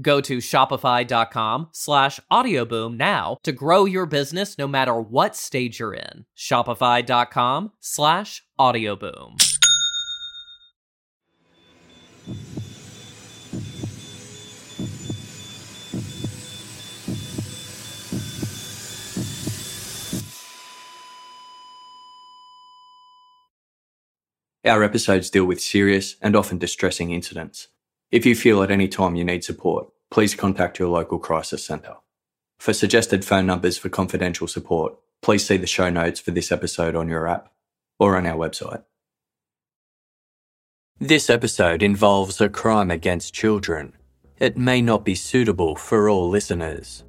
Go 0.00 0.20
to 0.22 0.38
shopify.com 0.38 1.68
slash 1.72 2.20
audioboom 2.30 2.96
now 2.96 3.36
to 3.42 3.52
grow 3.52 3.84
your 3.84 4.06
business 4.06 4.56
no 4.56 4.66
matter 4.66 4.98
what 4.98 5.36
stage 5.36 5.80
you're 5.80 5.94
in. 5.94 6.24
Shopify.com 6.36 7.72
slash 7.80 8.42
audioboom. 8.58 9.36
Our 24.64 24.84
episodes 24.84 25.28
deal 25.28 25.44
with 25.44 25.60
serious 25.60 26.14
and 26.22 26.36
often 26.36 26.56
distressing 26.56 27.10
incidents. 27.10 27.66
If 28.12 28.26
you 28.26 28.36
feel 28.36 28.62
at 28.62 28.70
any 28.70 28.88
time 28.88 29.16
you 29.16 29.24
need 29.24 29.42
support, 29.42 29.88
please 30.10 30.34
contact 30.34 30.78
your 30.78 30.88
local 30.88 31.18
crisis 31.18 31.64
centre. 31.64 31.96
For 32.60 32.74
suggested 32.74 33.24
phone 33.24 33.46
numbers 33.46 33.78
for 33.78 33.88
confidential 33.88 34.46
support, 34.46 34.94
please 35.22 35.46
see 35.46 35.56
the 35.56 35.66
show 35.66 35.88
notes 35.88 36.20
for 36.20 36.30
this 36.30 36.52
episode 36.52 36.94
on 36.94 37.08
your 37.08 37.26
app 37.26 37.50
or 37.98 38.18
on 38.18 38.26
our 38.26 38.36
website. 38.36 38.84
This 41.00 41.30
episode 41.30 41.82
involves 41.82 42.38
a 42.38 42.50
crime 42.50 42.90
against 42.90 43.32
children. 43.32 43.94
It 44.38 44.58
may 44.58 44.82
not 44.82 45.06
be 45.06 45.14
suitable 45.14 45.74
for 45.74 46.10
all 46.10 46.28
listeners. 46.28 47.04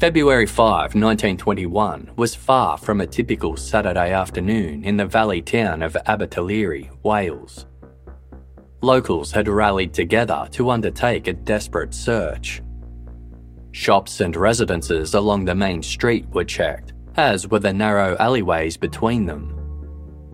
February 0.00 0.46
5, 0.46 0.94
1921 0.94 2.12
was 2.16 2.34
far 2.34 2.78
from 2.78 3.02
a 3.02 3.06
typical 3.06 3.54
Saturday 3.54 4.12
afternoon 4.12 4.82
in 4.82 4.96
the 4.96 5.04
valley 5.04 5.42
town 5.42 5.82
of 5.82 5.92
Abertillery, 6.06 6.88
Wales. 7.02 7.66
Locals 8.80 9.30
had 9.30 9.46
rallied 9.46 9.92
together 9.92 10.48
to 10.52 10.70
undertake 10.70 11.26
a 11.26 11.34
desperate 11.34 11.92
search. 11.92 12.62
Shops 13.72 14.22
and 14.22 14.34
residences 14.36 15.12
along 15.12 15.44
the 15.44 15.54
main 15.54 15.82
street 15.82 16.26
were 16.30 16.44
checked, 16.44 16.94
as 17.16 17.46
were 17.48 17.58
the 17.58 17.70
narrow 17.70 18.16
alleyways 18.18 18.78
between 18.78 19.26
them. 19.26 19.54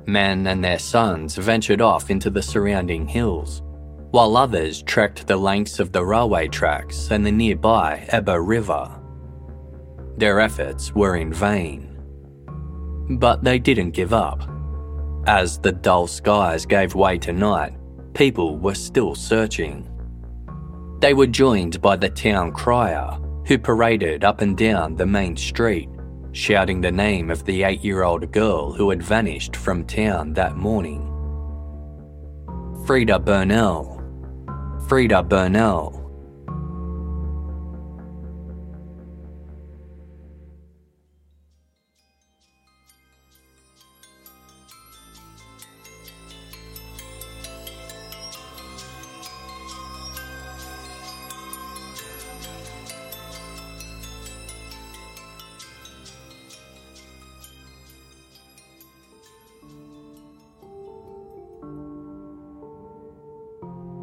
Men 0.07 0.47
and 0.47 0.63
their 0.63 0.79
sons 0.79 1.35
ventured 1.35 1.81
off 1.81 2.09
into 2.09 2.31
the 2.31 2.41
surrounding 2.41 3.09
hills, 3.09 3.63
while 4.13 4.37
others 4.37 4.83
trekked 4.83 5.27
the 5.27 5.37
lengths 5.37 5.81
of 5.81 5.91
the 5.91 6.05
railway 6.05 6.47
tracks 6.47 7.11
and 7.11 7.27
the 7.27 7.33
nearby 7.33 8.07
Ebbw 8.13 8.47
River. 8.47 8.96
Their 10.17 10.41
efforts 10.41 10.95
were 10.95 11.17
in 11.17 11.33
vain. 11.33 11.97
But 13.19 13.45
they 13.45 13.59
didn't 13.59 13.91
give 13.91 14.13
up. 14.13 14.49
As 15.27 15.59
the 15.59 15.73
dull 15.73 16.07
skies 16.07 16.65
gave 16.65 16.95
way 16.95 17.19
to 17.19 17.33
night, 17.33 17.75
people 18.15 18.59
were 18.59 18.75
still 18.75 19.15
searching. 19.15 19.89
They 21.01 21.15
were 21.15 21.27
joined 21.27 21.83
by 21.83 21.97
the 21.97 22.09
town 22.09 22.53
crier, 22.53 23.19
who 23.47 23.59
paraded 23.59 24.25
up 24.25 24.41
and 24.41 24.57
down 24.57 24.97
the 24.97 25.07
main 25.07 25.37
street, 25.37 25.91
shouting 26.33 26.81
the 26.81 26.93
name 26.93 27.31
of 27.31 27.45
the 27.45 27.65
eight 27.65 27.85
year 27.85 28.03
old 28.03 28.33
girl 28.33 28.73
who 28.73 28.91
had 28.91 29.03
vanished 29.03 29.55
from 29.55 29.85
town 29.85 30.33
that 30.33 30.57
morning. 30.57 31.03
Freda 32.87 33.23
Burnell. 33.23 34.03
Freda 34.87 35.29
Burnell. 35.29 36.06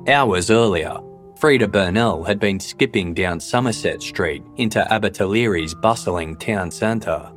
Hours 0.08 0.52
earlier, 0.52 0.98
Freda 1.40 1.72
Burnell 1.72 2.26
had 2.26 2.38
been 2.38 2.60
skipping 2.60 3.14
down 3.14 3.40
Somerset 3.40 4.02
Street 4.02 4.44
into 4.58 4.86
Abertillery's 4.92 5.74
bustling 5.74 6.36
town 6.36 6.72
centre. 6.72 7.32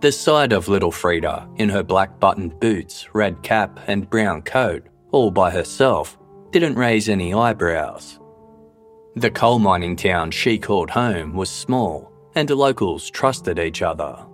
The 0.00 0.12
sight 0.12 0.52
of 0.52 0.68
little 0.68 0.92
Freda 0.92 1.48
in 1.58 1.70
her 1.70 1.82
black 1.82 2.20
buttoned 2.20 2.60
boots, 2.60 3.08
red 3.14 3.42
cap, 3.42 3.80
and 3.86 4.10
brown 4.10 4.42
coat, 4.42 4.86
all 5.10 5.30
by 5.30 5.50
herself, 5.50 6.18
didn't 6.50 6.76
raise 6.76 7.08
any 7.08 7.32
eyebrows. 7.32 8.20
The 9.16 9.30
coal 9.30 9.58
mining 9.58 9.96
town 9.96 10.32
she 10.32 10.58
called 10.58 10.90
home 10.90 11.32
was 11.32 11.48
small, 11.48 12.12
and 12.34 12.50
locals 12.50 13.08
trusted 13.08 13.58
each 13.58 13.80
other. 13.80 14.26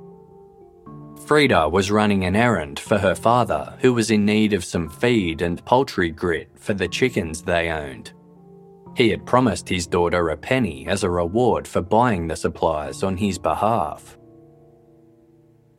Freda 1.30 1.70
was 1.70 1.92
running 1.92 2.24
an 2.24 2.34
errand 2.34 2.80
for 2.80 2.98
her 2.98 3.14
father, 3.14 3.76
who 3.78 3.94
was 3.94 4.10
in 4.10 4.24
need 4.24 4.52
of 4.52 4.64
some 4.64 4.88
feed 4.88 5.42
and 5.42 5.64
poultry 5.64 6.10
grit 6.10 6.48
for 6.56 6.74
the 6.74 6.88
chickens 6.88 7.41
they 7.41 7.70
owned. 7.70 8.12
He 8.96 9.10
had 9.10 9.24
promised 9.24 9.68
his 9.68 9.86
daughter 9.86 10.30
a 10.30 10.36
penny 10.36 10.88
as 10.88 11.04
a 11.04 11.08
reward 11.08 11.68
for 11.68 11.82
buying 11.82 12.26
the 12.26 12.34
supplies 12.34 13.04
on 13.04 13.16
his 13.16 13.38
behalf. 13.38 14.18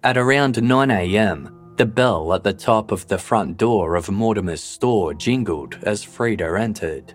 At 0.04 0.18
around 0.18 0.56
9am, 0.56 1.76
the 1.76 1.86
bell 1.86 2.34
at 2.34 2.46
the 2.46 2.54
top 2.54 2.94
of 2.94 3.06
the 3.10 3.18
front 3.18 3.58
door 3.58 3.98
of 3.98 4.10
Mortimer's 4.10 4.64
store 4.64 5.14
jingled 5.14 5.78
as 5.84 6.06
Freda 6.06 6.58
entered. 6.58 7.14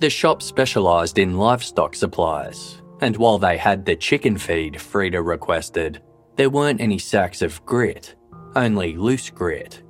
The 0.00 0.10
shop 0.10 0.42
specialised 0.42 1.16
in 1.16 1.38
livestock 1.38 1.94
supplies, 1.94 2.82
and 3.00 3.16
while 3.16 3.38
they 3.38 3.56
had 3.56 3.86
the 3.86 3.96
chicken 3.96 4.36
feed 4.36 4.74
Freda 4.74 5.24
requested, 5.24 6.02
there 6.36 6.50
weren't 6.50 6.80
any 6.80 6.98
sacks 6.98 7.42
of 7.42 7.64
grit, 7.64 8.14
only 8.54 8.96
loose 8.96 9.30
grit. 9.30 9.82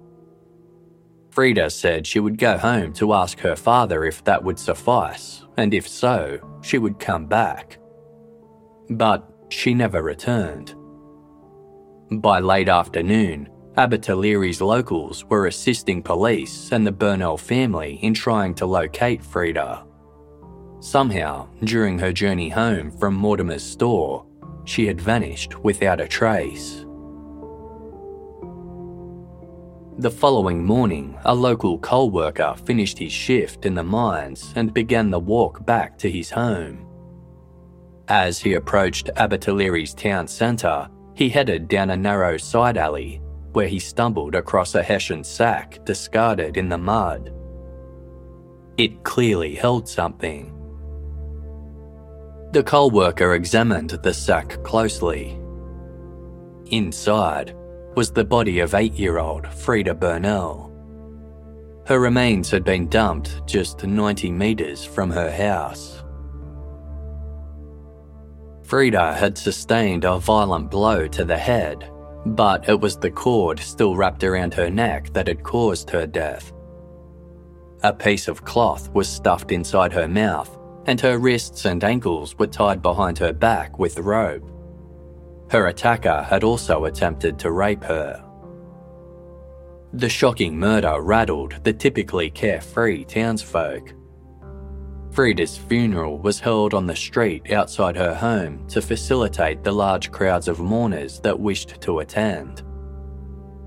Freda 1.30 1.70
said 1.70 2.06
she 2.06 2.20
would 2.20 2.38
go 2.38 2.56
home 2.56 2.92
to 2.94 3.12
ask 3.12 3.38
her 3.40 3.56
father 3.56 4.04
if 4.04 4.24
that 4.24 4.42
would 4.42 4.58
suffice, 4.58 5.44
and 5.56 5.74
if 5.74 5.86
so, 5.86 6.40
she 6.62 6.78
would 6.78 6.98
come 6.98 7.26
back. 7.26 7.78
But 8.88 9.28
she 9.50 9.74
never 9.74 10.02
returned. 10.02 10.74
By 12.10 12.40
late 12.40 12.68
afternoon, 12.68 13.48
Abertillery's 13.76 14.62
locals 14.62 15.24
were 15.26 15.48
assisting 15.48 16.02
police 16.02 16.72
and 16.72 16.86
the 16.86 16.92
Burnell 16.92 17.36
family 17.36 17.98
in 18.02 18.14
trying 18.14 18.54
to 18.54 18.64
locate 18.64 19.22
Freda. 19.22 19.86
Somehow, 20.80 21.48
during 21.64 21.98
her 21.98 22.12
journey 22.12 22.48
home 22.48 22.90
from 22.90 23.14
Mortimer's 23.14 23.62
store, 23.62 24.24
she 24.66 24.86
had 24.86 25.00
vanished 25.00 25.58
without 25.64 26.00
a 26.00 26.06
trace. 26.06 26.84
The 29.98 30.10
following 30.10 30.62
morning, 30.62 31.18
a 31.24 31.34
local 31.34 31.78
coal 31.78 32.10
worker 32.10 32.54
finished 32.66 32.98
his 32.98 33.12
shift 33.12 33.64
in 33.64 33.74
the 33.74 33.82
mines 33.82 34.52
and 34.54 34.74
began 34.74 35.10
the 35.10 35.18
walk 35.18 35.64
back 35.64 35.96
to 35.98 36.10
his 36.10 36.28
home. 36.28 36.86
As 38.08 38.38
he 38.38 38.54
approached 38.54 39.08
Abertillery's 39.16 39.94
town 39.94 40.28
centre, 40.28 40.90
he 41.14 41.30
headed 41.30 41.66
down 41.66 41.90
a 41.90 41.96
narrow 41.96 42.36
side 42.36 42.76
alley 42.76 43.22
where 43.52 43.68
he 43.68 43.78
stumbled 43.78 44.34
across 44.34 44.74
a 44.74 44.82
Hessian 44.82 45.24
sack 45.24 45.82
discarded 45.86 46.58
in 46.58 46.68
the 46.68 46.76
mud. 46.76 47.32
It 48.76 49.02
clearly 49.02 49.54
held 49.54 49.88
something. 49.88 50.52
The 52.56 52.64
coal 52.64 52.90
worker 52.90 53.34
examined 53.34 53.90
the 53.90 54.14
sack 54.14 54.62
closely. 54.64 55.38
Inside 56.70 57.54
was 57.94 58.10
the 58.10 58.24
body 58.24 58.60
of 58.60 58.72
eight 58.72 58.94
year 58.94 59.18
old 59.18 59.44
Freda 59.44 60.00
Burnell. 60.00 60.72
Her 61.86 62.00
remains 62.00 62.50
had 62.50 62.64
been 62.64 62.88
dumped 62.88 63.46
just 63.46 63.84
90 63.84 64.30
metres 64.30 64.86
from 64.86 65.10
her 65.10 65.30
house. 65.30 66.02
Freda 68.62 69.14
had 69.14 69.36
sustained 69.36 70.06
a 70.06 70.18
violent 70.18 70.70
blow 70.70 71.06
to 71.08 71.26
the 71.26 71.36
head, 71.36 71.90
but 72.24 72.70
it 72.70 72.80
was 72.80 72.96
the 72.96 73.10
cord 73.10 73.58
still 73.58 73.96
wrapped 73.96 74.24
around 74.24 74.54
her 74.54 74.70
neck 74.70 75.12
that 75.12 75.28
had 75.28 75.42
caused 75.42 75.90
her 75.90 76.06
death. 76.06 76.54
A 77.82 77.92
piece 77.92 78.28
of 78.28 78.46
cloth 78.46 78.90
was 78.94 79.10
stuffed 79.10 79.52
inside 79.52 79.92
her 79.92 80.08
mouth, 80.08 80.58
and 80.86 81.00
her 81.00 81.18
wrists 81.18 81.64
and 81.64 81.82
ankles 81.82 82.38
were 82.38 82.46
tied 82.46 82.80
behind 82.80 83.18
her 83.18 83.32
back 83.32 83.78
with 83.78 83.98
rope. 83.98 84.48
Her 85.50 85.66
attacker 85.66 86.22
had 86.22 86.44
also 86.44 86.84
attempted 86.84 87.38
to 87.40 87.50
rape 87.50 87.82
her. 87.84 88.22
The 89.92 90.08
shocking 90.08 90.58
murder 90.58 91.00
rattled 91.00 91.54
the 91.64 91.72
typically 91.72 92.30
carefree 92.30 93.04
townsfolk. 93.04 93.94
Freda's 95.10 95.56
funeral 95.56 96.18
was 96.18 96.40
held 96.40 96.74
on 96.74 96.86
the 96.86 96.96
street 96.96 97.50
outside 97.50 97.96
her 97.96 98.14
home 98.14 98.66
to 98.68 98.82
facilitate 98.82 99.64
the 99.64 99.72
large 99.72 100.12
crowds 100.12 100.46
of 100.46 100.60
mourners 100.60 101.20
that 101.20 101.38
wished 101.38 101.80
to 101.80 102.00
attend. 102.00 102.62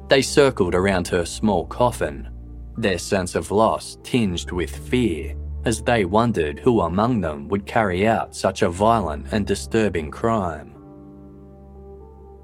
They 0.09 0.21
circled 0.21 0.75
around 0.75 1.07
her 1.07 1.25
small 1.25 1.65
coffin, 1.65 2.29
their 2.77 2.99
sense 2.99 3.35
of 3.35 3.51
loss 3.51 3.97
tinged 4.03 4.51
with 4.51 4.75
fear 4.89 5.35
as 5.65 5.81
they 5.81 6.05
wondered 6.05 6.59
who 6.59 6.81
among 6.81 7.21
them 7.21 7.47
would 7.47 7.65
carry 7.65 8.07
out 8.07 8.35
such 8.35 8.61
a 8.61 8.69
violent 8.69 9.27
and 9.31 9.45
disturbing 9.45 10.09
crime. 10.09 10.75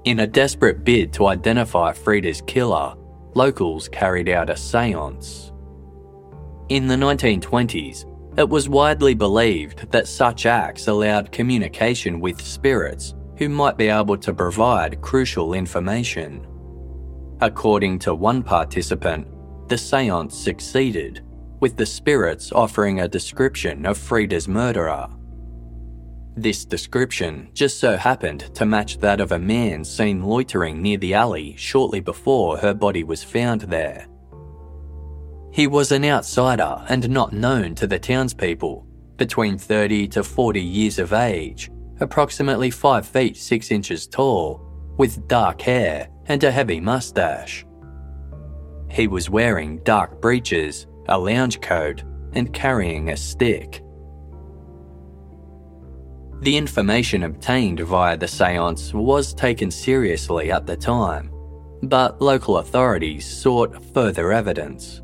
In 0.04 0.20
a 0.20 0.26
desperate 0.26 0.84
bid 0.84 1.12
to 1.14 1.26
identify 1.26 1.92
Freda's 1.92 2.42
killer, 2.42 2.94
locals 3.34 3.88
carried 3.88 4.28
out 4.28 4.50
a 4.50 4.56
seance. 4.56 5.52
In 6.68 6.86
the 6.86 6.94
1920s, 6.94 8.04
it 8.38 8.48
was 8.48 8.68
widely 8.68 9.14
believed 9.14 9.90
that 9.90 10.06
such 10.06 10.46
acts 10.46 10.88
allowed 10.88 11.32
communication 11.32 12.20
with 12.20 12.40
spirits 12.40 13.14
who 13.38 13.48
might 13.48 13.76
be 13.76 13.88
able 13.88 14.16
to 14.18 14.32
provide 14.32 15.00
crucial 15.00 15.54
information. 15.54 16.46
According 17.40 17.98
to 18.00 18.14
one 18.14 18.42
participant, 18.42 19.26
the 19.68 19.76
seance 19.76 20.36
succeeded, 20.36 21.22
with 21.60 21.76
the 21.76 21.86
spirits 21.86 22.52
offering 22.52 23.00
a 23.00 23.08
description 23.08 23.86
of 23.86 23.98
Freda's 23.98 24.48
murderer. 24.48 25.08
This 26.36 26.64
description 26.66 27.48
just 27.54 27.80
so 27.80 27.96
happened 27.96 28.54
to 28.54 28.66
match 28.66 28.98
that 28.98 29.20
of 29.20 29.32
a 29.32 29.38
man 29.38 29.84
seen 29.84 30.22
loitering 30.22 30.82
near 30.82 30.98
the 30.98 31.14
alley 31.14 31.54
shortly 31.56 32.00
before 32.00 32.58
her 32.58 32.74
body 32.74 33.04
was 33.04 33.24
found 33.24 33.62
there. 33.62 34.06
He 35.50 35.66
was 35.66 35.92
an 35.92 36.04
outsider 36.04 36.84
and 36.90 37.08
not 37.08 37.32
known 37.32 37.74
to 37.76 37.86
the 37.86 37.98
townspeople, 37.98 38.86
between 39.16 39.56
30 39.56 40.08
to 40.08 40.22
40 40.22 40.60
years 40.60 40.98
of 40.98 41.14
age, 41.14 41.70
approximately 42.00 42.70
5 42.70 43.06
feet 43.06 43.38
6 43.38 43.70
inches 43.70 44.06
tall, 44.06 44.60
with 44.98 45.26
dark 45.28 45.62
hair 45.62 46.08
and 46.26 46.44
a 46.44 46.50
heavy 46.50 46.80
mustache. 46.80 47.64
He 48.90 49.08
was 49.08 49.30
wearing 49.30 49.78
dark 49.84 50.20
breeches, 50.20 50.86
a 51.08 51.18
lounge 51.18 51.60
coat, 51.60 52.02
and 52.32 52.52
carrying 52.52 53.10
a 53.10 53.16
stick. 53.16 53.82
The 56.42 56.56
information 56.56 57.22
obtained 57.22 57.80
via 57.80 58.16
the 58.16 58.28
seance 58.28 58.92
was 58.92 59.32
taken 59.32 59.70
seriously 59.70 60.52
at 60.52 60.66
the 60.66 60.76
time, 60.76 61.30
but 61.82 62.20
local 62.20 62.58
authorities 62.58 63.26
sought 63.26 63.82
further 63.94 64.32
evidence. 64.32 65.00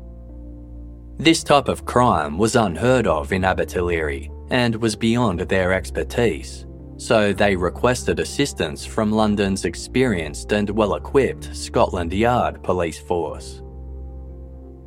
This 1.17 1.43
type 1.43 1.69
of 1.69 1.85
crime 1.85 2.37
was 2.37 2.55
unheard 2.55 3.07
of 3.07 3.33
in 3.33 3.41
Abertillery 3.41 4.29
and 4.51 4.75
was 4.75 4.95
beyond 4.95 5.39
their 5.41 5.73
expertise, 5.73 6.67
so 6.97 7.33
they 7.33 7.55
requested 7.55 8.19
assistance 8.19 8.85
from 8.85 9.11
London's 9.11 9.65
experienced 9.65 10.51
and 10.51 10.69
well 10.69 10.93
equipped 10.93 11.55
Scotland 11.55 12.13
Yard 12.13 12.61
police 12.61 12.99
force. 12.99 13.62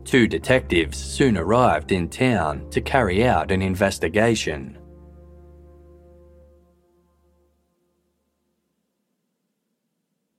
Two 0.07 0.29
detectives 0.29 0.97
soon 0.97 1.37
arrived 1.37 1.91
in 1.91 2.09
town 2.09 2.71
to 2.71 2.81
carry 2.81 3.27
out 3.27 3.51
an 3.51 3.61
investigation. 3.61 4.79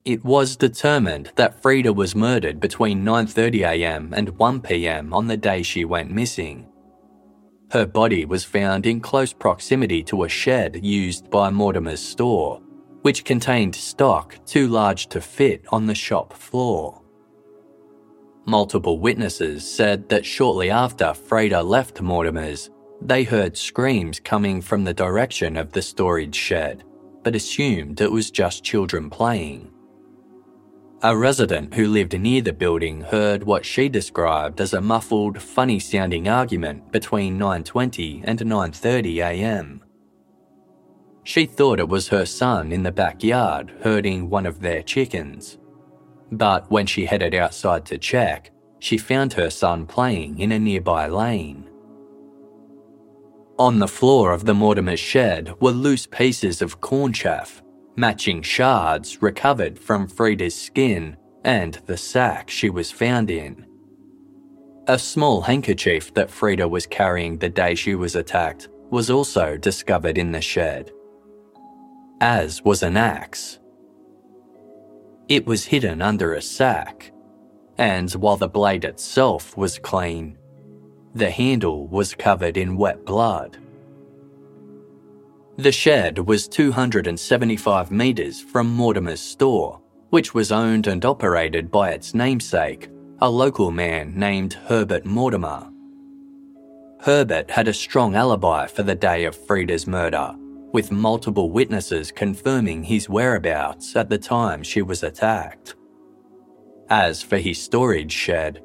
It 0.06 0.24
was 0.24 0.56
determined 0.56 1.32
that 1.36 1.62
Freda 1.62 1.94
was 1.94 2.14
murdered 2.14 2.60
between 2.60 3.04
9:30am 3.04 4.14
and 4.16 4.38
1pm 4.38 5.12
on 5.12 5.26
the 5.26 5.36
day 5.36 5.62
she 5.62 5.84
went 5.84 6.10
missing. 6.10 6.66
Her 7.70 7.84
body 7.84 8.24
was 8.24 8.44
found 8.44 8.86
in 8.86 9.00
close 9.00 9.34
proximity 9.34 10.02
to 10.04 10.22
a 10.22 10.30
shed 10.30 10.82
used 10.82 11.28
by 11.28 11.50
Mortimer's 11.50 12.00
store, 12.00 12.62
which 13.02 13.26
contained 13.26 13.74
stock 13.74 14.34
too 14.46 14.66
large 14.66 15.08
to 15.08 15.20
fit 15.20 15.66
on 15.68 15.84
the 15.84 15.94
shop 15.94 16.32
floor. 16.32 17.02
Multiple 18.48 18.98
witnesses 18.98 19.70
said 19.70 20.08
that 20.08 20.24
shortly 20.24 20.70
after 20.70 21.04
Freda 21.12 21.62
left 21.62 22.00
Mortimer's, 22.00 22.70
they 23.02 23.22
heard 23.22 23.58
screams 23.58 24.20
coming 24.20 24.62
from 24.62 24.84
the 24.84 24.94
direction 24.94 25.54
of 25.54 25.70
the 25.70 25.82
storage 25.82 26.34
shed, 26.34 26.82
but 27.22 27.36
assumed 27.36 28.00
it 28.00 28.10
was 28.10 28.30
just 28.30 28.64
children 28.64 29.10
playing. 29.10 29.70
A 31.02 31.14
resident 31.14 31.74
who 31.74 31.88
lived 31.88 32.18
near 32.18 32.40
the 32.40 32.54
building 32.54 33.02
heard 33.02 33.44
what 33.44 33.66
she 33.66 33.86
described 33.90 34.62
as 34.62 34.72
a 34.72 34.80
muffled, 34.80 35.42
funny-sounding 35.42 36.26
argument 36.26 36.90
between 36.90 37.38
9:20 37.38 38.22
and 38.24 38.38
9:30 38.40 39.18
a.m. 39.18 39.84
She 41.22 41.44
thought 41.44 41.80
it 41.80 41.88
was 41.90 42.08
her 42.08 42.24
son 42.24 42.72
in 42.72 42.82
the 42.82 42.92
backyard 42.92 43.74
herding 43.82 44.30
one 44.30 44.46
of 44.46 44.60
their 44.60 44.82
chickens. 44.82 45.57
But 46.30 46.70
when 46.70 46.86
she 46.86 47.06
headed 47.06 47.34
outside 47.34 47.84
to 47.86 47.98
check, 47.98 48.50
she 48.78 48.98
found 48.98 49.32
her 49.32 49.50
son 49.50 49.86
playing 49.86 50.38
in 50.38 50.52
a 50.52 50.58
nearby 50.58 51.08
lane. 51.08 51.68
On 53.58 53.78
the 53.78 53.88
floor 53.88 54.32
of 54.32 54.44
the 54.44 54.54
Mortimer 54.54 54.96
shed 54.96 55.54
were 55.60 55.72
loose 55.72 56.06
pieces 56.06 56.62
of 56.62 56.80
corn 56.80 57.12
chaff 57.12 57.62
matching 57.98 58.40
shards 58.40 59.20
recovered 59.20 59.76
from 59.76 60.06
Freda's 60.06 60.54
skin 60.54 61.16
and 61.44 61.74
the 61.86 61.96
sack 61.96 62.48
she 62.48 62.70
was 62.70 62.92
found 62.92 63.28
in. 63.28 63.66
A 64.86 64.96
small 64.98 65.40
handkerchief 65.40 66.14
that 66.14 66.30
Freda 66.30 66.70
was 66.70 66.86
carrying 66.86 67.38
the 67.38 67.48
day 67.48 67.74
she 67.74 67.96
was 67.96 68.14
attacked 68.14 68.68
was 68.90 69.10
also 69.10 69.56
discovered 69.56 70.16
in 70.16 70.30
the 70.30 70.40
shed, 70.40 70.92
as 72.20 72.64
was 72.64 72.84
an 72.84 72.96
axe. 72.96 73.57
It 75.28 75.46
was 75.46 75.66
hidden 75.66 76.00
under 76.00 76.32
a 76.32 76.40
sack, 76.40 77.12
and 77.76 78.10
while 78.12 78.38
the 78.38 78.48
blade 78.48 78.84
itself 78.84 79.56
was 79.58 79.78
clean, 79.78 80.38
the 81.14 81.30
handle 81.30 81.86
was 81.86 82.14
covered 82.14 82.56
in 82.56 82.78
wet 82.78 83.04
blood. 83.04 83.58
The 85.58 85.72
shed 85.72 86.18
was 86.18 86.48
275 86.48 87.90
metres 87.90 88.40
from 88.40 88.68
Mortimer's 88.68 89.20
store, 89.20 89.82
which 90.08 90.32
was 90.32 90.50
owned 90.50 90.86
and 90.86 91.04
operated 91.04 91.70
by 91.70 91.90
its 91.90 92.14
namesake, 92.14 92.88
a 93.20 93.28
local 93.28 93.70
man 93.70 94.14
named 94.16 94.54
Herbert 94.54 95.04
Mortimer. 95.04 95.70
Herbert 97.00 97.50
had 97.50 97.68
a 97.68 97.74
strong 97.74 98.14
alibi 98.14 98.66
for 98.66 98.82
the 98.82 98.94
day 98.94 99.24
of 99.24 99.36
Freda's 99.36 99.86
murder, 99.86 100.34
with 100.72 100.92
multiple 100.92 101.50
witnesses 101.50 102.12
confirming 102.12 102.82
his 102.82 103.08
whereabouts 103.08 103.96
at 103.96 104.08
the 104.08 104.18
time 104.18 104.62
she 104.62 104.82
was 104.82 105.02
attacked. 105.02 105.74
As 106.90 107.22
for 107.22 107.38
his 107.38 107.60
storage 107.60 108.12
shed, 108.12 108.62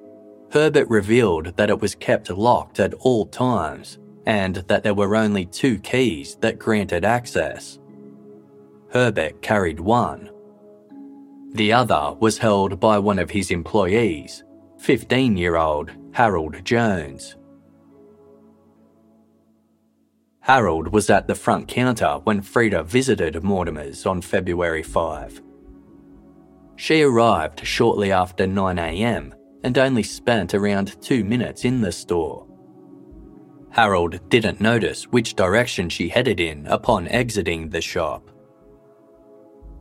Herbert 0.52 0.88
revealed 0.90 1.58
that 1.58 1.70
it 1.70 1.80
was 1.80 1.96
kept 1.96 2.30
locked 2.30 2.80
at 2.80 2.94
all 2.96 3.26
times 3.26 3.98
and 4.26 4.56
that 4.56 4.84
there 4.84 4.94
were 4.94 5.16
only 5.16 5.46
two 5.46 5.80
keys 5.80 6.38
that 6.42 6.60
granted 6.60 7.04
access. 7.04 7.80
Herbert 8.92 9.42
carried 9.42 9.80
one. 9.80 10.30
The 11.54 11.74
other 11.74 12.16
was 12.20 12.38
held 12.38 12.80
by 12.80 12.98
one 13.00 13.20
of 13.20 13.30
his 13.30 13.52
employees, 13.52 14.44
15 14.80 15.38
year 15.38 15.56
old 15.56 15.92
Harold 16.12 16.64
Jones. 16.64 17.36
Harold 20.44 20.90
was 20.90 21.10
at 21.10 21.26
the 21.26 21.36
front 21.36 21.70
counter 21.70 22.20
when 22.26 22.42
Freda 22.42 22.84
visited 22.84 23.42
Mortimer's 23.46 24.06
on 24.06 24.22
February 24.22 24.84
5. 24.84 25.42
She 26.76 27.02
arrived 27.02 27.66
shortly 27.66 28.12
after 28.12 28.46
9am 28.46 29.32
and 29.64 29.78
only 29.78 30.04
spent 30.04 30.54
around 30.54 31.02
two 31.02 31.24
minutes 31.24 31.64
in 31.64 31.80
the 31.80 31.94
store. 31.94 32.46
Harold 33.70 34.20
didn't 34.30 34.60
notice 34.60 35.06
which 35.06 35.36
direction 35.36 35.88
she 35.88 36.10
headed 36.10 36.42
in 36.42 36.68
upon 36.68 37.08
exiting 37.08 37.70
the 37.70 37.80
shop. 37.80 38.30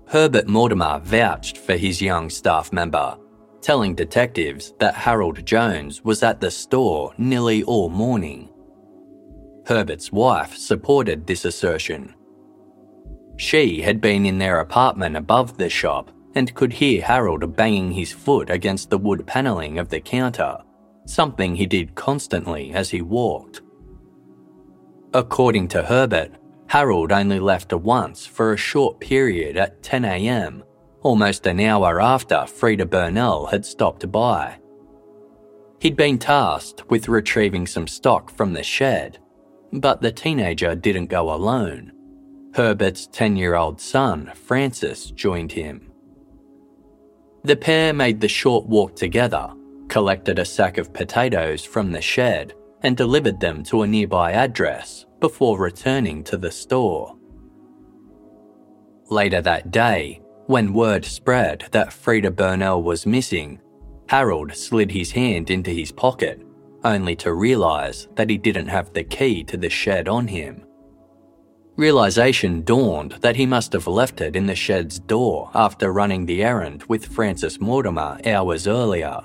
Herbert 0.06 0.46
Mortimer 0.46 1.00
vouched 1.00 1.58
for 1.58 1.76
his 1.76 2.00
young 2.00 2.30
staff 2.30 2.72
member, 2.72 3.18
telling 3.62 3.96
detectives 3.96 4.74
that 4.78 4.94
Harold 4.94 5.44
Jones 5.44 6.04
was 6.04 6.22
at 6.22 6.40
the 6.40 6.52
store 6.52 7.12
nearly 7.18 7.64
all 7.64 7.88
morning 7.88 8.51
Herbert's 9.66 10.10
wife 10.10 10.56
supported 10.56 11.26
this 11.26 11.44
assertion. 11.44 12.14
She 13.36 13.80
had 13.82 14.00
been 14.00 14.26
in 14.26 14.38
their 14.38 14.60
apartment 14.60 15.16
above 15.16 15.56
the 15.56 15.68
shop 15.68 16.10
and 16.34 16.54
could 16.54 16.72
hear 16.72 17.02
Harold 17.02 17.56
banging 17.56 17.92
his 17.92 18.12
foot 18.12 18.50
against 18.50 18.90
the 18.90 18.98
wood 18.98 19.26
panelling 19.26 19.78
of 19.78 19.88
the 19.88 20.00
counter, 20.00 20.58
something 21.06 21.54
he 21.54 21.66
did 21.66 21.94
constantly 21.94 22.72
as 22.72 22.90
he 22.90 23.02
walked. 23.02 23.60
According 25.14 25.68
to 25.68 25.82
Herbert, 25.82 26.32
Harold 26.68 27.12
only 27.12 27.38
left 27.38 27.72
once 27.72 28.24
for 28.24 28.52
a 28.52 28.56
short 28.56 28.98
period 28.98 29.56
at 29.56 29.82
10 29.82 30.04
am, 30.04 30.64
almost 31.02 31.46
an 31.46 31.60
hour 31.60 32.00
after 32.00 32.36
Freda 32.36 32.88
Burnell 32.88 33.46
had 33.46 33.66
stopped 33.66 34.10
by. 34.10 34.58
He'd 35.80 35.96
been 35.96 36.18
tasked 36.18 36.88
with 36.88 37.08
retrieving 37.08 37.66
some 37.66 37.86
stock 37.86 38.30
from 38.30 38.54
the 38.54 38.62
shed 38.62 39.18
but 39.72 40.00
the 40.00 40.12
teenager 40.12 40.74
didn't 40.74 41.06
go 41.06 41.32
alone. 41.32 41.92
Herbert's 42.54 43.06
10 43.06 43.36
year 43.36 43.54
old 43.54 43.80
son, 43.80 44.30
Francis, 44.34 45.10
joined 45.10 45.52
him. 45.52 45.90
The 47.44 47.56
pair 47.56 47.92
made 47.92 48.20
the 48.20 48.28
short 48.28 48.66
walk 48.66 48.94
together, 48.94 49.52
collected 49.88 50.38
a 50.38 50.44
sack 50.44 50.78
of 50.78 50.92
potatoes 50.92 51.64
from 51.64 51.90
the 51.90 52.02
shed, 52.02 52.54
and 52.82 52.96
delivered 52.96 53.40
them 53.40 53.62
to 53.64 53.82
a 53.82 53.86
nearby 53.86 54.32
address 54.32 55.06
before 55.20 55.58
returning 55.58 56.22
to 56.24 56.36
the 56.36 56.50
store. 56.50 57.16
Later 59.08 59.40
that 59.42 59.70
day, 59.70 60.20
when 60.46 60.74
word 60.74 61.04
spread 61.04 61.64
that 61.70 61.90
Freda 61.90 62.34
Burnell 62.34 62.82
was 62.82 63.06
missing, 63.06 63.60
Harold 64.08 64.54
slid 64.54 64.90
his 64.90 65.12
hand 65.12 65.50
into 65.50 65.70
his 65.70 65.92
pocket 65.92 66.44
only 66.84 67.16
to 67.16 67.32
realise 67.32 68.08
that 68.16 68.30
he 68.30 68.38
didn't 68.38 68.68
have 68.68 68.92
the 68.92 69.04
key 69.04 69.44
to 69.44 69.56
the 69.56 69.70
shed 69.70 70.08
on 70.08 70.28
him. 70.28 70.64
Realization 71.76 72.62
dawned 72.62 73.12
that 73.22 73.36
he 73.36 73.46
must 73.46 73.72
have 73.72 73.86
left 73.86 74.20
it 74.20 74.36
in 74.36 74.46
the 74.46 74.54
shed's 74.54 74.98
door 74.98 75.50
after 75.54 75.92
running 75.92 76.26
the 76.26 76.42
errand 76.42 76.84
with 76.84 77.06
Francis 77.06 77.60
Mortimer 77.60 78.20
hours 78.26 78.66
earlier. 78.66 79.20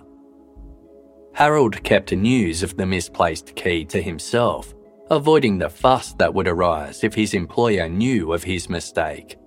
Harold 1.33 1.83
kept 1.83 2.11
news 2.13 2.63
of 2.63 2.77
the 2.77 2.85
misplaced 2.85 3.55
key 3.55 3.85
to 3.85 4.01
himself, 4.01 4.73
avoiding 5.09 5.57
the 5.57 5.69
fuss 5.69 6.13
that 6.13 6.33
would 6.33 6.47
arise 6.47 7.03
if 7.03 7.13
his 7.13 7.33
employer 7.33 7.87
knew 7.89 8.33
of 8.33 8.43
his 8.43 8.69
mistake. 8.69 9.37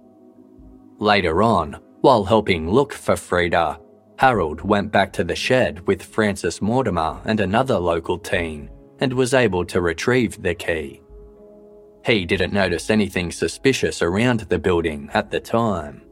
Later 0.98 1.42
on, 1.42 1.80
while 2.02 2.24
helping 2.24 2.70
look 2.70 2.92
for 2.92 3.14
Freda, 3.14 3.80
Harold 4.20 4.60
went 4.60 4.92
back 4.92 5.14
to 5.14 5.24
the 5.24 5.34
shed 5.34 5.86
with 5.86 6.02
Francis 6.02 6.60
Mortimer 6.60 7.22
and 7.24 7.40
another 7.40 7.78
local 7.78 8.18
teen 8.18 8.68
and 8.98 9.14
was 9.14 9.32
able 9.32 9.64
to 9.64 9.80
retrieve 9.80 10.42
the 10.42 10.54
key. 10.54 11.00
He 12.04 12.26
didn't 12.26 12.52
notice 12.52 12.90
anything 12.90 13.32
suspicious 13.32 14.02
around 14.02 14.40
the 14.40 14.58
building 14.58 15.08
at 15.14 15.30
the 15.30 15.40
time. 15.40 16.02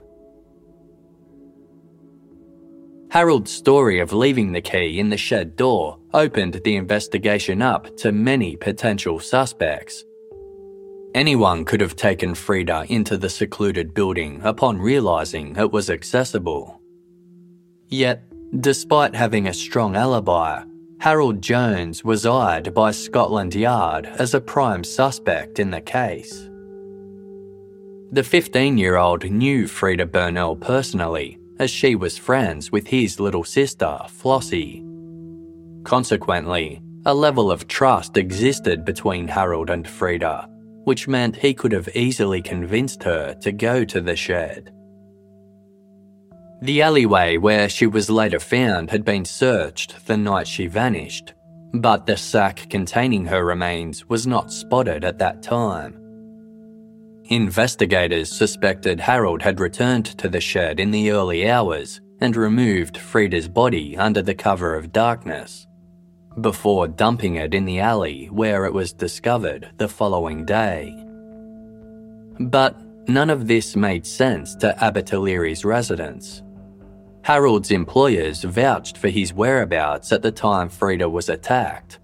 Harold's 3.10 3.52
story 3.52 4.00
of 4.00 4.14
leaving 4.14 4.52
the 4.52 4.62
key 4.62 4.98
in 4.98 5.10
the 5.10 5.18
shed 5.18 5.54
door 5.54 5.98
opened 6.14 6.62
the 6.64 6.76
investigation 6.76 7.60
up 7.60 7.94
to 7.98 8.10
many 8.10 8.56
potential 8.56 9.20
suspects. 9.20 10.02
Anyone 11.14 11.66
could 11.66 11.82
have 11.82 11.94
taken 11.94 12.32
Freda 12.32 12.86
into 12.88 13.18
the 13.18 13.28
secluded 13.28 13.92
building 13.92 14.40
upon 14.44 14.78
realizing 14.78 15.56
it 15.56 15.70
was 15.70 15.90
accessible. 15.90 16.77
Yet, 17.88 18.22
despite 18.60 19.14
having 19.14 19.46
a 19.46 19.54
strong 19.54 19.96
alibi, 19.96 20.62
Harold 21.00 21.40
Jones 21.40 22.04
was 22.04 22.26
eyed 22.26 22.74
by 22.74 22.90
Scotland 22.90 23.54
Yard 23.54 24.06
as 24.06 24.34
a 24.34 24.40
prime 24.40 24.84
suspect 24.84 25.58
in 25.58 25.70
the 25.70 25.80
case. 25.80 26.48
The 28.10 28.24
15 28.24 28.78
year 28.78 28.96
old 28.96 29.30
knew 29.30 29.64
Freda 29.64 30.10
Burnell 30.10 30.56
personally, 30.56 31.38
as 31.58 31.70
she 31.70 31.94
was 31.94 32.18
friends 32.18 32.72
with 32.72 32.86
his 32.86 33.20
little 33.20 33.44
sister, 33.44 33.98
Flossie. 34.08 34.84
Consequently, 35.84 36.82
a 37.06 37.14
level 37.14 37.50
of 37.50 37.68
trust 37.68 38.16
existed 38.16 38.84
between 38.84 39.28
Harold 39.28 39.70
and 39.70 39.86
Freda, 39.86 40.46
which 40.84 41.08
meant 41.08 41.36
he 41.36 41.54
could 41.54 41.72
have 41.72 41.88
easily 41.94 42.42
convinced 42.42 43.02
her 43.02 43.34
to 43.40 43.52
go 43.52 43.84
to 43.84 44.00
the 44.00 44.16
shed. 44.16 44.72
The 46.60 46.82
alleyway 46.82 47.36
where 47.36 47.68
she 47.68 47.86
was 47.86 48.10
later 48.10 48.40
found 48.40 48.90
had 48.90 49.04
been 49.04 49.24
searched 49.24 50.06
the 50.06 50.16
night 50.16 50.48
she 50.48 50.66
vanished, 50.66 51.34
but 51.72 52.04
the 52.04 52.16
sack 52.16 52.68
containing 52.68 53.26
her 53.26 53.44
remains 53.44 54.08
was 54.08 54.26
not 54.26 54.52
spotted 54.52 55.04
at 55.04 55.18
that 55.18 55.40
time. 55.40 55.94
Investigators 57.26 58.28
suspected 58.30 58.98
Harold 58.98 59.42
had 59.42 59.60
returned 59.60 60.06
to 60.18 60.28
the 60.28 60.40
shed 60.40 60.80
in 60.80 60.90
the 60.90 61.12
early 61.12 61.48
hours 61.48 62.00
and 62.20 62.34
removed 62.34 62.96
Freda's 62.96 63.46
body 63.46 63.96
under 63.96 64.22
the 64.22 64.34
cover 64.34 64.74
of 64.74 64.92
darkness, 64.92 65.68
before 66.40 66.88
dumping 66.88 67.36
it 67.36 67.54
in 67.54 67.66
the 67.66 67.78
alley 67.78 68.26
where 68.32 68.64
it 68.64 68.72
was 68.72 68.92
discovered 68.92 69.70
the 69.76 69.88
following 69.88 70.44
day. 70.44 70.92
But 72.40 72.76
none 73.08 73.30
of 73.30 73.46
this 73.46 73.76
made 73.76 74.04
sense 74.06 74.56
to 74.56 74.74
Abertillery's 74.82 75.64
residents 75.64 76.42
Harold's 77.22 77.70
employers 77.70 78.42
vouched 78.42 78.96
for 78.96 79.08
his 79.08 79.34
whereabouts 79.34 80.12
at 80.12 80.22
the 80.22 80.32
time 80.32 80.68
Freda 80.68 81.10
was 81.10 81.28
attacked. 81.28 81.98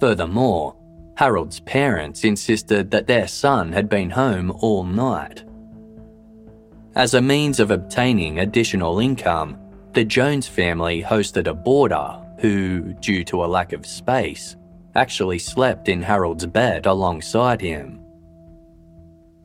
Furthermore, 0.00 0.76
Harold's 1.16 1.60
parents 1.60 2.24
insisted 2.24 2.90
that 2.90 3.06
their 3.06 3.28
son 3.28 3.72
had 3.72 3.88
been 3.88 4.10
home 4.10 4.50
all 4.60 4.84
night. 4.84 5.44
As 6.96 7.14
a 7.14 7.22
means 7.22 7.60
of 7.60 7.70
obtaining 7.70 8.40
additional 8.40 8.98
income, 8.98 9.58
the 9.92 10.04
Jones 10.04 10.46
family 10.46 11.02
hosted 11.02 11.46
a 11.46 11.54
boarder 11.54 12.20
who, 12.40 12.94
due 12.94 13.24
to 13.24 13.44
a 13.44 13.46
lack 13.46 13.72
of 13.72 13.86
space, 13.86 14.56
actually 14.94 15.38
slept 15.38 15.88
in 15.88 16.02
Harold's 16.02 16.46
bed 16.46 16.86
alongside 16.86 17.60
him. 17.60 18.03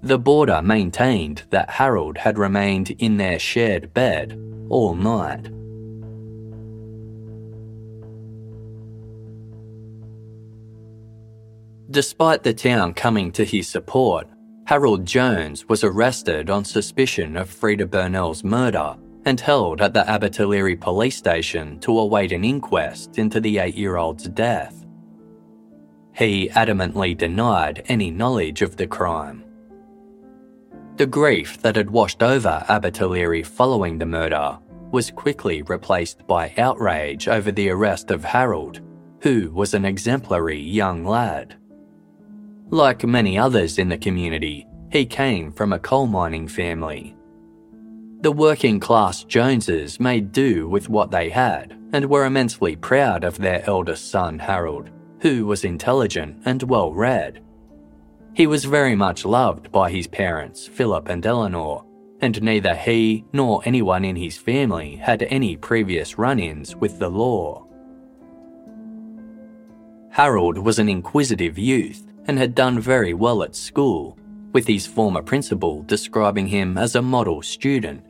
The 0.01 0.17
boarder 0.17 0.61
maintained 0.61 1.43
that 1.49 1.69
Harold 1.69 2.17
had 2.17 2.37
remained 2.37 2.91
in 2.99 3.17
their 3.17 3.37
shared 3.37 3.93
bed 3.93 4.39
all 4.69 4.95
night. 4.95 5.49
Despite 11.91 12.43
the 12.43 12.53
town 12.53 12.93
coming 12.93 13.31
to 13.33 13.43
his 13.43 13.67
support, 13.67 14.27
Harold 14.65 15.05
Jones 15.05 15.67
was 15.67 15.83
arrested 15.83 16.49
on 16.49 16.63
suspicion 16.63 17.35
of 17.35 17.49
Freda 17.49 17.89
Burnell's 17.89 18.43
murder 18.43 18.95
and 19.25 19.39
held 19.39 19.81
at 19.81 19.93
the 19.93 20.03
Abertillery 20.03 20.79
police 20.79 21.17
station 21.17 21.79
to 21.79 21.99
await 21.99 22.31
an 22.31 22.45
inquest 22.45 23.17
into 23.17 23.41
the 23.41 23.57
eight 23.57 23.75
year 23.75 23.97
old's 23.97 24.29
death. 24.29 24.85
He 26.13 26.49
adamantly 26.49 27.17
denied 27.17 27.83
any 27.87 28.11
knowledge 28.11 28.61
of 28.61 28.77
the 28.77 28.87
crime. 28.87 29.43
The 30.99 31.07
grief 31.07 31.61
that 31.61 31.77
had 31.77 31.89
washed 31.89 32.21
over 32.21 32.61
Abertillery 32.67 33.45
following 33.45 33.97
the 33.97 34.05
murder 34.05 34.59
was 34.91 35.11
quickly 35.11 35.61
replaced 35.61 36.27
by 36.27 36.53
outrage 36.57 37.29
over 37.29 37.53
the 37.53 37.69
arrest 37.69 38.11
of 38.11 38.25
Harold, 38.25 38.81
who 39.21 39.49
was 39.53 39.73
an 39.73 39.85
exemplary 39.85 40.59
young 40.59 41.05
lad. 41.05 41.55
Like 42.69 43.05
many 43.05 43.37
others 43.37 43.79
in 43.79 43.87
the 43.87 43.97
community, 43.97 44.67
he 44.91 45.05
came 45.05 45.53
from 45.53 45.71
a 45.71 45.79
coal 45.79 46.05
mining 46.05 46.49
family. 46.49 47.15
The 48.19 48.33
working 48.33 48.81
class 48.81 49.23
Joneses 49.23 50.01
made 50.01 50.33
do 50.33 50.67
with 50.67 50.89
what 50.89 51.11
they 51.11 51.29
had 51.29 51.79
and 51.93 52.09
were 52.09 52.25
immensely 52.25 52.75
proud 52.75 53.23
of 53.23 53.37
their 53.37 53.63
eldest 53.65 54.11
son, 54.11 54.37
Harold, 54.37 54.89
who 55.21 55.45
was 55.45 55.63
intelligent 55.63 56.41
and 56.43 56.61
well 56.63 56.91
read 56.91 57.41
he 58.39 58.47
was 58.47 58.63
very 58.63 58.95
much 58.95 59.25
loved 59.25 59.69
by 59.69 59.91
his 59.91 60.07
parents, 60.07 60.65
Philip 60.65 61.09
and 61.09 61.25
Eleanor, 61.25 61.83
and 62.21 62.41
neither 62.41 62.73
he 62.73 63.25
nor 63.33 63.61
anyone 63.65 64.05
in 64.05 64.15
his 64.15 64.37
family 64.37 64.95
had 64.95 65.23
any 65.23 65.57
previous 65.57 66.17
run 66.17 66.39
ins 66.39 66.73
with 66.73 66.99
the 66.99 67.09
law. 67.09 67.67
Harold 70.09 70.57
was 70.57 70.79
an 70.79 70.87
inquisitive 70.87 71.57
youth 71.57 72.13
and 72.27 72.37
had 72.37 72.55
done 72.55 72.79
very 72.79 73.13
well 73.13 73.43
at 73.43 73.57
school, 73.57 74.17
with 74.53 74.65
his 74.65 74.87
former 74.87 75.21
principal 75.21 75.83
describing 75.83 76.47
him 76.47 76.77
as 76.77 76.95
a 76.95 77.01
model 77.01 77.41
student. 77.41 78.05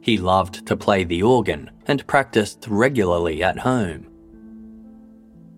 He 0.00 0.16
loved 0.16 0.64
to 0.66 0.76
play 0.76 1.02
the 1.02 1.24
organ 1.24 1.72
and 1.88 2.06
practiced 2.06 2.68
regularly 2.68 3.42
at 3.42 3.58
home. 3.58 4.06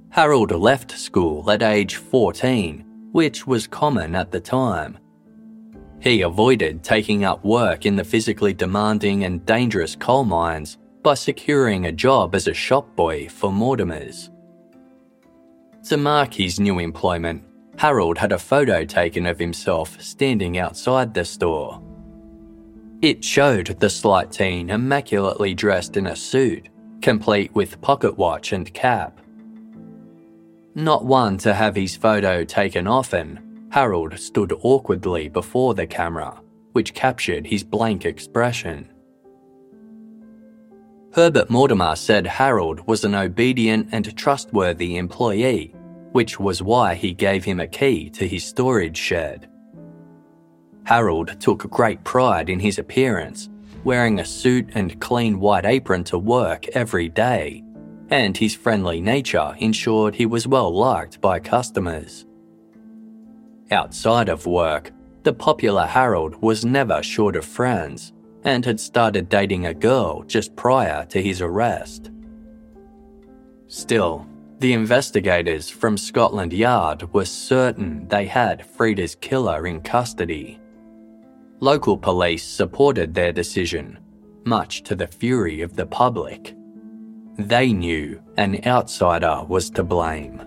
Harold 0.09 0.51
left 0.51 0.93
school 0.93 1.51
at 1.51 1.63
age 1.63 1.97
14, 1.97 2.87
which 3.15 3.47
was 3.47 3.69
common 3.69 4.17
at 4.17 4.33
the 4.33 4.41
time. 4.41 4.99
He 6.01 6.23
avoided 6.23 6.83
taking 6.83 7.25
up 7.25 7.45
work 7.45 7.87
in 7.87 7.95
the 7.95 8.03
physically 8.03 8.53
demanding 8.53 9.23
and 9.23 9.47
dangerous 9.47 9.95
coal 9.95 10.25
mines 10.25 10.79
by 11.01 11.15
securing 11.15 11.87
a 11.87 11.93
job 11.93 12.35
as 12.35 12.49
a 12.49 12.53
shop 12.53 12.97
boy 12.97 13.29
for 13.29 13.53
Mortimer's. 13.53 14.31
To 15.85 15.97
mark 15.97 16.35
his 16.35 16.59
new 16.59 16.81
employment, 16.81 17.45
Harold 17.77 18.19
had 18.19 18.33
a 18.33 18.39
photo 18.39 18.85
taken 18.85 19.27
of 19.27 19.39
himself 19.39 20.03
standing 20.03 20.59
outside 20.59 21.15
the 21.15 21.25
store. 21.25 21.81
It 23.01 23.23
showed 23.23 23.79
the 23.79 23.91
slight 23.91 24.33
teen 24.33 24.71
immaculately 24.71 25.55
dressed 25.55 25.97
in 25.97 26.09
a 26.09 26.17
suit, 26.17 26.69
complete 27.01 27.55
with 27.55 27.81
pocket 27.81 28.19
watch 28.19 28.53
and 28.53 28.75
cap. 28.75 29.21
Not 30.77 31.05
one 31.05 31.39
to 31.39 31.55
have 31.55 31.77
his 31.77 31.95
photo 31.95 32.43
taken 32.43 32.89
often, 32.89 33.69
Harold 33.71 34.19
stood 34.19 34.53
awkwardly 34.63 35.29
before 35.29 35.73
the 35.75 35.87
camera, 35.87 36.41
which 36.73 36.95
captured 36.95 37.47
his 37.47 37.63
blank 37.63 38.05
expression. 38.05 38.91
Herbert 41.13 41.49
Mortimer 41.49 41.95
said 41.95 42.27
Harold 42.27 42.85
was 42.89 43.05
an 43.05 43.15
obedient 43.15 43.91
and 43.93 44.17
trustworthy 44.17 44.97
employee, 44.97 45.73
which 46.11 46.41
was 46.41 46.61
why 46.61 46.97
he 46.97 47.13
gave 47.13 47.45
him 47.45 47.61
a 47.61 47.69
key 47.69 48.11
to 48.11 48.27
his 48.27 48.45
storage 48.45 48.97
shed. 48.97 49.49
Harold 50.83 51.41
took 51.41 51.71
great 51.71 52.03
pride 52.03 52.51
in 52.51 52.59
his 52.59 52.81
appearance, 52.81 53.49
wearing 53.85 54.19
a 54.19 54.25
suit 54.25 54.71
and 54.75 55.01
clean 55.01 55.39
white 55.39 55.65
apron 55.65 56.03
to 56.03 56.19
work 56.19 56.67
every 56.69 57.09
day, 57.09 57.63
and 58.11 58.37
his 58.37 58.55
friendly 58.55 59.01
nature 59.01 59.55
ensured 59.59 60.15
he 60.15 60.27
was 60.27 60.47
well 60.47 60.75
liked 60.75 61.21
by 61.21 61.39
customers. 61.39 62.27
Outside 63.71 64.29
of 64.29 64.47
work, 64.47 64.93
the 65.23 65.33
popular 65.33 65.87
Harold 65.87 66.41
was 66.43 66.65
never 66.65 67.03
short 67.03 67.35
of 67.35 67.45
friends, 67.45 68.13
and 68.45 68.65
had 68.65 68.79
started 68.79 69.29
dating 69.29 69.67
a 69.67 69.75
girl 69.75 70.23
just 70.25 70.55
prior 70.55 71.07
to 71.07 71.23
his 71.23 71.41
arrest. 71.41 72.11
Still, 73.69 74.27
the 74.59 74.75
investigators 74.75 75.69
from 75.71 75.97
Scotland 75.97 76.53
Yard 76.53 77.13
were 77.13 77.25
certain 77.25 78.07
they 78.09 78.27
had 78.27 78.65
Freda's 78.77 79.15
killer 79.15 79.67
in 79.67 79.81
custody. 79.81 80.61
Local 81.61 81.97
police 81.97 82.45
supported 82.45 83.15
their 83.15 83.33
decision, 83.33 83.99
much 84.45 84.83
to 84.83 84.95
the 84.95 85.07
fury 85.07 85.63
of 85.63 85.75
the 85.75 85.87
public. 85.87 86.55
They 87.37 87.73
knew 87.73 88.23
an 88.37 88.61
outsider 88.65 89.43
was 89.49 89.69
to 89.71 89.83
blame. 89.83 90.41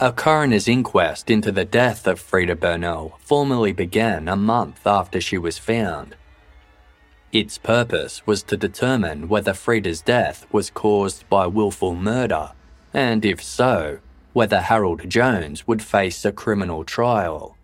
A 0.00 0.12
coroner's 0.12 0.66
inquest 0.66 1.30
into 1.30 1.52
the 1.52 1.64
death 1.64 2.06
of 2.06 2.18
Freda 2.18 2.58
Burnell 2.58 3.18
formally 3.20 3.72
began 3.72 4.28
a 4.28 4.34
month 4.34 4.86
after 4.86 5.20
she 5.20 5.38
was 5.38 5.58
found. 5.58 6.16
Its 7.32 7.58
purpose 7.58 8.26
was 8.26 8.42
to 8.44 8.56
determine 8.56 9.28
whether 9.28 9.52
Freda's 9.52 10.00
death 10.00 10.46
was 10.50 10.70
caused 10.70 11.28
by 11.28 11.46
willful 11.46 11.94
murder, 11.94 12.52
and 12.92 13.24
if 13.24 13.40
so, 13.40 14.00
whether 14.32 14.62
Harold 14.62 15.08
Jones 15.08 15.68
would 15.68 15.82
face 15.82 16.24
a 16.24 16.32
criminal 16.32 16.82
trial. 16.82 17.56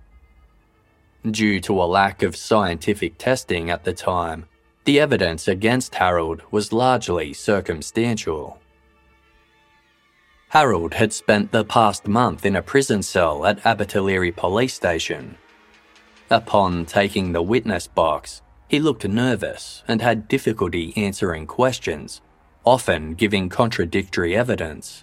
Due 1.29 1.59
to 1.61 1.83
a 1.83 1.85
lack 1.85 2.23
of 2.23 2.37
scientific 2.37 3.19
testing 3.19 3.71
at 3.71 3.83
the 3.83 3.93
time, 3.93 4.47
the 4.87 5.01
evidence 5.01 5.49
against 5.49 5.97
Harold 5.97 6.43
was 6.53 6.73
largely 6.73 7.33
circumstantial. 7.33 8.61
Harold 10.51 10.95
had 10.95 11.13
spent 11.13 11.51
the 11.51 11.65
past 11.65 12.07
month 12.07 12.47
in 12.47 12.55
a 12.55 12.63
prison 12.63 13.03
cell 13.03 13.45
at 13.45 13.61
Abertillery 13.65 14.35
Police 14.35 14.75
Station. 14.75 15.37
Upon 16.31 16.87
taking 16.87 17.33
the 17.33 17.43
witness 17.43 17.89
box, 17.89 18.43
he 18.69 18.79
looked 18.79 19.07
nervous 19.07 19.83
and 19.89 20.01
had 20.01 20.29
difficulty 20.29 20.93
answering 20.97 21.47
questions, 21.47 22.21
often 22.65 23.15
giving 23.15 23.49
contradictory 23.49 24.37
evidence. 24.37 25.03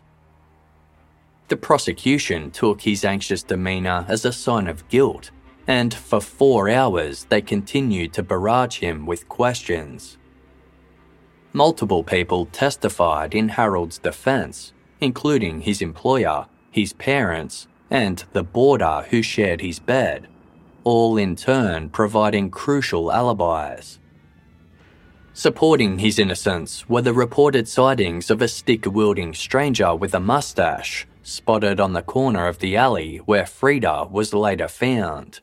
The 1.50 1.58
prosecution 1.58 2.52
took 2.52 2.82
his 2.82 3.04
anxious 3.04 3.44
demeanour 3.44 4.06
as 4.08 4.24
a 4.24 4.32
sign 4.32 4.68
of 4.70 4.88
guilt, 4.88 5.32
and 5.68 5.94
for 5.94 6.20
four 6.20 6.70
hours 6.70 7.26
they 7.30 7.42
continued 7.42 8.14
to 8.14 8.24
barrage 8.24 8.80
him 8.80 9.06
with 9.06 9.30
questions. 9.30 10.18
Multiple 11.54 12.04
people 12.04 12.48
testified 12.48 13.36
in 13.36 13.50
Harold's 13.50 14.00
defence, 14.00 14.74
including 15.00 15.62
his 15.62 15.82
employer, 15.82 16.48
his 16.72 16.94
parents, 16.94 17.68
and 17.90 18.24
the 18.34 18.44
boarder 18.44 19.06
who 19.10 19.22
shared 19.22 19.62
his 19.62 19.80
bed, 19.80 20.28
all 20.84 21.18
in 21.18 21.36
turn 21.36 21.90
providing 21.90 22.50
crucial 22.50 23.12
alibis. 23.12 24.00
Supporting 25.34 26.00
his 26.00 26.20
innocence 26.20 26.88
were 26.90 27.02
the 27.02 27.14
reported 27.14 27.68
sightings 27.68 28.30
of 28.30 28.42
a 28.42 28.48
stick 28.48 28.86
wielding 28.86 29.34
stranger 29.34 29.96
with 29.96 30.14
a 30.14 30.20
mustache 30.20 31.08
spotted 31.24 31.80
on 31.80 31.94
the 31.94 32.02
corner 32.02 32.48
of 32.48 32.60
the 32.60 32.76
alley 32.76 33.18
where 33.26 33.44
Freda 33.44 34.10
was 34.12 34.34
later 34.34 34.68
found. 34.68 35.40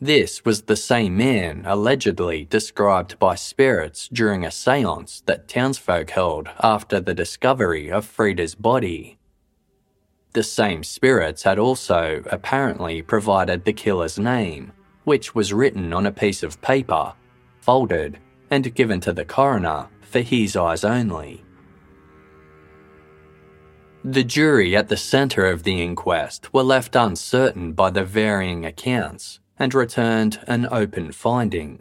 This 0.00 0.44
was 0.44 0.62
the 0.62 0.76
same 0.76 1.16
man 1.16 1.62
allegedly 1.64 2.44
described 2.44 3.18
by 3.18 3.34
spirits 3.34 4.08
during 4.08 4.44
a 4.44 4.50
seance 4.50 5.22
that 5.24 5.48
townsfolk 5.48 6.10
held 6.10 6.50
after 6.60 7.00
the 7.00 7.14
discovery 7.14 7.90
of 7.90 8.04
Freda's 8.04 8.54
body. 8.54 9.16
The 10.34 10.42
same 10.42 10.84
spirits 10.84 11.44
had 11.44 11.58
also 11.58 12.22
apparently 12.26 13.00
provided 13.00 13.64
the 13.64 13.72
killer's 13.72 14.18
name, 14.18 14.72
which 15.04 15.34
was 15.34 15.54
written 15.54 15.94
on 15.94 16.04
a 16.04 16.12
piece 16.12 16.42
of 16.42 16.60
paper, 16.60 17.14
folded, 17.60 18.18
and 18.50 18.74
given 18.74 19.00
to 19.00 19.14
the 19.14 19.24
coroner 19.24 19.88
for 20.02 20.20
his 20.20 20.56
eyes 20.56 20.84
only. 20.84 21.42
The 24.04 24.24
jury 24.24 24.76
at 24.76 24.88
the 24.90 24.98
centre 24.98 25.46
of 25.46 25.62
the 25.62 25.82
inquest 25.82 26.52
were 26.52 26.62
left 26.62 26.94
uncertain 26.94 27.72
by 27.72 27.88
the 27.88 28.04
varying 28.04 28.66
accounts 28.66 29.40
and 29.58 29.74
returned 29.74 30.40
an 30.46 30.68
open 30.70 31.12
finding. 31.12 31.80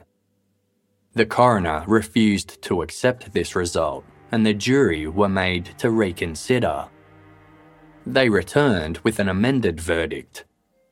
The 1.13 1.25
coroner 1.25 1.83
refused 1.87 2.61
to 2.63 2.81
accept 2.81 3.33
this 3.33 3.55
result, 3.55 4.05
and 4.31 4.45
the 4.45 4.53
jury 4.53 5.07
were 5.07 5.29
made 5.29 5.65
to 5.77 5.89
reconsider. 5.89 6.87
They 8.05 8.29
returned 8.29 8.99
with 8.99 9.19
an 9.19 9.29
amended 9.29 9.79
verdict, 9.79 10.45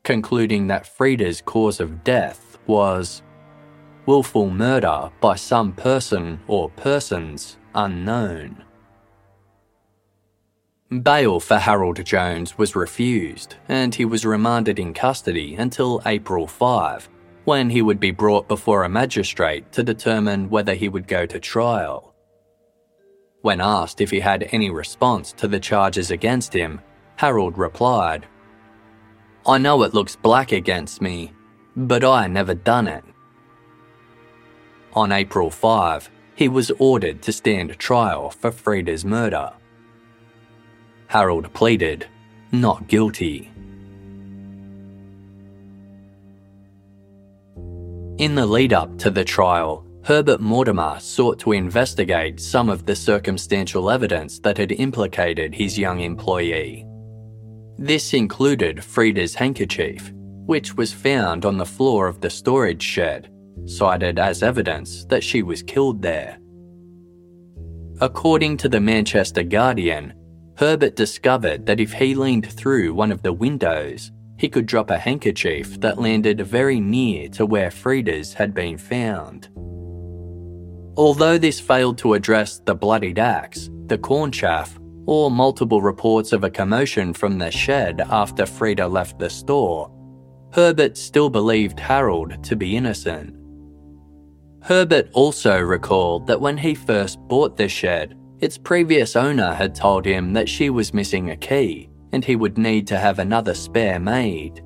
concluding 0.04 0.68
that 0.68 0.88
Freda's 0.88 1.42
cause 1.42 1.80
of 1.80 2.04
death 2.04 2.58
was 2.68 3.22
willful 4.06 4.50
murder 4.50 5.10
by 5.22 5.36
some 5.36 5.74
person 5.74 6.40
or 6.48 6.70
persons 6.70 7.58
unknown. 7.76 8.64
Bail 11.02 11.40
for 11.40 11.58
Harold 11.58 12.04
Jones 12.06 12.58
was 12.58 12.76
refused, 12.76 13.56
and 13.70 13.96
he 13.96 14.06
was 14.06 14.26
remanded 14.26 14.80
in 14.80 14.94
custody 14.94 15.56
until 15.56 16.02
April 16.06 16.46
5, 16.46 17.10
when 17.46 17.70
he 17.70 17.82
would 17.82 18.00
be 18.00 18.12
brought 18.12 18.48
before 18.48 18.84
a 18.84 18.90
magistrate 18.90 19.72
to 19.72 19.84
determine 19.84 20.50
whether 20.50 20.74
he 20.74 20.90
would 20.90 21.08
go 21.08 21.26
to 21.26 21.40
trial. 21.40 22.14
When 23.42 23.62
asked 23.62 24.02
if 24.02 24.12
he 24.12 24.20
had 24.20 24.48
any 24.52 24.70
response 24.70 25.32
to 25.34 25.48
the 25.48 25.60
charges 25.60 26.12
against 26.12 26.54
him, 26.54 26.82
Harold 27.16 27.58
replied, 27.58 28.26
I 29.46 29.58
know 29.58 29.84
it 29.84 29.94
looks 29.94 30.16
black 30.16 30.52
against 30.52 31.02
me, 31.02 31.34
but 31.76 32.04
I 32.04 32.28
never 32.28 32.54
done 32.54 32.88
it. 32.88 33.04
On 34.94 35.12
April 35.12 35.50
5, 35.50 36.10
he 36.36 36.48
was 36.48 36.72
ordered 36.78 37.22
to 37.24 37.32
stand 37.32 37.78
trial 37.78 38.30
for 38.30 38.52
Freda's 38.52 39.04
murder. 39.04 39.54
Harold 41.14 41.54
pleaded 41.54 42.08
not 42.52 42.88
guilty. 42.88 43.52
In 48.18 48.34
the 48.34 48.48
lead 48.48 48.74
up 48.74 48.98
to 48.98 49.12
the 49.12 49.24
trial, 49.24 49.86
Herbert 50.04 50.42
Mortimer 50.42 50.98
sought 51.00 51.38
to 51.42 51.52
investigate 51.52 52.40
some 52.40 52.68
of 52.68 52.88
the 52.88 52.96
circumstantial 52.96 53.92
evidence 53.92 54.40
that 54.40 54.58
had 54.58 54.72
implicated 54.72 55.54
his 55.54 55.78
young 55.78 56.00
employee. 56.00 56.84
This 57.78 58.16
included 58.16 58.78
Freda's 58.78 59.36
handkerchief, 59.36 60.12
which 60.48 60.76
was 60.76 60.92
found 60.92 61.46
on 61.46 61.60
the 61.60 61.74
floor 61.78 62.08
of 62.08 62.22
the 62.22 62.30
storage 62.32 62.82
shed, 62.82 63.30
cited 63.68 64.18
as 64.18 64.42
evidence 64.42 65.06
that 65.06 65.24
she 65.24 65.44
was 65.44 65.62
killed 65.62 66.02
there. 66.02 66.40
According 68.02 68.58
to 68.58 68.68
the 68.68 68.82
Manchester 68.82 69.44
Guardian, 69.44 70.14
Herbert 70.56 70.96
discovered 70.96 71.66
that 71.66 71.80
if 71.80 71.94
he 71.94 72.16
leaned 72.16 72.52
through 72.52 72.94
one 72.94 73.12
of 73.12 73.24
the 73.24 73.34
windows, 73.34 74.12
he 74.38 74.50
could 74.50 74.66
drop 74.66 74.90
a 74.90 74.98
handkerchief 74.98 75.80
that 75.82 76.00
landed 76.00 76.42
very 76.42 76.80
near 76.80 77.30
to 77.30 77.46
where 77.46 77.70
Freda's 77.70 78.34
had 78.34 78.54
been 78.54 78.78
found. 78.78 79.50
Although 80.96 81.38
this 81.38 81.60
failed 81.60 81.98
to 82.00 82.14
address 82.14 82.60
the 82.60 82.76
bloodied 82.76 83.18
axe, 83.18 83.70
the 83.88 83.98
corn 83.98 84.32
chaff, 84.32 84.80
or 85.06 85.32
multiple 85.32 85.82
reports 85.82 86.32
of 86.34 86.44
a 86.44 86.50
commotion 86.50 87.14
from 87.14 87.38
the 87.38 87.52
shed 87.52 88.02
after 88.10 88.44
Freda 88.44 88.90
left 88.90 89.18
the 89.20 89.30
store, 89.30 89.90
Herbert 90.54 90.98
still 90.98 91.30
believed 91.30 91.80
Harold 91.80 92.44
to 92.44 92.56
be 92.56 92.78
innocent. 92.78 93.36
Herbert 94.62 95.10
also 95.14 95.60
recalled 95.60 96.28
that 96.28 96.40
when 96.40 96.58
he 96.58 96.76
first 96.76 97.20
bought 97.28 97.58
the 97.58 97.68
shed, 97.68 98.16
its 98.40 98.58
previous 98.58 99.16
owner 99.16 99.54
had 99.54 99.76
told 99.76 100.06
him 100.06 100.34
that 100.34 100.50
she 100.50 100.70
was 100.70 100.94
missing 100.94 101.30
a 101.30 101.38
key 101.38 101.90
and 102.12 102.24
he 102.24 102.36
would 102.36 102.58
need 102.58 102.88
to 102.88 102.98
have 102.98 103.20
another 103.20 103.54
spare 103.54 104.00
made. 104.00 104.64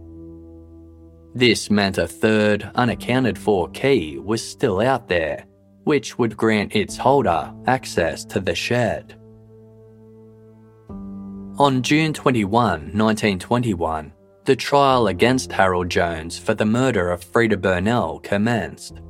This 1.34 1.70
meant 1.70 1.98
a 1.98 2.08
third, 2.08 2.70
unaccounted 2.76 3.38
for 3.38 3.70
key 3.70 4.18
was 4.18 4.48
still 4.48 4.82
out 4.82 5.08
there, 5.08 5.46
which 5.84 6.18
would 6.18 6.36
grant 6.36 6.76
its 6.76 6.98
holder 6.98 7.54
access 7.68 8.26
to 8.26 8.40
the 8.40 8.56
shed. 8.56 9.16
On 11.60 11.82
June 11.82 12.14
21, 12.14 12.52
1921, 12.52 14.14
the 14.46 14.56
trial 14.56 15.08
against 15.08 15.52
Harold 15.52 15.90
Jones 15.90 16.38
for 16.38 16.54
the 16.54 16.66
murder 16.66 17.10
of 17.10 17.24
Freda 17.24 17.60
Burnell 17.60 18.20
commenced. 18.20 19.02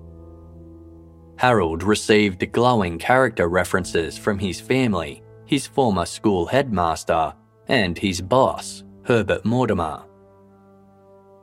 Harold 1.38 1.84
received 1.84 2.52
glowing 2.52 2.97
character 2.97 3.47
references 3.47 4.17
from 4.17 4.39
his 4.39 4.60
family, 4.60 5.21
his 5.45 5.67
former 5.67 6.06
school 6.06 6.47
headmaster, 6.47 7.34
and 7.67 7.97
his 7.97 8.21
boss, 8.21 8.84
Herbert 9.04 9.45
Mortimer. 9.45 10.04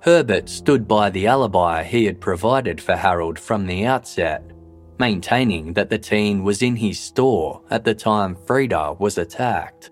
Herbert 0.01 0.49
stood 0.49 0.89
by 0.89 1.11
the 1.11 1.29
alibi 1.29 1.85
he 1.85 2.05
had 2.05 2.21
provided 2.21 2.81
for 2.81 2.97
Harold 2.97 3.39
from 3.39 3.67
the 3.67 3.87
outset, 3.87 4.51
maintaining 4.99 5.73
that 5.75 5.91
the 5.91 5.99
teen 5.99 6.43
was 6.43 6.61
in 6.61 6.77
his 6.77 6.99
store 6.99 7.63
at 7.71 7.85
the 7.85 7.95
time 7.95 8.35
Freda 8.35 8.99
was 8.99 9.17
attacked. 9.17 9.91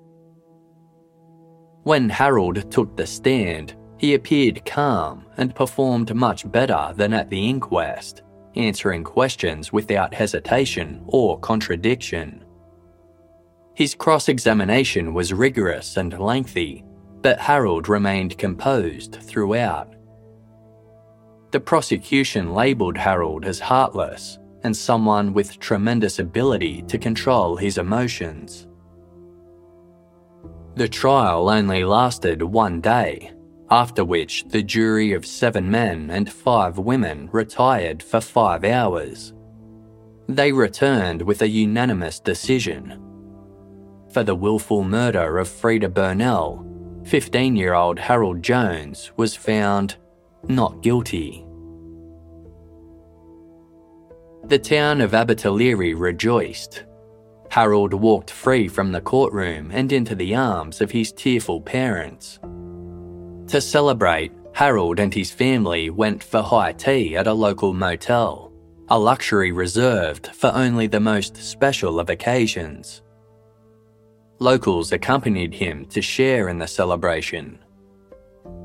When 1.85 2.09
Harold 2.09 2.71
took 2.71 2.97
the 2.97 3.07
stand, 3.07 3.77
he 3.99 4.15
appeared 4.15 4.67
calm 4.67 5.27
and 5.37 5.55
performed 5.55 6.15
much 6.15 6.51
better 6.51 6.93
than 6.97 7.15
at 7.15 7.31
the 7.31 7.49
inquest 7.49 8.23
answering 8.57 9.05
questions 9.05 9.73
without 9.73 10.15
hesitation 10.15 11.03
or 11.07 11.39
contradiction. 11.41 12.45
His 13.75 13.95
cross 13.95 14.29
examination 14.29 15.15
was 15.15 15.33
rigorous 15.33 15.97
and 15.97 16.19
lengthy, 16.19 16.85
but 17.23 17.39
Harold 17.39 17.89
remained 17.89 18.37
composed 18.37 19.17
throughout. 19.23 19.95
The 21.53 21.61
prosecution 21.61 22.53
labelled 22.55 22.97
Harold 22.97 23.45
as 23.45 23.61
heartless 23.61 24.39
and 24.65 24.77
someone 24.77 25.33
with 25.33 25.59
tremendous 25.59 26.19
ability 26.19 26.83
to 26.83 26.99
control 26.99 27.57
his 27.57 27.79
emotions. 27.79 28.67
The 30.77 30.89
trial 30.89 31.51
only 31.51 31.85
lasted 31.85 32.43
one 32.43 32.81
day, 32.81 33.33
after 33.73 34.05
which 34.05 34.45
the 34.49 34.63
jury 34.63 35.15
of 35.15 35.25
seven 35.25 35.71
men 35.71 36.11
and 36.11 36.31
five 36.31 36.77
women 36.77 37.27
retired 37.33 38.03
for 38.03 38.21
five 38.21 38.65
hours. 38.65 39.33
They 40.29 40.53
returned 40.53 41.23
with 41.23 41.41
a 41.41 41.49
unanimous 41.49 42.21
decision. 42.21 43.01
For 44.13 44.25
the 44.25 44.35
willful 44.35 44.85
murder 44.85 45.39
of 45.39 45.49
Freda 45.49 45.89
Burnell, 45.89 46.67
15 47.05 47.57
year 47.57 47.73
old 47.73 47.99
Harold 47.99 48.43
Jones 48.43 49.11
was 49.17 49.35
found 49.35 49.97
not 50.49 50.83
guilty. 50.83 51.47
The 54.45 54.59
town 54.59 55.01
of 55.01 55.13
Abertillery 55.13 55.99
rejoiced. 55.99 56.85
Harold 57.49 57.95
walked 57.95 58.31
free 58.31 58.69
from 58.69 58.93
the 58.93 59.01
courtroom 59.01 59.71
and 59.73 59.91
into 59.93 60.15
the 60.15 60.35
arms 60.35 60.83
of 60.83 60.91
his 60.91 61.11
tearful 61.11 61.63
parents. 61.63 62.39
To 63.53 63.61
celebrate, 63.61 64.33
Harold 64.55 64.99
and 64.99 65.13
his 65.13 65.31
family 65.31 65.91
went 65.91 66.25
for 66.25 66.41
high 66.41 66.73
tea 66.73 67.19
at 67.19 67.27
a 67.27 67.35
local 67.35 67.75
motel, 67.75 68.51
a 68.89 68.99
luxury 68.99 69.53
reserved 69.53 70.29
for 70.29 70.51
only 70.55 70.87
the 70.87 71.01
most 71.01 71.37
special 71.37 72.01
of 72.01 72.09
occasions. 72.09 73.03
Locals 74.39 74.91
accompanied 74.91 75.53
him 75.53 75.85
to 75.91 76.01
share 76.01 76.49
in 76.49 76.57
the 76.57 76.67
celebration. 76.67 77.59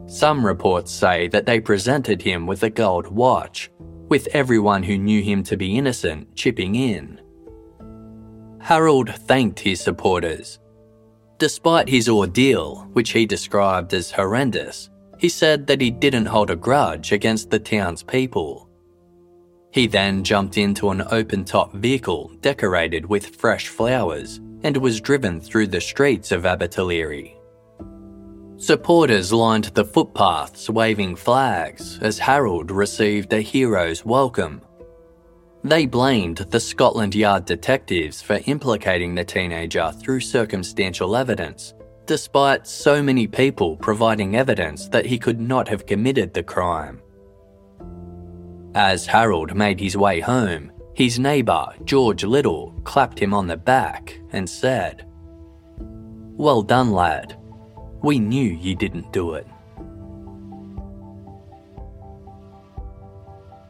Some 0.05 0.45
reports 0.45 0.93
say 0.93 1.27
that 1.27 1.45
they 1.45 1.59
presented 1.59 2.21
him 2.21 2.47
with 2.47 2.63
a 2.63 2.69
gold 2.69 3.07
watch, 3.07 3.69
with 4.07 4.27
everyone 4.27 4.83
who 4.83 4.97
knew 4.97 5.21
him 5.21 5.43
to 5.43 5.57
be 5.57 5.77
innocent 5.77 6.33
chipping 6.33 6.75
in. 6.75 7.19
Harold 8.61 9.13
thanked 9.13 9.59
his 9.59 9.81
supporters 9.81 10.59
Despite 11.39 11.87
his 11.87 12.09
ordeal, 12.09 12.87
which 12.93 13.11
he 13.11 13.27
described 13.27 13.93
as 13.93 14.09
horrendous, 14.11 14.89
he 15.19 15.29
said 15.29 15.67
that 15.67 15.81
he 15.81 15.91
didn't 15.91 16.25
hold 16.25 16.49
a 16.49 16.55
grudge 16.55 17.11
against 17.11 17.51
the 17.51 17.59
town's 17.59 18.01
people. 18.01 18.67
He 19.71 19.85
then 19.85 20.23
jumped 20.23 20.57
into 20.57 20.89
an 20.89 21.03
open 21.11 21.45
top 21.45 21.73
vehicle 21.73 22.31
decorated 22.41 23.05
with 23.05 23.35
fresh 23.35 23.67
flowers 23.67 24.39
and 24.63 24.77
was 24.77 24.99
driven 24.99 25.39
through 25.39 25.67
the 25.67 25.81
streets 25.81 26.31
of 26.31 26.43
Abertillery. 26.43 27.35
Supporters 28.57 29.31
lined 29.31 29.65
the 29.65 29.85
footpaths 29.85 30.67
waving 30.67 31.15
flags 31.15 31.99
as 32.01 32.17
Harold 32.17 32.71
received 32.71 33.31
a 33.31 33.41
hero's 33.41 34.03
welcome 34.03 34.61
they 35.63 35.85
blamed 35.85 36.37
the 36.37 36.59
Scotland 36.59 37.15
Yard 37.15 37.45
detectives 37.45 38.21
for 38.21 38.39
implicating 38.45 39.15
the 39.15 39.25
teenager 39.25 39.91
through 39.99 40.19
circumstantial 40.19 41.15
evidence, 41.15 41.73
despite 42.05 42.67
so 42.67 43.01
many 43.03 43.27
people 43.27 43.75
providing 43.77 44.35
evidence 44.35 44.87
that 44.89 45.05
he 45.05 45.17
could 45.17 45.41
not 45.41 45.67
have 45.67 45.85
committed 45.85 46.33
the 46.33 46.43
crime. 46.43 47.01
As 48.75 49.05
Harold 49.05 49.55
made 49.55 49.79
his 49.79 49.97
way 49.97 50.19
home, 50.19 50.71
his 50.93 51.19
neighbour, 51.19 51.67
George 51.83 52.23
Little, 52.23 52.71
clapped 52.83 53.19
him 53.19 53.33
on 53.33 53.47
the 53.47 53.57
back 53.57 54.19
and 54.31 54.49
said, 54.49 55.05
Well 55.79 56.61
done, 56.61 56.91
lad. 56.91 57.37
We 58.03 58.19
knew 58.19 58.51
you 58.53 58.75
didn't 58.75 59.11
do 59.11 59.33
it. 59.33 59.47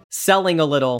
Selling 0.10 0.60
a 0.60 0.66
little 0.66 1.00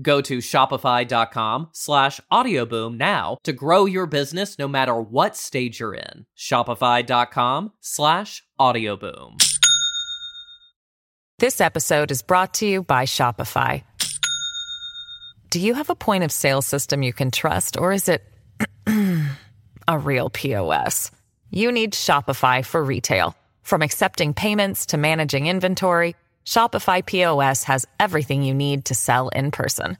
Go 0.00 0.20
to 0.20 0.38
shopify.com 0.38 1.68
slash 1.72 2.20
audioboom 2.32 2.96
now 2.96 3.38
to 3.44 3.52
grow 3.52 3.86
your 3.86 4.06
business 4.06 4.58
no 4.58 4.68
matter 4.68 5.00
what 5.00 5.36
stage 5.36 5.80
you're 5.80 5.94
in. 5.94 6.26
Shopify.com 6.36 7.72
slash 7.80 8.44
audioboom. 8.60 9.42
This 11.38 11.60
episode 11.60 12.10
is 12.10 12.22
brought 12.22 12.54
to 12.54 12.66
you 12.66 12.82
by 12.82 13.04
Shopify. 13.04 13.82
Do 15.50 15.60
you 15.60 15.74
have 15.74 15.90
a 15.90 15.94
point 15.94 16.24
of 16.24 16.32
sale 16.32 16.62
system 16.62 17.02
you 17.02 17.12
can 17.12 17.30
trust, 17.30 17.76
or 17.78 17.92
is 17.92 18.08
it 18.08 18.22
a 19.88 19.98
real 19.98 20.30
POS? 20.30 21.10
You 21.50 21.70
need 21.72 21.92
Shopify 21.92 22.64
for 22.64 22.82
retail. 22.82 23.36
From 23.62 23.82
accepting 23.82 24.32
payments 24.32 24.86
to 24.86 24.96
managing 24.96 25.46
inventory, 25.46 26.16
Shopify 26.46 27.04
POS 27.04 27.64
has 27.64 27.84
everything 27.98 28.42
you 28.42 28.54
need 28.54 28.86
to 28.86 28.94
sell 28.94 29.28
in 29.28 29.50
person. 29.50 29.98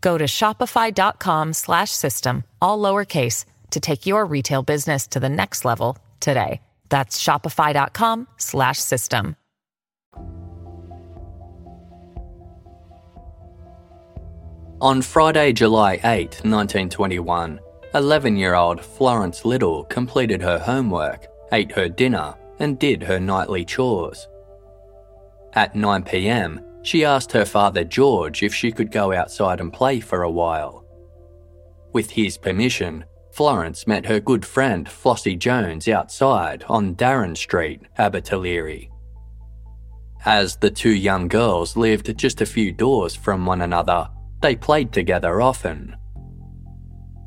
Go 0.00 0.18
to 0.18 0.24
shopify.com/system 0.24 2.44
all 2.60 2.78
lowercase 2.78 3.44
to 3.70 3.80
take 3.80 4.06
your 4.06 4.24
retail 4.24 4.62
business 4.62 5.06
to 5.06 5.20
the 5.20 5.28
next 5.28 5.64
level 5.64 5.98
today. 6.20 6.60
That's 6.88 7.22
shopify.com/system. 7.22 9.36
On 14.80 15.02
Friday, 15.02 15.52
July 15.52 16.00
8, 16.04 16.44
1921, 16.44 17.60
11 17.94 18.36
year 18.36 18.54
old 18.54 18.84
Florence 18.84 19.44
Little 19.44 19.84
completed 19.84 20.42
her 20.42 20.58
homework, 20.58 21.26
ate 21.52 21.70
her 21.72 21.88
dinner, 21.88 22.34
and 22.58 22.78
did 22.78 23.02
her 23.02 23.20
nightly 23.20 23.64
chores. 23.64 24.28
At 25.54 25.76
9 25.76 26.02
pm, 26.02 26.60
she 26.82 27.04
asked 27.04 27.32
her 27.32 27.44
father 27.44 27.84
George 27.84 28.42
if 28.42 28.54
she 28.54 28.72
could 28.72 28.90
go 28.90 29.12
outside 29.12 29.60
and 29.60 29.72
play 29.72 30.00
for 30.00 30.22
a 30.22 30.30
while. 30.30 30.84
With 31.92 32.10
his 32.10 32.36
permission, 32.36 33.04
Florence 33.32 33.86
met 33.86 34.06
her 34.06 34.20
good 34.20 34.44
friend 34.44 34.86
Flossie 34.88 35.38
Jones 35.38 35.88
outside 35.88 36.64
on 36.68 36.94
Darren 36.96 37.36
Street, 37.36 37.82
Abertillery. 37.98 38.90
As 40.24 40.56
the 40.56 40.70
two 40.70 40.94
young 40.94 41.28
girls 41.28 41.76
lived 41.76 42.16
just 42.16 42.40
a 42.40 42.46
few 42.46 42.72
doors 42.72 43.14
from 43.14 43.46
one 43.46 43.62
another, 43.62 44.08
they 44.40 44.56
played 44.56 44.92
together 44.92 45.40
often. 45.40 45.96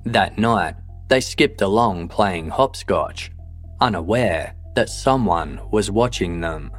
That 0.05 0.37
night, 0.37 0.75
they 1.07 1.21
skipped 1.21 1.61
along 1.61 2.09
playing 2.09 2.49
hopscotch, 2.49 3.31
unaware 3.79 4.55
that 4.75 4.89
someone 4.89 5.61
was 5.71 5.91
watching 5.91 6.41
them. 6.41 6.71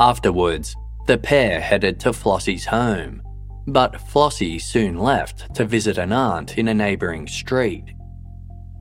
Afterwards, 0.00 0.76
the 1.06 1.18
pair 1.18 1.60
headed 1.60 1.98
to 2.00 2.12
Flossie's 2.12 2.66
home, 2.66 3.22
but 3.66 4.00
Flossie 4.00 4.60
soon 4.60 4.98
left 4.98 5.54
to 5.56 5.64
visit 5.64 5.98
an 5.98 6.12
aunt 6.12 6.56
in 6.56 6.68
a 6.68 6.74
neighbouring 6.74 7.26
street. 7.26 7.94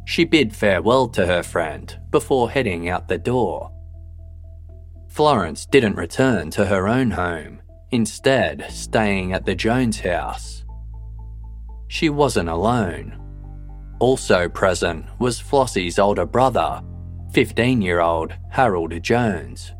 She 0.05 0.25
bid 0.25 0.55
farewell 0.55 1.07
to 1.09 1.25
her 1.25 1.43
friend 1.43 1.97
before 2.11 2.51
heading 2.51 2.87
out 2.87 3.07
the 3.07 3.17
door. 3.17 3.71
Florence 5.09 5.65
didn't 5.65 5.95
return 5.95 6.51
to 6.51 6.65
her 6.65 6.87
own 6.87 7.11
home, 7.11 7.61
instead, 7.91 8.67
staying 8.69 9.33
at 9.33 9.45
the 9.45 9.55
Jones 9.55 9.99
house. 9.99 10.63
She 11.87 12.09
wasn't 12.09 12.49
alone. 12.49 13.19
Also 13.99 14.47
present 14.47 15.05
was 15.19 15.39
Flossie's 15.39 15.97
older 15.97 16.25
brother, 16.25 16.81
15 17.33 17.81
year 17.81 18.01
old 18.01 18.33
Harold 18.51 19.01
Jones. 19.01 19.73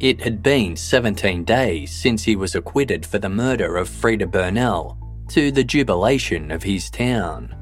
It 0.00 0.22
had 0.22 0.42
been 0.42 0.76
17 0.76 1.44
days 1.44 1.92
since 1.92 2.24
he 2.24 2.34
was 2.34 2.54
acquitted 2.54 3.04
for 3.04 3.18
the 3.18 3.28
murder 3.28 3.76
of 3.76 3.88
Freda 3.88 4.30
Burnell, 4.30 4.96
to 5.28 5.52
the 5.52 5.62
jubilation 5.62 6.50
of 6.50 6.62
his 6.62 6.88
town. 6.88 7.54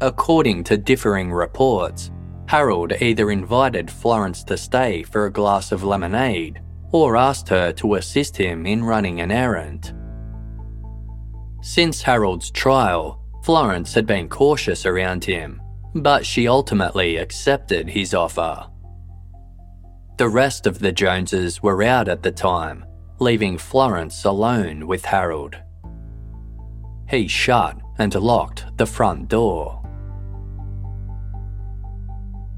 According 0.00 0.64
to 0.64 0.78
differing 0.78 1.30
reports, 1.30 2.10
Harold 2.46 2.94
either 3.00 3.30
invited 3.30 3.90
Florence 3.90 4.42
to 4.44 4.56
stay 4.56 5.02
for 5.02 5.26
a 5.26 5.32
glass 5.32 5.70
of 5.70 5.84
lemonade 5.84 6.60
or 6.92 7.16
asked 7.16 7.50
her 7.50 7.70
to 7.72 7.94
assist 7.94 8.36
him 8.36 8.66
in 8.66 8.82
running 8.82 9.20
an 9.20 9.30
errand. 9.30 9.94
Since 11.60 12.02
Harold's 12.02 12.50
trial, 12.50 13.22
Florence 13.44 13.92
had 13.92 14.06
been 14.06 14.28
cautious 14.30 14.86
around 14.86 15.24
him, 15.24 15.60
but 15.94 16.24
she 16.24 16.48
ultimately 16.48 17.18
accepted 17.18 17.90
his 17.90 18.14
offer. 18.14 18.71
The 20.22 20.28
rest 20.28 20.68
of 20.68 20.78
the 20.78 20.92
Joneses 20.92 21.64
were 21.64 21.82
out 21.82 22.06
at 22.06 22.22
the 22.22 22.30
time, 22.30 22.84
leaving 23.18 23.58
Florence 23.58 24.24
alone 24.24 24.86
with 24.86 25.04
Harold. 25.04 25.56
He 27.08 27.26
shut 27.26 27.76
and 27.98 28.14
locked 28.14 28.64
the 28.76 28.86
front 28.86 29.26
door. 29.26 29.82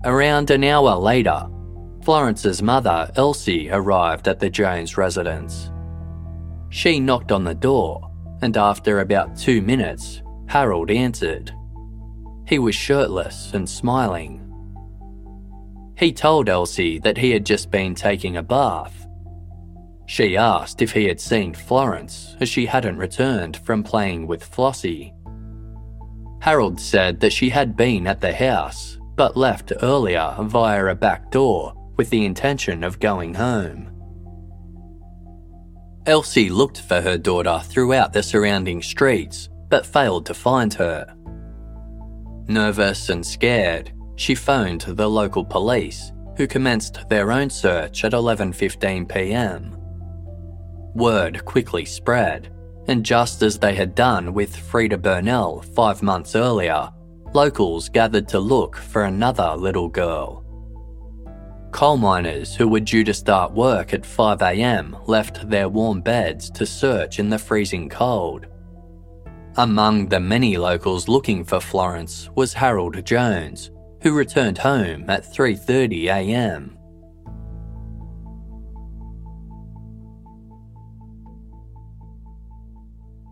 Around 0.05 0.51
an 0.51 0.63
hour 0.63 0.95
later, 0.97 1.49
Florence's 2.03 2.61
mother, 2.61 3.11
Elsie, 3.17 3.71
arrived 3.71 4.29
at 4.29 4.41
the 4.41 4.51
Jones 4.51 4.99
residence. 4.99 5.71
She 6.69 7.01
knocked 7.01 7.33
on 7.33 7.45
the 7.45 7.55
door, 7.55 8.11
and 8.43 8.59
after 8.59 9.01
about 9.01 9.39
two 9.39 9.63
minutes, 9.63 10.21
Harold 10.49 10.91
answered. 10.91 11.51
He 12.47 12.59
was 12.59 12.75
shirtless 12.75 13.55
and 13.55 13.67
smiling. 13.67 14.44
He 15.97 16.13
told 16.13 16.49
Elsie 16.49 16.99
that 17.01 17.19
he 17.19 17.31
had 17.31 17.47
just 17.47 17.71
been 17.71 17.95
taking 17.95 18.37
a 18.37 18.43
bath. 18.43 19.07
She 20.07 20.37
asked 20.37 20.83
if 20.83 20.93
he 20.93 21.05
had 21.05 21.21
seen 21.21 21.55
Florence, 21.55 22.37
as 22.41 22.49
she 22.49 22.67
hadn't 22.67 22.99
returned 22.99 23.57
from 23.59 23.83
playing 23.83 24.27
with 24.27 24.45
Flossie. 24.45 25.15
Harold 26.41 26.79
said 26.79 27.21
that 27.21 27.33
she 27.33 27.49
had 27.49 27.77
been 27.77 28.07
at 28.07 28.21
the 28.21 28.35
house, 28.35 28.99
but 29.17 29.37
left 29.37 29.73
earlier 29.83 30.35
via 30.41 30.87
a 30.87 30.95
back 30.95 31.31
door 31.31 31.73
with 31.97 32.11
the 32.11 32.25
intention 32.25 32.85
of 32.85 33.01
going 33.01 33.35
home. 33.35 33.91
Elsie 36.07 36.51
looked 36.51 36.81
for 36.83 37.01
her 37.01 37.17
daughter 37.17 37.61
throughout 37.65 38.13
the 38.13 38.23
surrounding 38.23 38.83
streets, 38.83 39.49
but 39.71 39.87
failed 39.87 40.27
to 40.27 40.35
find 40.35 40.75
her. 40.75 41.07
Nervous 42.47 43.09
and 43.09 43.25
scared, 43.25 43.91
she 44.17 44.35
phoned 44.35 44.83
the 44.83 45.09
local 45.09 45.45
police, 45.45 46.13
who 46.37 46.47
commenced 46.47 47.09
their 47.09 47.31
own 47.33 47.51
search 47.51 48.05
at 48.05 48.13
11:15 48.13 49.09
p.m. 49.09 49.77
Word 50.95 51.45
quickly 51.45 51.85
spread, 51.85 52.53
and 52.87 53.05
just 53.05 53.43
as 53.43 53.59
they 53.59 53.75
had 53.75 53.95
done 53.95 54.35
with 54.35 54.57
Freda 54.57 55.01
Burnell 55.01 55.63
5 55.63 56.03
months 56.03 56.37
earlier, 56.37 56.91
locals 57.33 57.89
gathered 57.89 58.29
to 58.29 58.39
look 58.39 58.77
for 58.77 59.05
another 59.05 59.55
little 59.57 59.89
girl. 59.89 60.45
Coal 61.73 61.97
miners 61.97 62.55
who 62.55 62.69
were 62.69 62.79
due 62.79 63.03
to 63.03 63.13
start 63.13 63.53
work 63.53 63.93
at 63.93 64.03
5am 64.03 65.09
left 65.09 65.51
their 65.51 65.69
warm 65.69 66.01
beds 66.01 66.49
to 66.51 66.65
search 66.65 67.19
in 67.19 67.29
the 67.29 67.39
freezing 67.39 67.89
cold. 67.89 68.47
Among 69.57 70.09
the 70.09 70.21
many 70.21 70.57
locals 70.57 71.09
looking 71.09 71.43
for 71.45 71.59
Florence 71.59 72.29
was 72.37 72.53
Harold 72.53 73.05
Jones, 73.05 73.73
who 74.05 74.13
returned 74.13 74.59
home 74.59 75.09
at 75.09 75.25
3:30 75.25 76.05
a.m. 76.09 76.79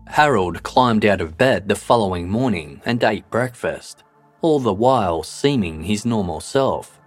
Harold 0.07 0.63
climbed 0.63 1.05
out 1.05 1.21
of 1.21 1.37
bed 1.37 1.69
the 1.69 1.75
following 1.75 2.27
morning 2.27 2.81
and 2.85 3.03
ate 3.03 3.29
breakfast, 3.29 4.03
all 4.41 4.59
the 4.59 4.73
while 4.73 5.21
seeming 5.21 5.83
his 5.83 6.07
normal 6.07 6.39
self. 6.39 6.99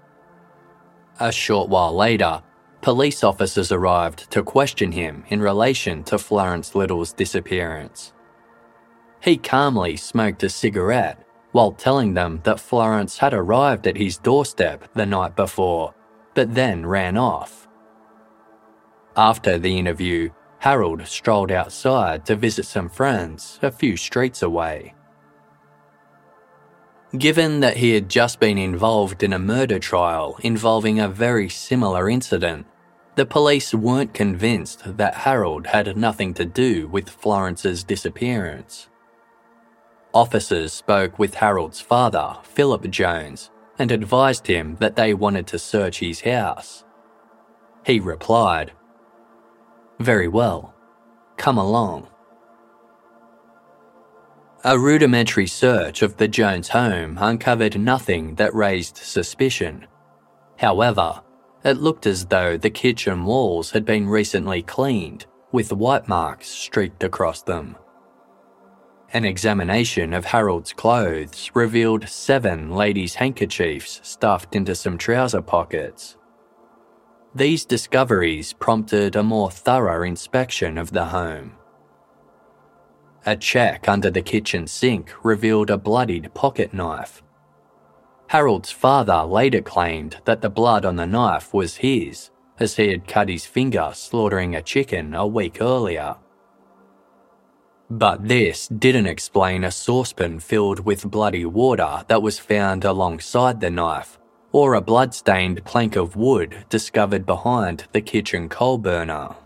A 1.18 1.32
short 1.32 1.68
while 1.68 1.94
later, 1.94 2.42
police 2.82 3.24
officers 3.24 3.72
arrived 3.72 4.30
to 4.30 4.44
question 4.44 4.92
him 4.92 5.24
in 5.28 5.40
relation 5.40 6.04
to 6.04 6.18
Florence 6.18 6.76
Little's 6.76 7.12
disappearance. 7.12 8.12
He 9.20 9.36
calmly 9.36 9.96
smoked 9.96 10.44
a 10.44 10.48
cigarette 10.48 11.25
while 11.56 11.72
telling 11.72 12.12
them 12.12 12.38
that 12.44 12.60
Florence 12.60 13.16
had 13.16 13.32
arrived 13.32 13.86
at 13.86 13.96
his 13.96 14.18
doorstep 14.18 14.86
the 14.92 15.06
night 15.06 15.34
before, 15.34 15.94
but 16.34 16.54
then 16.54 16.84
ran 16.84 17.16
off. 17.16 17.66
After 19.16 19.56
the 19.56 19.78
interview, 19.78 20.28
Harold 20.58 21.06
strolled 21.06 21.50
outside 21.50 22.26
to 22.26 22.36
visit 22.36 22.66
some 22.66 22.90
friends 22.90 23.58
a 23.62 23.70
few 23.70 23.96
streets 23.96 24.42
away. 24.42 24.94
Given 27.16 27.60
that 27.60 27.78
he 27.78 27.94
had 27.94 28.10
just 28.10 28.38
been 28.38 28.58
involved 28.58 29.22
in 29.22 29.32
a 29.32 29.38
murder 29.38 29.78
trial 29.78 30.38
involving 30.42 31.00
a 31.00 31.08
very 31.08 31.48
similar 31.48 32.10
incident, 32.10 32.66
the 33.14 33.24
police 33.24 33.72
weren't 33.72 34.12
convinced 34.12 34.98
that 34.98 35.14
Harold 35.14 35.68
had 35.68 35.96
nothing 35.96 36.34
to 36.34 36.44
do 36.44 36.86
with 36.88 37.08
Florence's 37.08 37.82
disappearance. 37.82 38.90
Officers 40.16 40.72
spoke 40.72 41.18
with 41.18 41.34
Harold's 41.34 41.82
father, 41.82 42.38
Philip 42.42 42.88
Jones, 42.88 43.50
and 43.78 43.92
advised 43.92 44.46
him 44.46 44.76
that 44.76 44.96
they 44.96 45.12
wanted 45.12 45.46
to 45.48 45.58
search 45.58 45.98
his 45.98 46.22
house. 46.22 46.86
He 47.84 48.00
replied, 48.00 48.72
Very 50.00 50.26
well, 50.26 50.74
come 51.36 51.58
along. 51.58 52.08
A 54.64 54.78
rudimentary 54.78 55.46
search 55.46 56.00
of 56.00 56.16
the 56.16 56.28
Jones 56.28 56.70
home 56.70 57.18
uncovered 57.20 57.78
nothing 57.78 58.36
that 58.36 58.54
raised 58.54 58.96
suspicion. 58.96 59.86
However, 60.56 61.20
it 61.62 61.76
looked 61.76 62.06
as 62.06 62.24
though 62.24 62.56
the 62.56 62.70
kitchen 62.70 63.26
walls 63.26 63.72
had 63.72 63.84
been 63.84 64.08
recently 64.08 64.62
cleaned, 64.62 65.26
with 65.52 65.74
white 65.74 66.08
marks 66.08 66.48
streaked 66.48 67.04
across 67.04 67.42
them. 67.42 67.76
An 69.16 69.24
examination 69.24 70.12
of 70.12 70.26
Harold's 70.26 70.74
clothes 70.74 71.50
revealed 71.54 72.06
seven 72.06 72.70
ladies' 72.72 73.14
handkerchiefs 73.14 73.98
stuffed 74.02 74.54
into 74.54 74.74
some 74.74 74.98
trouser 74.98 75.40
pockets. 75.40 76.18
These 77.34 77.64
discoveries 77.64 78.52
prompted 78.52 79.16
a 79.16 79.22
more 79.22 79.50
thorough 79.50 80.02
inspection 80.02 80.76
of 80.76 80.92
the 80.92 81.06
home. 81.06 81.52
A 83.24 83.36
check 83.36 83.88
under 83.88 84.10
the 84.10 84.20
kitchen 84.20 84.66
sink 84.66 85.14
revealed 85.24 85.70
a 85.70 85.78
bloodied 85.78 86.34
pocket 86.34 86.74
knife. 86.74 87.22
Harold's 88.26 88.70
father 88.70 89.22
later 89.22 89.62
claimed 89.62 90.18
that 90.26 90.42
the 90.42 90.50
blood 90.50 90.84
on 90.84 90.96
the 90.96 91.06
knife 91.06 91.54
was 91.54 91.76
his, 91.76 92.30
as 92.58 92.76
he 92.76 92.88
had 92.88 93.08
cut 93.08 93.30
his 93.30 93.46
finger 93.46 93.92
slaughtering 93.94 94.54
a 94.54 94.60
chicken 94.60 95.14
a 95.14 95.26
week 95.26 95.56
earlier. 95.62 96.16
But 97.88 98.26
this 98.26 98.66
didn't 98.66 99.06
explain 99.06 99.62
a 99.62 99.70
saucepan 99.70 100.40
filled 100.40 100.80
with 100.80 101.10
bloody 101.10 101.44
water 101.44 102.04
that 102.08 102.22
was 102.22 102.38
found 102.38 102.84
alongside 102.84 103.60
the 103.60 103.70
knife, 103.70 104.18
or 104.50 104.74
a 104.74 104.80
blood-stained 104.80 105.64
plank 105.64 105.94
of 105.94 106.16
wood 106.16 106.64
discovered 106.68 107.24
behind 107.24 107.84
the 107.92 108.00
kitchen 108.00 108.48
coal 108.48 108.78
burner. 108.78 109.36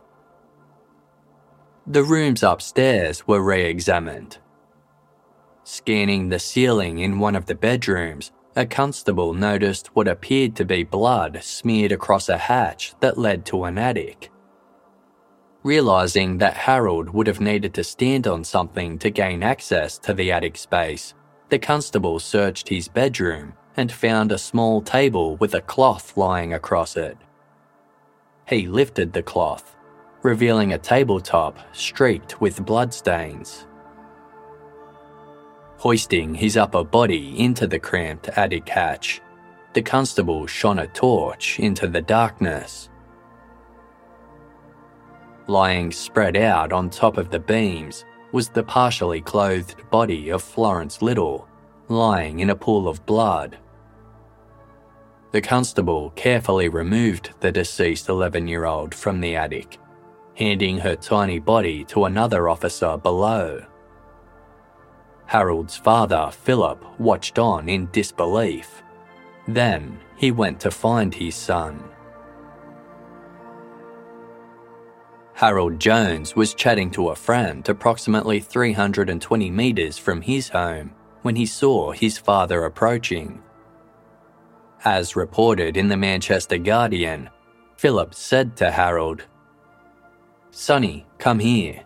The 1.86 2.02
rooms 2.02 2.42
upstairs 2.42 3.26
were 3.26 3.42
re 3.42 3.64
examined. 3.64 4.38
Scanning 5.64 6.30
the 6.30 6.38
ceiling 6.38 6.98
in 6.98 7.18
one 7.18 7.36
of 7.36 7.46
the 7.46 7.54
bedrooms, 7.54 8.32
a 8.56 8.64
constable 8.64 9.34
noticed 9.34 9.88
what 9.94 10.08
appeared 10.08 10.56
to 10.56 10.64
be 10.64 10.82
blood 10.82 11.40
smeared 11.42 11.92
across 11.92 12.28
a 12.28 12.38
hatch 12.38 12.94
that 13.00 13.18
led 13.18 13.44
to 13.46 13.64
an 13.64 13.76
attic. 13.76 14.30
Realising 15.62 16.38
that 16.38 16.54
Harold 16.54 17.10
would 17.10 17.26
have 17.26 17.40
needed 17.40 17.74
to 17.74 17.84
stand 17.84 18.26
on 18.26 18.44
something 18.44 18.98
to 18.98 19.10
gain 19.10 19.42
access 19.42 19.98
to 19.98 20.14
the 20.14 20.32
attic 20.32 20.56
space, 20.56 21.14
the 21.50 21.58
constable 21.58 22.18
searched 22.18 22.68
his 22.68 22.88
bedroom 22.88 23.52
and 23.76 23.92
found 23.92 24.32
a 24.32 24.38
small 24.38 24.82
table 24.82 25.36
with 25.36 25.54
a 25.54 25.60
cloth 25.60 26.16
lying 26.16 26.54
across 26.54 26.96
it. 26.96 27.16
He 28.48 28.66
lifted 28.66 29.12
the 29.12 29.22
cloth, 29.22 29.76
revealing 30.22 30.72
a 30.72 30.78
tabletop 30.78 31.58
streaked 31.72 32.40
with 32.40 32.64
bloodstains. 32.64 33.66
Hoisting 35.78 36.34
his 36.34 36.56
upper 36.56 36.84
body 36.84 37.38
into 37.38 37.66
the 37.66 37.78
cramped 37.78 38.28
attic 38.30 38.68
hatch, 38.68 39.20
the 39.72 39.82
constable 39.82 40.46
shone 40.46 40.78
a 40.78 40.86
torch 40.88 41.58
into 41.58 41.86
the 41.86 42.02
darkness. 42.02 42.89
Lying 45.46 45.90
spread 45.90 46.36
out 46.36 46.72
on 46.72 46.90
top 46.90 47.16
of 47.16 47.30
the 47.30 47.38
beams 47.38 48.04
was 48.32 48.48
the 48.48 48.62
partially 48.62 49.20
clothed 49.20 49.88
body 49.90 50.28
of 50.30 50.42
Florence 50.42 51.02
Little, 51.02 51.48
lying 51.88 52.40
in 52.40 52.50
a 52.50 52.56
pool 52.56 52.88
of 52.88 53.04
blood. 53.06 53.58
The 55.32 55.40
constable 55.40 56.10
carefully 56.10 56.68
removed 56.68 57.30
the 57.40 57.52
deceased 57.52 58.08
11 58.08 58.48
year 58.48 58.64
old 58.64 58.94
from 58.94 59.20
the 59.20 59.36
attic, 59.36 59.78
handing 60.34 60.78
her 60.78 60.96
tiny 60.96 61.38
body 61.38 61.84
to 61.84 62.04
another 62.04 62.48
officer 62.48 62.96
below. 62.96 63.64
Harold's 65.26 65.76
father, 65.76 66.30
Philip, 66.32 66.84
watched 66.98 67.38
on 67.38 67.68
in 67.68 67.88
disbelief. 67.92 68.82
Then 69.46 70.00
he 70.16 70.32
went 70.32 70.58
to 70.60 70.70
find 70.72 71.14
his 71.14 71.36
son. 71.36 71.82
Harold 75.40 75.80
Jones 75.80 76.36
was 76.36 76.52
chatting 76.52 76.90
to 76.90 77.08
a 77.08 77.16
friend 77.16 77.66
approximately 77.66 78.40
320 78.40 79.50
metres 79.50 79.96
from 79.96 80.20
his 80.20 80.50
home 80.50 80.92
when 81.22 81.34
he 81.34 81.46
saw 81.46 81.92
his 81.92 82.18
father 82.18 82.66
approaching. 82.66 83.42
As 84.84 85.16
reported 85.16 85.78
in 85.78 85.88
the 85.88 85.96
Manchester 85.96 86.58
Guardian, 86.58 87.30
Philip 87.78 88.12
said 88.12 88.54
to 88.58 88.70
Harold, 88.70 89.24
Sonny, 90.50 91.06
come 91.16 91.38
here. 91.38 91.84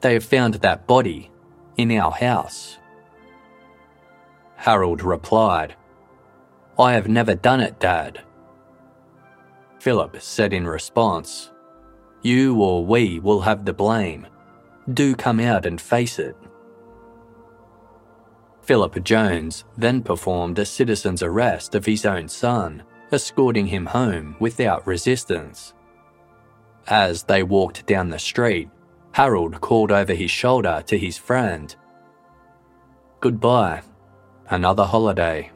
They 0.00 0.12
have 0.12 0.24
found 0.24 0.54
that 0.54 0.86
body 0.86 1.32
in 1.76 1.90
our 1.90 2.12
house. 2.12 2.78
Harold 4.54 5.02
replied, 5.02 5.74
I 6.78 6.92
have 6.92 7.08
never 7.08 7.34
done 7.34 7.60
it, 7.60 7.80
Dad. 7.80 8.22
Philip 9.80 10.22
said 10.22 10.52
in 10.52 10.64
response, 10.64 11.50
you 12.24 12.56
or 12.60 12.84
we 12.84 13.20
will 13.20 13.42
have 13.42 13.64
the 13.64 13.72
blame. 13.72 14.26
Do 14.92 15.14
come 15.14 15.40
out 15.40 15.66
and 15.66 15.80
face 15.80 16.18
it. 16.18 16.36
Philip 18.62 19.04
Jones 19.04 19.64
then 19.76 20.02
performed 20.02 20.58
a 20.58 20.64
citizen's 20.64 21.22
arrest 21.22 21.74
of 21.74 21.84
his 21.84 22.06
own 22.06 22.28
son, 22.28 22.82
escorting 23.12 23.66
him 23.66 23.86
home 23.86 24.36
without 24.40 24.86
resistance. 24.86 25.74
As 26.86 27.24
they 27.24 27.42
walked 27.42 27.86
down 27.86 28.08
the 28.08 28.18
street, 28.18 28.70
Harold 29.12 29.60
called 29.60 29.92
over 29.92 30.14
his 30.14 30.30
shoulder 30.30 30.82
to 30.86 30.98
his 30.98 31.16
friend 31.18 31.74
Goodbye, 33.20 33.82
another 34.50 34.84
holiday. 34.84 35.50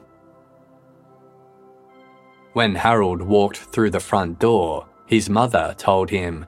When 2.52 2.74
Harold 2.74 3.20
walked 3.20 3.58
through 3.58 3.90
the 3.90 4.00
front 4.00 4.38
door, 4.38 4.86
his 5.06 5.28
mother 5.28 5.74
told 5.76 6.08
him 6.08 6.46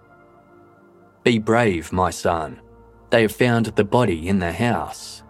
be 1.22 1.38
brave, 1.38 1.92
my 1.92 2.10
son. 2.10 2.60
They 3.10 3.22
have 3.22 3.32
found 3.32 3.66
the 3.66 3.84
body 3.84 4.28
in 4.28 4.38
the 4.38 4.52
house. 4.52 5.22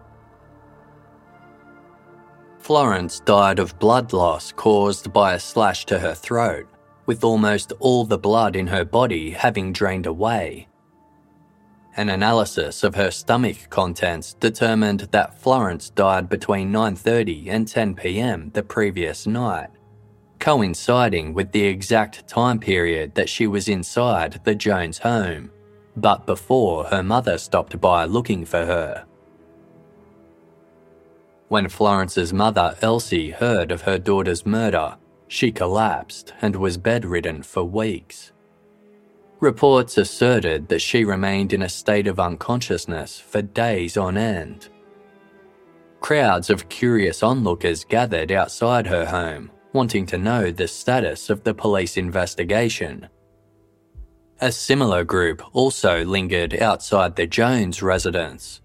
Florence 2.58 3.20
died 3.20 3.58
of 3.58 3.78
blood 3.78 4.12
loss 4.12 4.52
caused 4.52 5.12
by 5.12 5.34
a 5.34 5.40
slash 5.40 5.86
to 5.86 5.98
her 5.98 6.14
throat, 6.14 6.68
with 7.06 7.24
almost 7.24 7.72
all 7.80 8.04
the 8.04 8.18
blood 8.18 8.54
in 8.54 8.68
her 8.68 8.84
body 8.84 9.30
having 9.30 9.72
drained 9.72 10.06
away. 10.06 10.68
An 11.96 12.10
analysis 12.10 12.84
of 12.84 12.94
her 12.94 13.10
stomach 13.10 13.68
contents 13.70 14.34
determined 14.34 15.08
that 15.10 15.40
Florence 15.42 15.90
died 15.90 16.28
between 16.28 16.70
9:30 16.70 17.48
and 17.48 17.66
10 17.66 17.96
p.m. 17.96 18.50
the 18.54 18.62
previous 18.62 19.26
night, 19.26 19.70
coinciding 20.38 21.34
with 21.34 21.50
the 21.50 21.64
exact 21.64 22.28
time 22.28 22.60
period 22.60 23.16
that 23.16 23.28
she 23.28 23.48
was 23.48 23.68
inside 23.68 24.40
the 24.44 24.54
Jones 24.54 24.98
home 24.98 25.50
but 25.96 26.26
before 26.26 26.84
her 26.84 27.02
mother 27.02 27.38
stopped 27.38 27.80
by 27.80 28.04
looking 28.04 28.44
for 28.44 28.64
her. 28.66 29.04
When 31.48 31.68
Florence's 31.68 32.32
mother, 32.32 32.76
Elsie, 32.80 33.30
heard 33.30 33.72
of 33.72 33.82
her 33.82 33.98
daughter's 33.98 34.46
murder, 34.46 34.96
she 35.26 35.50
collapsed 35.50 36.32
and 36.40 36.54
was 36.56 36.76
bedridden 36.76 37.42
for 37.42 37.64
weeks. 37.64 38.32
Reports 39.40 39.98
asserted 39.98 40.68
that 40.68 40.82
she 40.82 41.04
remained 41.04 41.52
in 41.52 41.62
a 41.62 41.68
state 41.68 42.06
of 42.06 42.20
unconsciousness 42.20 43.18
for 43.18 43.42
days 43.42 43.96
on 43.96 44.16
end. 44.16 44.68
Crowds 46.00 46.50
of 46.50 46.68
curious 46.68 47.22
onlookers 47.22 47.84
gathered 47.84 48.30
outside 48.30 48.86
her 48.86 49.06
home, 49.06 49.50
wanting 49.72 50.06
to 50.06 50.18
know 50.18 50.50
the 50.50 50.68
status 50.68 51.30
of 51.30 51.42
the 51.42 51.54
police 51.54 51.96
investigation 51.96 53.08
a 54.40 54.50
similar 54.50 55.04
group 55.04 55.42
also 55.54 56.04
lingered 56.04 56.60
outside 56.62 57.14
the 57.14 57.26
Jones 57.26 57.82
residence. 57.82 58.62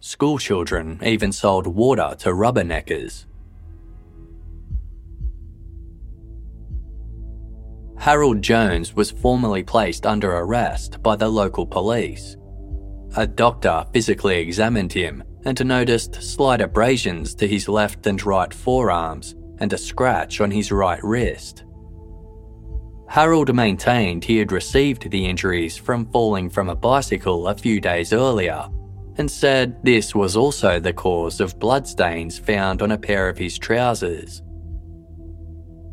Schoolchildren 0.00 1.00
even 1.02 1.32
sold 1.32 1.66
water 1.66 2.14
to 2.18 2.30
rubberneckers. 2.30 3.24
Harold 7.98 8.42
Jones 8.42 8.94
was 8.94 9.10
formally 9.10 9.62
placed 9.62 10.04
under 10.06 10.36
arrest 10.36 11.02
by 11.02 11.16
the 11.16 11.28
local 11.28 11.66
police. 11.66 12.36
A 13.16 13.26
doctor 13.26 13.86
physically 13.94 14.38
examined 14.38 14.92
him 14.92 15.24
and 15.46 15.64
noticed 15.64 16.22
slight 16.22 16.60
abrasions 16.60 17.34
to 17.36 17.48
his 17.48 17.68
left 17.68 18.06
and 18.06 18.22
right 18.24 18.52
forearms 18.52 19.34
and 19.60 19.72
a 19.72 19.78
scratch 19.78 20.42
on 20.42 20.50
his 20.50 20.70
right 20.70 21.02
wrist. 21.02 21.64
Harold 23.08 23.54
maintained 23.54 24.24
he 24.24 24.38
had 24.38 24.52
received 24.52 25.10
the 25.10 25.26
injuries 25.26 25.76
from 25.76 26.06
falling 26.06 26.50
from 26.50 26.68
a 26.68 26.76
bicycle 26.76 27.48
a 27.48 27.54
few 27.54 27.80
days 27.80 28.12
earlier 28.12 28.68
and 29.18 29.30
said 29.30 29.82
this 29.82 30.14
was 30.14 30.36
also 30.36 30.78
the 30.78 30.92
cause 30.92 31.40
of 31.40 31.58
bloodstains 31.58 32.38
found 32.38 32.82
on 32.82 32.92
a 32.92 32.98
pair 32.98 33.28
of 33.28 33.38
his 33.38 33.58
trousers. 33.58 34.42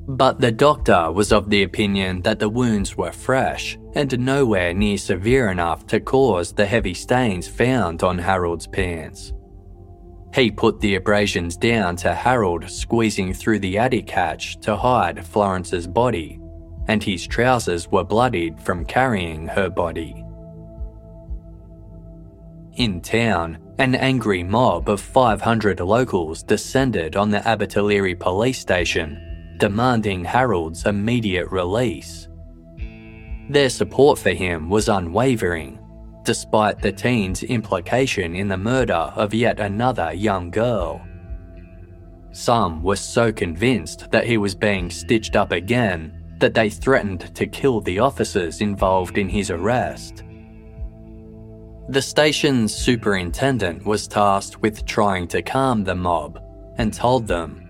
But 0.07 0.41
the 0.41 0.51
doctor 0.51 1.11
was 1.11 1.32
of 1.32 1.49
the 1.49 1.64
opinion 1.64 2.22
that 2.24 2.39
the 2.39 2.49
wounds 2.49 2.97
were 2.97 3.14
fresh 3.14 3.78
and 3.95 4.20
nowhere 4.20 4.74
near 4.74 4.97
severe 4.97 5.49
enough 5.49 5.88
to 5.88 6.01
cause 6.01 6.51
the 6.51 6.66
heavy 6.66 6.93
stains 6.93 7.47
found 7.47 8.03
on 8.03 8.18
Harold's 8.18 8.68
pants. 8.68 9.32
He 10.36 10.51
put 10.51 10.82
the 10.82 10.95
abrasions 10.95 11.55
down 11.55 11.95
to 11.97 12.14
Harold 12.14 12.70
squeezing 12.70 13.34
through 13.34 13.59
the 13.59 13.78
attic 13.78 14.09
hatch 14.09 14.59
to 14.61 14.76
hide 14.76 15.26
Florence's 15.26 15.88
body, 15.88 16.39
and 16.88 17.04
his 17.04 17.26
trousers 17.28 17.90
were 17.90 18.04
bloodied 18.04 18.60
from 18.60 18.86
carrying 18.86 19.48
her 19.48 19.70
body. 19.70 20.24
In 22.76 23.02
town, 23.02 23.60
an 23.78 23.96
angry 23.96 24.44
mob 24.44 24.90
of 24.90 25.00
500 25.00 25.80
locals 25.80 26.44
descended 26.44 27.16
on 27.16 27.30
the 27.30 27.40
Abertillery 27.40 28.20
police 28.20 28.60
station, 28.60 29.56
demanding 29.58 30.26
Harold's 30.26 30.86
immediate 30.86 31.50
release. 31.52 32.28
Their 33.50 33.70
support 33.70 34.18
for 34.18 34.32
him 34.32 34.70
was 34.70 34.90
unwavering, 34.90 35.80
despite 36.24 36.82
the 36.82 36.92
teen's 36.92 37.44
implication 37.44 38.36
in 38.36 38.48
the 38.48 38.58
murder 38.58 38.94
of 38.94 39.34
yet 39.34 39.60
another 39.60 40.14
young 40.14 40.50
girl. 40.50 41.02
Some 42.32 42.82
were 42.82 42.96
so 42.96 43.32
convinced 43.32 44.10
that 44.12 44.26
he 44.26 44.38
was 44.38 44.56
being 44.56 44.90
stitched 44.90 45.36
up 45.36 45.52
again 45.52 46.23
that 46.44 46.54
they 46.54 46.70
threatened 46.70 47.34
to 47.34 47.48
kill 47.48 47.80
the 47.80 48.00
officers 48.00 48.60
involved 48.60 49.18
in 49.18 49.30
his 49.30 49.50
arrest. 49.50 50.26
The 51.88 52.02
station's 52.02 52.76
superintendent 52.76 53.86
was 53.86 54.10
tasked 54.10 54.62
with 54.62 54.86
trying 54.86 55.30
to 55.30 55.41
calm 55.41 55.86
the 55.86 55.96
mob 55.96 56.44
and 56.78 56.94
told 56.94 57.28
them, 57.28 57.62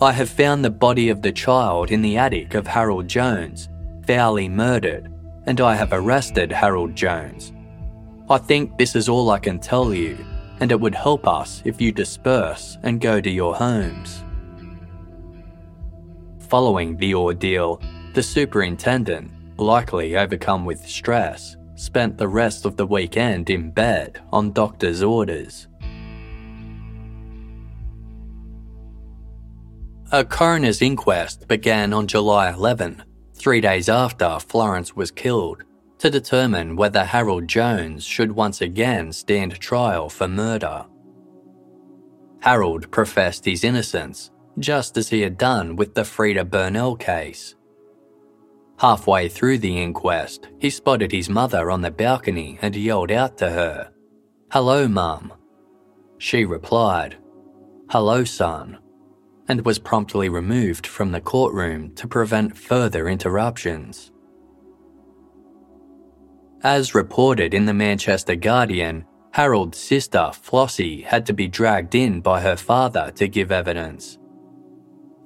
I 0.00 0.10
have 0.10 0.28
found 0.28 0.64
the 0.64 0.70
body 0.70 1.08
of 1.08 1.22
the 1.22 1.30
child 1.30 1.92
in 1.92 2.02
the 2.02 2.16
attic 2.16 2.54
of 2.54 2.66
Harold 2.66 3.06
Jones, 3.06 3.68
foully 4.08 4.48
murdered, 4.48 5.08
and 5.46 5.60
I 5.60 5.76
have 5.76 5.92
arrested 5.92 6.50
Harold 6.50 6.96
Jones. 6.96 7.52
I 8.28 8.38
think 8.38 8.76
this 8.76 8.96
is 8.96 9.08
all 9.08 9.30
I 9.30 9.38
can 9.38 9.60
tell 9.60 9.94
you, 9.94 10.18
and 10.58 10.72
it 10.72 10.80
would 10.80 10.96
help 10.96 11.28
us 11.28 11.62
if 11.64 11.80
you 11.80 11.92
disperse 11.92 12.76
and 12.82 13.00
go 13.00 13.20
to 13.20 13.30
your 13.30 13.54
homes. 13.54 14.24
Following 16.48 16.96
the 16.96 17.14
ordeal, 17.14 17.80
the 18.14 18.22
superintendent, 18.22 19.32
likely 19.58 20.16
overcome 20.16 20.64
with 20.64 20.86
stress, 20.86 21.56
spent 21.74 22.16
the 22.16 22.28
rest 22.28 22.64
of 22.64 22.76
the 22.76 22.86
weekend 22.86 23.50
in 23.50 23.72
bed 23.72 24.20
on 24.32 24.52
doctor's 24.52 25.02
orders. 25.02 25.66
A 30.12 30.24
coroner's 30.24 30.82
inquest 30.82 31.48
began 31.48 31.92
on 31.92 32.06
July 32.06 32.52
11, 32.52 33.02
three 33.34 33.60
days 33.60 33.88
after 33.88 34.38
Florence 34.38 34.94
was 34.94 35.10
killed, 35.10 35.64
to 35.98 36.10
determine 36.10 36.76
whether 36.76 37.04
Harold 37.04 37.48
Jones 37.48 38.04
should 38.04 38.30
once 38.30 38.60
again 38.60 39.10
stand 39.10 39.58
trial 39.58 40.08
for 40.08 40.28
murder. 40.28 40.86
Harold 42.40 42.88
professed 42.92 43.44
his 43.44 43.64
innocence, 43.64 44.30
just 44.58 44.96
as 44.96 45.08
he 45.08 45.20
had 45.20 45.38
done 45.38 45.76
with 45.76 45.94
the 45.94 46.02
Freda 46.02 46.48
Burnell 46.48 46.96
case. 46.96 47.54
Halfway 48.78 49.28
through 49.28 49.58
the 49.58 49.82
inquest, 49.82 50.48
he 50.58 50.70
spotted 50.70 51.12
his 51.12 51.28
mother 51.28 51.70
on 51.70 51.80
the 51.80 51.90
balcony 51.90 52.58
and 52.60 52.76
yelled 52.76 53.10
out 53.10 53.38
to 53.38 53.50
her, 53.50 53.90
Hello, 54.52 54.86
Mum. 54.86 55.32
She 56.18 56.44
replied, 56.44 57.16
Hello, 57.90 58.24
son, 58.24 58.78
and 59.48 59.64
was 59.64 59.78
promptly 59.78 60.28
removed 60.28 60.86
from 60.86 61.12
the 61.12 61.20
courtroom 61.20 61.94
to 61.94 62.08
prevent 62.08 62.56
further 62.56 63.08
interruptions. 63.08 64.12
As 66.62 66.94
reported 66.94 67.54
in 67.54 67.66
the 67.66 67.74
Manchester 67.74 68.34
Guardian, 68.34 69.04
Harold's 69.32 69.78
sister, 69.78 70.30
Flossie, 70.32 71.04
had 71.04 71.26
to 71.26 71.32
be 71.32 71.46
dragged 71.46 71.94
in 71.94 72.20
by 72.20 72.40
her 72.40 72.56
father 72.56 73.12
to 73.16 73.28
give 73.28 73.52
evidence. 73.52 74.18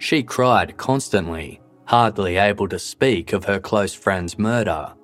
She 0.01 0.23
cried 0.23 0.77
constantly 0.77 1.61
hardly 1.91 2.37
able 2.37 2.69
to 2.69 2.79
speak 2.79 3.33
of 3.33 3.47
her 3.47 3.59
close 3.59 3.93
friend's 3.93 4.39
murder. 4.39 4.95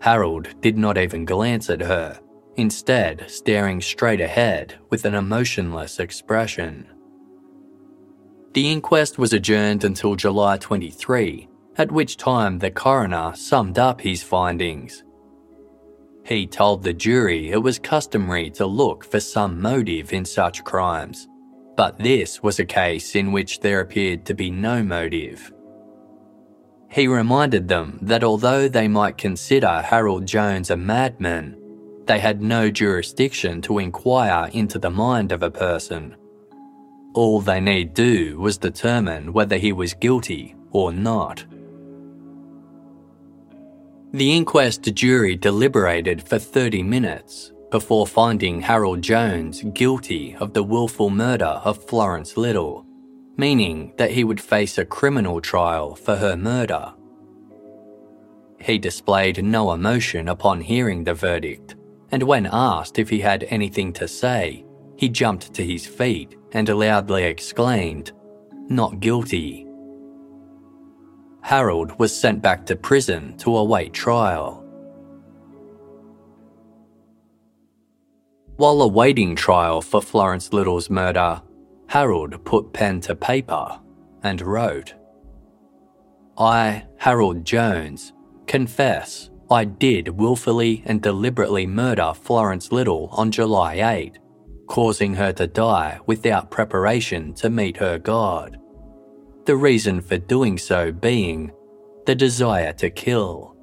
Harold 0.00 0.48
did 0.60 0.76
not 0.76 0.98
even 0.98 1.24
glance 1.24 1.70
at 1.70 1.80
her, 1.80 2.20
instead, 2.56 3.24
staring 3.30 3.80
straight 3.80 4.20
ahead 4.20 4.74
with 4.90 5.06
an 5.06 5.14
emotionless 5.14 5.98
expression. 5.98 6.86
The 8.52 8.70
inquest 8.70 9.18
was 9.18 9.32
adjourned 9.32 9.84
until 9.84 10.16
July 10.16 10.58
23, 10.58 11.48
at 11.78 11.90
which 11.90 12.18
time 12.18 12.58
the 12.58 12.70
coroner 12.70 13.32
summed 13.34 13.78
up 13.78 14.02
his 14.02 14.22
findings. 14.22 15.02
He 16.26 16.46
told 16.46 16.82
the 16.82 16.92
jury 16.92 17.52
it 17.52 17.62
was 17.62 17.78
customary 17.78 18.50
to 18.50 18.66
look 18.66 19.02
for 19.02 19.18
some 19.18 19.62
motive 19.62 20.12
in 20.12 20.26
such 20.26 20.62
crimes, 20.62 21.26
but 21.80 21.98
this 21.98 22.42
was 22.42 22.58
a 22.58 22.64
case 22.66 23.14
in 23.14 23.32
which 23.32 23.60
there 23.60 23.80
appeared 23.80 24.26
to 24.26 24.34
be 24.34 24.50
no 24.50 24.82
motive. 24.82 25.50
He 26.90 27.08
reminded 27.08 27.68
them 27.68 27.98
that 28.02 28.22
although 28.22 28.68
they 28.68 28.86
might 28.86 29.16
consider 29.16 29.80
Harold 29.80 30.26
Jones 30.26 30.68
a 30.68 30.76
madman, 30.76 31.56
they 32.04 32.18
had 32.18 32.42
no 32.42 32.70
jurisdiction 32.70 33.62
to 33.62 33.78
inquire 33.78 34.50
into 34.52 34.78
the 34.78 34.90
mind 34.90 35.32
of 35.32 35.42
a 35.42 35.50
person. 35.50 36.14
All 37.14 37.40
they 37.40 37.60
need 37.60 37.94
do 37.94 38.38
was 38.38 38.58
determine 38.58 39.32
whether 39.32 39.56
he 39.56 39.72
was 39.72 39.94
guilty 39.94 40.54
or 40.72 40.92
not. 40.92 41.46
The 44.12 44.36
inquest 44.36 44.82
jury 44.82 45.34
deliberated 45.34 46.28
for 46.28 46.38
30 46.38 46.82
minutes 46.82 47.52
before 47.70 48.06
finding 48.06 48.60
Harold 48.60 49.02
Jones 49.02 49.62
guilty 49.72 50.36
of 50.40 50.52
the 50.52 50.62
willful 50.62 51.10
murder 51.10 51.60
of 51.64 51.82
Florence 51.88 52.36
Little 52.36 52.86
meaning 53.40 53.92
that 53.96 54.10
he 54.10 54.22
would 54.22 54.40
face 54.40 54.76
a 54.76 54.84
criminal 54.84 55.40
trial 55.40 55.94
for 55.94 56.16
her 56.16 56.36
murder. 56.36 56.92
He 58.60 58.78
displayed 58.78 59.42
no 59.42 59.72
emotion 59.72 60.28
upon 60.28 60.60
hearing 60.60 61.04
the 61.04 61.14
verdict, 61.14 61.74
and 62.12 62.22
when 62.22 62.46
asked 62.52 62.98
if 62.98 63.08
he 63.08 63.20
had 63.20 63.44
anything 63.44 63.94
to 63.94 64.06
say, 64.06 64.64
he 64.96 65.08
jumped 65.08 65.54
to 65.54 65.64
his 65.64 65.86
feet 65.86 66.36
and 66.52 66.68
loudly 66.68 67.24
exclaimed, 67.24 68.12
Not 68.68 69.00
guilty. 69.00 69.66
Harold 71.40 71.98
was 71.98 72.14
sent 72.14 72.42
back 72.42 72.66
to 72.66 72.76
prison 72.76 73.38
to 73.38 73.56
await 73.56 73.94
trial. 73.94 74.62
While 78.60 78.82
awaiting 78.82 79.36
trial 79.36 79.80
for 79.80 80.02
Florence 80.02 80.52
Little's 80.52 80.90
murder, 80.90 81.40
Harold 81.86 82.44
put 82.44 82.74
pen 82.74 83.00
to 83.00 83.16
paper 83.16 83.80
and 84.22 84.42
wrote 84.42 84.92
I, 86.36 86.84
Harold 86.98 87.46
Jones, 87.46 88.12
confess 88.46 89.30
I 89.50 89.64
did 89.64 90.08
wilfully 90.08 90.82
and 90.84 91.00
deliberately 91.00 91.66
murder 91.66 92.12
Florence 92.12 92.70
Little 92.70 93.08
on 93.12 93.30
July 93.30 93.76
8, 93.76 94.18
causing 94.66 95.14
her 95.14 95.32
to 95.32 95.46
die 95.46 95.98
without 96.04 96.50
preparation 96.50 97.32
to 97.36 97.48
meet 97.48 97.78
her 97.78 97.98
God. 97.98 98.60
The 99.46 99.56
reason 99.56 100.02
for 100.02 100.18
doing 100.18 100.58
so 100.58 100.92
being 100.92 101.50
the 102.04 102.14
desire 102.14 102.74
to 102.74 102.90
kill. 102.90 103.56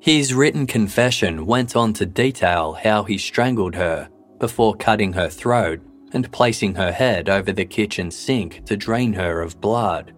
His 0.00 0.32
written 0.32 0.66
confession 0.66 1.44
went 1.44 1.76
on 1.76 1.92
to 1.94 2.06
detail 2.06 2.72
how 2.72 3.04
he 3.04 3.18
strangled 3.18 3.74
her 3.74 4.08
before 4.38 4.74
cutting 4.74 5.12
her 5.12 5.28
throat 5.28 5.80
and 6.12 6.32
placing 6.32 6.74
her 6.74 6.90
head 6.90 7.28
over 7.28 7.52
the 7.52 7.66
kitchen 7.66 8.10
sink 8.10 8.64
to 8.64 8.76
drain 8.76 9.12
her 9.12 9.42
of 9.42 9.60
blood. 9.60 10.14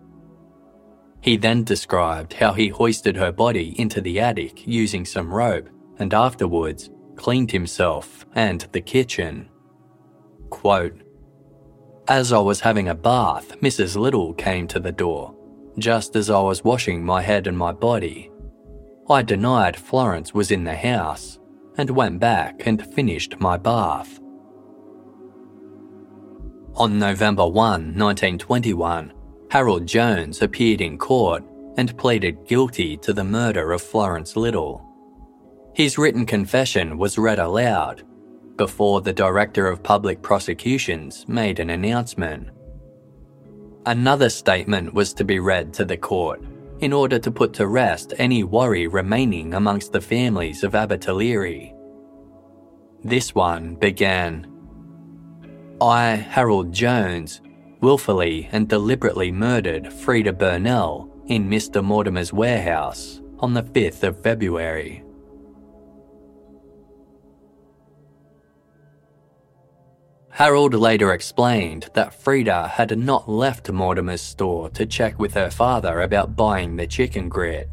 He 1.20 1.36
then 1.36 1.64
described 1.64 2.32
how 2.34 2.52
he 2.52 2.68
hoisted 2.68 3.16
her 3.16 3.32
body 3.32 3.74
into 3.78 4.00
the 4.00 4.20
attic 4.20 4.66
using 4.66 5.04
some 5.04 5.32
rope 5.32 5.68
and 5.98 6.14
afterwards 6.14 6.90
cleaned 7.16 7.50
himself 7.52 8.24
and 8.34 8.60
the 8.72 8.80
kitchen. 8.80 9.48
Quote, 10.50 11.00
As 12.08 12.32
I 12.32 12.38
was 12.38 12.60
having 12.60 12.88
a 12.88 12.94
bath, 12.94 13.60
Mrs. 13.60 13.96
Little 13.96 14.32
came 14.34 14.66
to 14.68 14.80
the 14.80 14.92
door. 14.92 15.34
just 15.78 16.16
as 16.16 16.28
I 16.28 16.40
was 16.40 16.64
washing 16.64 17.04
my 17.04 17.22
head 17.22 17.46
and 17.46 17.56
my 17.56 17.72
body. 17.72 18.31
I 19.10 19.22
denied 19.22 19.76
Florence 19.76 20.32
was 20.32 20.50
in 20.50 20.64
the 20.64 20.76
house 20.76 21.38
and 21.76 21.90
went 21.90 22.20
back 22.20 22.66
and 22.66 22.86
finished 22.94 23.40
my 23.40 23.56
bath. 23.56 24.20
On 26.76 26.98
November 26.98 27.46
1, 27.46 27.54
1921, 27.54 29.12
Harold 29.50 29.86
Jones 29.86 30.40
appeared 30.40 30.80
in 30.80 30.98
court 30.98 31.42
and 31.76 31.96
pleaded 31.98 32.46
guilty 32.46 32.96
to 32.98 33.12
the 33.12 33.24
murder 33.24 33.72
of 33.72 33.82
Florence 33.82 34.36
Little. 34.36 34.86
His 35.74 35.98
written 35.98 36.24
confession 36.24 36.96
was 36.96 37.18
read 37.18 37.38
aloud 37.38 38.04
before 38.56 39.00
the 39.00 39.12
Director 39.12 39.66
of 39.66 39.82
Public 39.82 40.22
Prosecutions 40.22 41.26
made 41.26 41.58
an 41.58 41.70
announcement. 41.70 42.50
Another 43.86 44.30
statement 44.30 44.94
was 44.94 45.12
to 45.14 45.24
be 45.24 45.40
read 45.40 45.72
to 45.74 45.84
the 45.84 45.96
court 45.96 46.42
in 46.82 46.92
order 46.92 47.16
to 47.16 47.30
put 47.30 47.52
to 47.54 47.66
rest 47.68 48.12
any 48.18 48.42
worry 48.42 48.88
remaining 48.88 49.54
amongst 49.54 49.92
the 49.92 50.00
families 50.00 50.64
of 50.64 50.72
Abertillery. 50.72 51.72
This 53.04 53.34
one 53.34 53.76
began 53.76 54.48
I, 55.80 56.10
Harold 56.14 56.72
Jones, 56.72 57.40
wilfully 57.80 58.48
and 58.52 58.68
deliberately 58.68 59.30
murdered 59.30 59.84
Freda 59.84 60.36
Burnell 60.36 61.08
in 61.26 61.48
Mr. 61.48 61.84
Mortimer's 61.84 62.32
warehouse 62.32 63.20
on 63.38 63.54
the 63.54 63.62
5th 63.62 64.02
of 64.02 64.20
February. 64.20 65.04
Harold 70.36 70.72
later 70.72 71.12
explained 71.12 71.90
that 71.92 72.18
Freda 72.18 72.66
had 72.66 72.98
not 72.98 73.28
left 73.28 73.70
Mortimer's 73.70 74.22
store 74.22 74.70
to 74.70 74.86
check 74.86 75.18
with 75.18 75.34
her 75.34 75.50
father 75.50 76.00
about 76.00 76.34
buying 76.34 76.76
the 76.76 76.86
chicken 76.86 77.28
grit. 77.28 77.68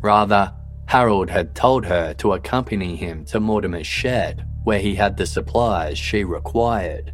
Rather, 0.00 0.54
Harold 0.86 1.28
had 1.28 1.56
told 1.56 1.84
her 1.84 2.14
to 2.14 2.34
accompany 2.34 2.94
him 2.94 3.24
to 3.24 3.40
Mortimer's 3.40 3.88
shed 3.88 4.46
where 4.62 4.78
he 4.78 4.94
had 4.94 5.16
the 5.16 5.26
supplies 5.26 5.98
she 5.98 6.22
required. 6.22 7.12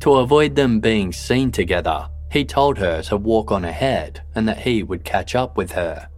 To 0.00 0.14
avoid 0.14 0.56
them 0.56 0.80
being 0.80 1.12
seen 1.12 1.52
together, 1.52 2.08
he 2.30 2.46
told 2.46 2.78
her 2.78 3.02
to 3.02 3.18
walk 3.18 3.52
on 3.52 3.66
ahead 3.66 4.22
and 4.34 4.48
that 4.48 4.60
he 4.60 4.82
would 4.82 5.04
catch 5.04 5.34
up 5.34 5.58
with 5.58 5.72
her. 5.72 6.08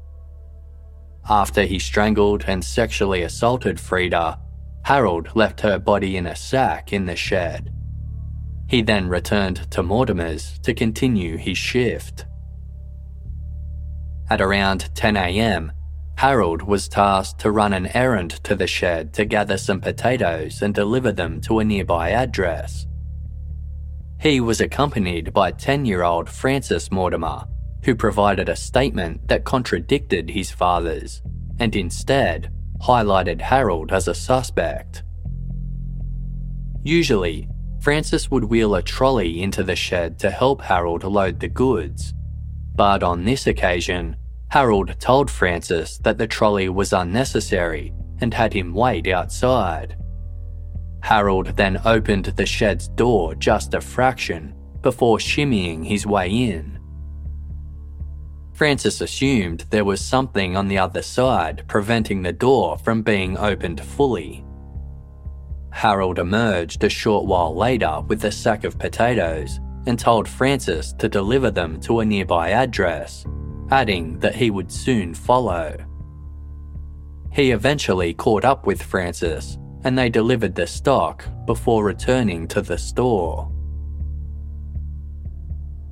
After 1.28 1.64
he 1.64 1.80
strangled 1.80 2.44
and 2.46 2.64
sexually 2.64 3.22
assaulted 3.22 3.78
Freda, 3.78 4.38
Harold 4.86 5.34
left 5.34 5.62
her 5.62 5.80
body 5.80 6.16
in 6.16 6.28
a 6.28 6.36
sack 6.36 6.92
in 6.92 7.06
the 7.06 7.16
shed. 7.16 7.74
He 8.68 8.82
then 8.82 9.08
returned 9.08 9.68
to 9.72 9.82
Mortimer's 9.82 10.60
to 10.60 10.74
continue 10.74 11.36
his 11.36 11.58
shift. 11.58 12.24
At 14.30 14.40
around 14.40 14.94
10 14.94 15.16
am, 15.16 15.72
Harold 16.18 16.62
was 16.62 16.86
tasked 16.86 17.40
to 17.40 17.50
run 17.50 17.72
an 17.72 17.88
errand 17.96 18.30
to 18.44 18.54
the 18.54 18.68
shed 18.68 19.12
to 19.14 19.24
gather 19.24 19.58
some 19.58 19.80
potatoes 19.80 20.62
and 20.62 20.72
deliver 20.72 21.10
them 21.10 21.40
to 21.40 21.58
a 21.58 21.64
nearby 21.64 22.10
address. 22.10 22.86
He 24.20 24.40
was 24.40 24.60
accompanied 24.60 25.32
by 25.32 25.50
10 25.50 25.84
year 25.84 26.04
old 26.04 26.30
Francis 26.30 26.92
Mortimer, 26.92 27.48
who 27.82 27.96
provided 27.96 28.48
a 28.48 28.54
statement 28.54 29.26
that 29.26 29.42
contradicted 29.42 30.30
his 30.30 30.52
father's 30.52 31.22
and 31.58 31.74
instead 31.74 32.52
highlighted 32.82 33.40
Harold 33.40 33.92
as 33.92 34.08
a 34.08 34.14
suspect. 34.14 35.02
Usually, 36.82 37.48
Francis 37.80 38.30
would 38.30 38.44
wheel 38.44 38.74
a 38.74 38.82
trolley 38.82 39.42
into 39.42 39.62
the 39.62 39.76
shed 39.76 40.18
to 40.20 40.30
help 40.30 40.62
Harold 40.62 41.04
load 41.04 41.40
the 41.40 41.48
goods. 41.48 42.14
But 42.74 43.02
on 43.02 43.24
this 43.24 43.46
occasion, 43.46 44.16
Harold 44.48 44.98
told 45.00 45.30
Francis 45.30 45.98
that 45.98 46.18
the 46.18 46.26
trolley 46.26 46.68
was 46.68 46.92
unnecessary 46.92 47.92
and 48.20 48.32
had 48.32 48.52
him 48.52 48.74
wait 48.74 49.08
outside. 49.08 49.96
Harold 51.02 51.56
then 51.56 51.80
opened 51.84 52.26
the 52.26 52.46
shed's 52.46 52.88
door 52.88 53.34
just 53.34 53.74
a 53.74 53.80
fraction 53.80 54.54
before 54.80 55.18
shimmying 55.18 55.84
his 55.84 56.06
way 56.06 56.28
in. 56.28 56.75
Francis 58.56 59.02
assumed 59.02 59.66
there 59.68 59.84
was 59.84 60.00
something 60.00 60.56
on 60.56 60.66
the 60.66 60.78
other 60.78 61.02
side 61.02 61.62
preventing 61.68 62.22
the 62.22 62.32
door 62.32 62.78
from 62.78 63.02
being 63.02 63.36
opened 63.36 63.82
fully. 63.82 64.42
Harold 65.72 66.18
emerged 66.18 66.82
a 66.82 66.88
short 66.88 67.26
while 67.26 67.54
later 67.54 68.00
with 68.08 68.24
a 68.24 68.32
sack 68.32 68.64
of 68.64 68.78
potatoes 68.78 69.60
and 69.86 69.98
told 69.98 70.26
Francis 70.26 70.94
to 70.94 71.06
deliver 71.06 71.50
them 71.50 71.78
to 71.80 72.00
a 72.00 72.04
nearby 72.06 72.48
address, 72.52 73.26
adding 73.70 74.18
that 74.20 74.34
he 74.34 74.50
would 74.50 74.72
soon 74.72 75.12
follow. 75.12 75.76
He 77.34 77.50
eventually 77.50 78.14
caught 78.14 78.46
up 78.46 78.66
with 78.66 78.82
Francis 78.82 79.58
and 79.84 79.98
they 79.98 80.08
delivered 80.08 80.54
the 80.54 80.66
stock 80.66 81.26
before 81.44 81.84
returning 81.84 82.48
to 82.48 82.62
the 82.62 82.78
store. 82.78 83.52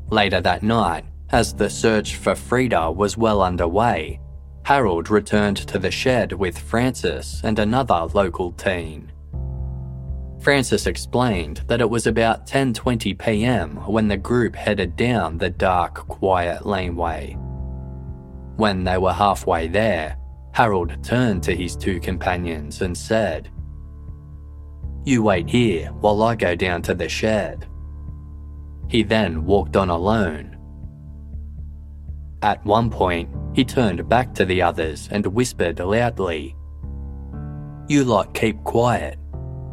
Later 0.08 0.40
that 0.40 0.62
night, 0.62 1.04
as 1.30 1.54
the 1.54 1.70
search 1.70 2.16
for 2.16 2.32
Freda 2.32 2.94
was 2.94 3.16
well 3.16 3.42
underway, 3.42 4.20
Harold 4.64 5.10
returned 5.10 5.56
to 5.58 5.78
the 5.78 5.90
shed 5.90 6.32
with 6.32 6.58
Francis 6.58 7.40
and 7.44 7.58
another 7.58 8.08
local 8.14 8.52
teen. 8.52 9.12
Francis 10.40 10.86
explained 10.86 11.62
that 11.68 11.80
it 11.80 11.88
was 11.88 12.06
about 12.06 12.46
10:20 12.46 13.18
p.m. 13.18 13.76
when 13.86 14.08
the 14.08 14.16
group 14.16 14.54
headed 14.54 14.96
down 14.96 15.38
the 15.38 15.50
dark, 15.50 16.06
quiet 16.08 16.66
laneway. 16.66 17.36
When 18.56 18.84
they 18.84 18.98
were 18.98 19.12
halfway 19.12 19.68
there, 19.68 20.16
Harold 20.52 21.02
turned 21.02 21.42
to 21.44 21.56
his 21.56 21.76
two 21.76 21.98
companions 21.98 22.82
and 22.82 22.96
said, 22.96 23.50
You 25.04 25.22
wait 25.22 25.48
here 25.48 25.88
while 26.00 26.22
I 26.22 26.36
go 26.36 26.54
down 26.54 26.82
to 26.82 26.94
the 26.94 27.08
shed. 27.08 27.66
He 28.88 29.02
then 29.02 29.44
walked 29.44 29.76
on 29.76 29.90
alone 29.90 30.53
at 32.44 32.62
one 32.66 32.90
point, 32.90 33.30
he 33.54 33.64
turned 33.64 34.06
back 34.06 34.34
to 34.34 34.44
the 34.44 34.60
others 34.60 35.08
and 35.10 35.26
whispered 35.26 35.80
loudly, 35.80 36.54
You 37.88 38.04
lot 38.04 38.34
keep 38.34 38.62
quiet, 38.64 39.18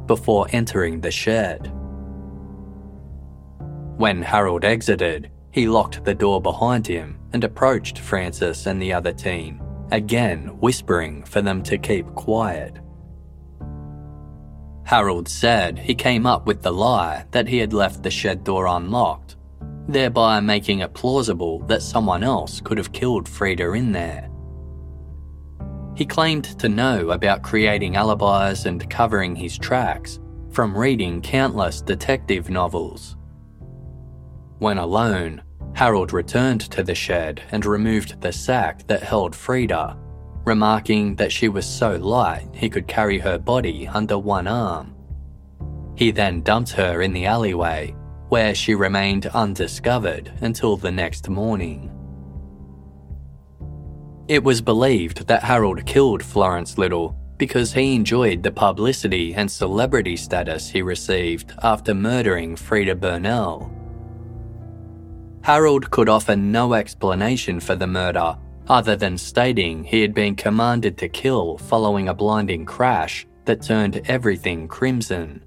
before 0.08 0.48
entering 0.54 1.02
the 1.02 1.12
shed. 1.12 1.70
When 3.98 4.22
Harold 4.22 4.64
exited, 4.64 5.30
he 5.52 5.68
locked 5.68 6.06
the 6.06 6.16
door 6.16 6.42
behind 6.42 6.88
him 6.88 7.20
and 7.34 7.44
approached 7.44 8.00
Francis 8.00 8.66
and 8.66 8.82
the 8.82 8.94
other 8.94 9.12
teen, 9.12 9.62
again 9.92 10.48
whispering 10.62 11.24
for 11.24 11.42
them 11.42 11.62
to 11.64 11.78
keep 11.78 12.08
quiet. 12.16 12.80
Harold 14.86 15.28
said 15.28 15.78
he 15.78 15.94
came 15.94 16.26
up 16.26 16.48
with 16.48 16.62
the 16.62 16.72
lie 16.72 17.26
that 17.32 17.50
he 17.50 17.58
had 17.58 17.74
left 17.74 18.02
the 18.02 18.10
shed 18.10 18.46
door 18.46 18.66
unlocked 18.66 19.31
thereby 19.88 20.40
making 20.40 20.80
it 20.80 20.94
plausible 20.94 21.60
that 21.68 21.82
someone 21.82 22.24
else 22.24 22.62
could 22.62 22.78
have 22.78 22.94
killed 22.94 23.26
Freda 23.26 23.78
in 23.78 23.92
there. 23.92 24.30
He 25.96 26.06
claimed 26.06 26.46
to 26.60 26.70
know 26.70 27.12
about 27.12 27.44
creating 27.44 27.96
alibis 27.96 28.66
and 28.66 28.90
covering 28.90 29.36
his 29.36 29.58
tracks 29.58 30.20
from 30.52 30.78
reading 30.78 31.22
countless 31.22 31.82
detective 31.82 32.50
novels. 32.50 33.18
When 34.60 34.78
alone, 34.78 35.42
Harold 35.74 36.14
returned 36.14 36.62
to 36.72 36.84
the 36.84 36.96
shed 36.96 37.42
and 37.52 37.66
removed 37.66 38.22
the 38.22 38.32
sack 38.32 38.86
that 38.88 39.04
held 39.04 39.34
Freda, 39.34 39.98
remarking 40.46 41.16
that 41.16 41.32
she 41.32 41.50
was 41.50 41.66
so 41.66 41.96
light 41.98 42.48
he 42.54 42.70
could 42.70 42.88
carry 42.88 43.20
her 43.20 43.38
body 43.38 43.88
under 43.88 44.18
one 44.18 44.48
arm. 44.48 44.96
He 45.96 46.12
then 46.12 46.42
dumped 46.42 46.72
her 46.72 47.02
in 47.02 47.14
the 47.14 47.26
alleyway 47.26 47.96
where 48.32 48.56
she 48.56 48.74
remained 48.74 49.26
undiscovered 49.28 50.32
until 50.40 50.78
the 50.78 50.90
next 50.90 51.28
morning. 51.28 51.92
It 54.30 54.42
was 54.42 54.62
believed 54.62 55.28
that 55.28 55.44
Harold 55.44 55.86
killed 55.86 56.24
Florence 56.24 56.78
Little 56.78 57.14
because 57.36 57.74
he 57.74 57.94
enjoyed 57.94 58.42
the 58.42 58.52
publicity 58.52 59.34
and 59.34 59.52
celebrity 59.52 60.16
status 60.16 60.70
he 60.70 60.82
received 60.82 61.52
after 61.62 61.94
murdering 61.94 62.56
Freda 62.56 62.98
Burnell. 62.98 63.70
Harold 65.42 65.92
could 65.92 66.08
offer 66.08 66.38
no 66.38 66.74
explanation 66.74 67.60
for 67.60 67.76
the 67.76 67.88
murder 67.88 68.38
other 68.70 68.96
than 68.96 69.18
stating 69.18 69.84
he 69.84 70.00
had 70.00 70.14
been 70.14 70.38
commanded 70.38 70.98
to 71.00 71.10
kill 71.10 71.58
following 71.58 72.08
a 72.08 72.14
blinding 72.14 72.64
crash 72.64 73.28
that 73.44 73.62
turned 73.62 74.02
everything 74.06 74.70
crimson. 74.70 75.44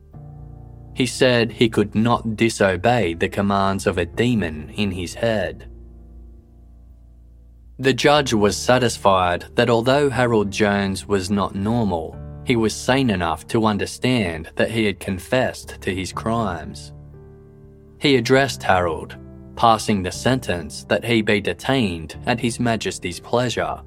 He 0.94 1.06
said 1.06 1.52
he 1.52 1.68
could 1.68 1.94
not 1.94 2.36
disobey 2.36 3.14
the 3.14 3.28
commands 3.28 3.86
of 3.86 3.98
a 3.98 4.06
demon 4.06 4.70
in 4.70 4.92
his 4.92 5.14
head. 5.14 5.68
The 7.78 7.92
judge 7.92 8.32
was 8.32 8.56
satisfied 8.56 9.46
that 9.56 9.68
although 9.68 10.08
Harold 10.08 10.52
Jones 10.52 11.06
was 11.06 11.30
not 11.30 11.56
normal, 11.56 12.16
he 12.44 12.54
was 12.54 12.74
sane 12.74 13.10
enough 13.10 13.46
to 13.48 13.66
understand 13.66 14.50
that 14.54 14.70
he 14.70 14.84
had 14.84 15.00
confessed 15.00 15.80
to 15.80 15.92
his 15.92 16.12
crimes. 16.12 16.92
He 17.98 18.16
addressed 18.16 18.62
Harold, 18.62 19.16
passing 19.56 20.02
the 20.02 20.12
sentence 20.12 20.84
that 20.84 21.04
he 21.04 21.22
be 21.22 21.40
detained 21.40 22.16
at 22.26 22.38
His 22.38 22.60
Majesty's 22.60 23.18
pleasure, 23.18 23.80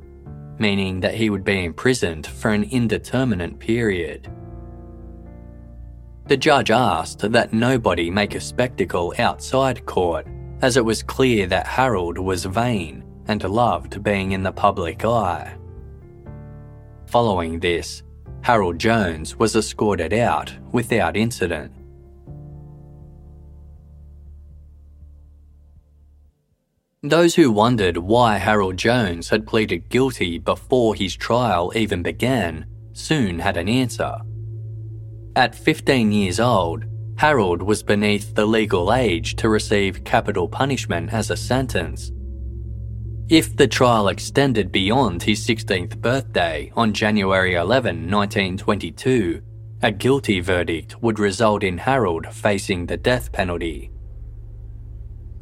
meaning 0.59 0.99
that 1.01 1.13
he 1.13 1.29
would 1.29 1.43
be 1.43 1.63
imprisoned 1.63 2.25
for 2.25 2.51
an 2.51 2.63
indeterminate 2.63 3.59
period. 3.59 4.29
The 6.27 6.35
judge 6.35 6.71
asked 6.71 7.19
that 7.31 7.53
nobody 7.53 8.09
make 8.09 8.35
a 8.35 8.41
spectacle 8.41 9.13
outside 9.17 9.85
court, 9.85 10.27
as 10.61 10.75
it 10.75 10.83
was 10.83 11.01
clear 11.01 11.47
that 11.47 11.65
Harold 11.65 12.17
was 12.17 12.43
vain 12.43 13.05
and 13.29 13.41
loved 13.45 14.03
being 14.03 14.33
in 14.33 14.43
the 14.43 14.51
public 14.51 15.05
eye. 15.05 15.55
Following 17.05 17.61
this, 17.61 18.03
Harold 18.41 18.77
Jones 18.77 19.37
was 19.37 19.55
escorted 19.55 20.11
out 20.11 20.53
without 20.73 21.15
incident. 21.15 21.71
Those 27.03 27.35
who 27.35 27.53
wondered 27.53 27.95
why 27.95 28.37
Harold 28.37 28.75
Jones 28.75 29.29
had 29.29 29.47
pleaded 29.47 29.87
guilty 29.87 30.39
before 30.39 30.93
his 30.93 31.15
trial 31.15 31.71
even 31.73 32.03
began 32.03 32.65
soon 32.91 33.39
had 33.39 33.55
an 33.55 33.69
answer. 33.69 34.17
At 35.37 35.53
15 35.53 36.11
years 36.11 36.39
old, 36.39 36.85
Harold 37.17 37.61
was 37.61 37.83
beneath 37.83 38.33
the 38.33 38.47
legal 38.47 38.91
age 38.91 39.35
to 39.35 39.49
receive 39.49 40.03
capital 40.03 40.47
punishment 40.47 41.13
as 41.13 41.29
a 41.29 41.37
sentence. 41.37 42.11
If 43.29 43.55
the 43.55 43.67
trial 43.67 44.07
extended 44.07 44.71
beyond 44.71 45.21
his 45.21 45.45
16th 45.45 46.01
birthday 46.01 46.71
on 46.75 46.91
January 46.91 47.53
11, 47.53 48.09
1922, 48.09 49.43
a 49.83 49.91
guilty 49.91 50.39
verdict 50.39 51.03
would 51.03 51.19
result 51.19 51.63
in 51.63 51.77
Harold 51.77 52.25
facing 52.33 52.87
the 52.87 52.97
death 52.97 53.31
penalty. 53.31 53.91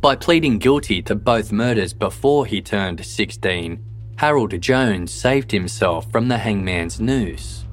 By 0.02 0.18
pleading 0.18 0.58
guilty 0.58 1.02
to 1.04 1.16
both 1.16 1.54
murders 1.54 1.94
before 1.94 2.46
he 2.46 2.62
turned 2.62 3.06
16, 3.06 3.82
Harold 4.18 4.60
Jones 4.60 5.14
saved 5.14 5.54
himself 5.54 6.12
from 6.12 6.28
the 6.28 6.40
hangman's 6.40 7.00
noose. 7.00 7.65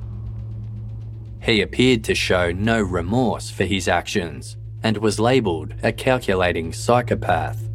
He 1.43 1.61
appeared 1.61 2.05
to 2.05 2.14
show 2.14 2.53
no 2.53 2.80
remorse 2.80 3.51
for 3.51 3.64
his 3.64 3.88
actions 3.88 4.57
and 4.82 4.97
was 4.99 5.18
labelled 5.18 5.74
a 5.82 5.93
calculating 5.93 6.72
psychopath. 6.72 7.68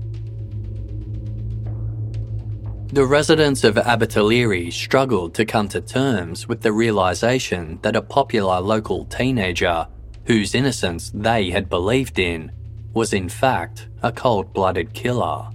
The 2.87 3.05
residents 3.05 3.65
of 3.65 3.75
Abertillery 3.75 4.71
struggled 4.71 5.33
to 5.35 5.45
come 5.45 5.67
to 5.69 5.81
terms 5.81 6.47
with 6.47 6.61
the 6.61 6.71
realization 6.71 7.79
that 7.81 7.97
a 7.97 8.01
popular 8.01 8.61
local 8.61 9.03
teenager, 9.05 9.87
whose 10.25 10.55
innocence 10.55 11.11
they 11.13 11.49
had 11.49 11.67
believed 11.67 12.17
in, 12.17 12.53
was 12.93 13.11
in 13.11 13.27
fact 13.27 13.89
a 14.01 14.13
cold 14.13 14.53
blooded 14.53 14.93
killer. 14.93 15.49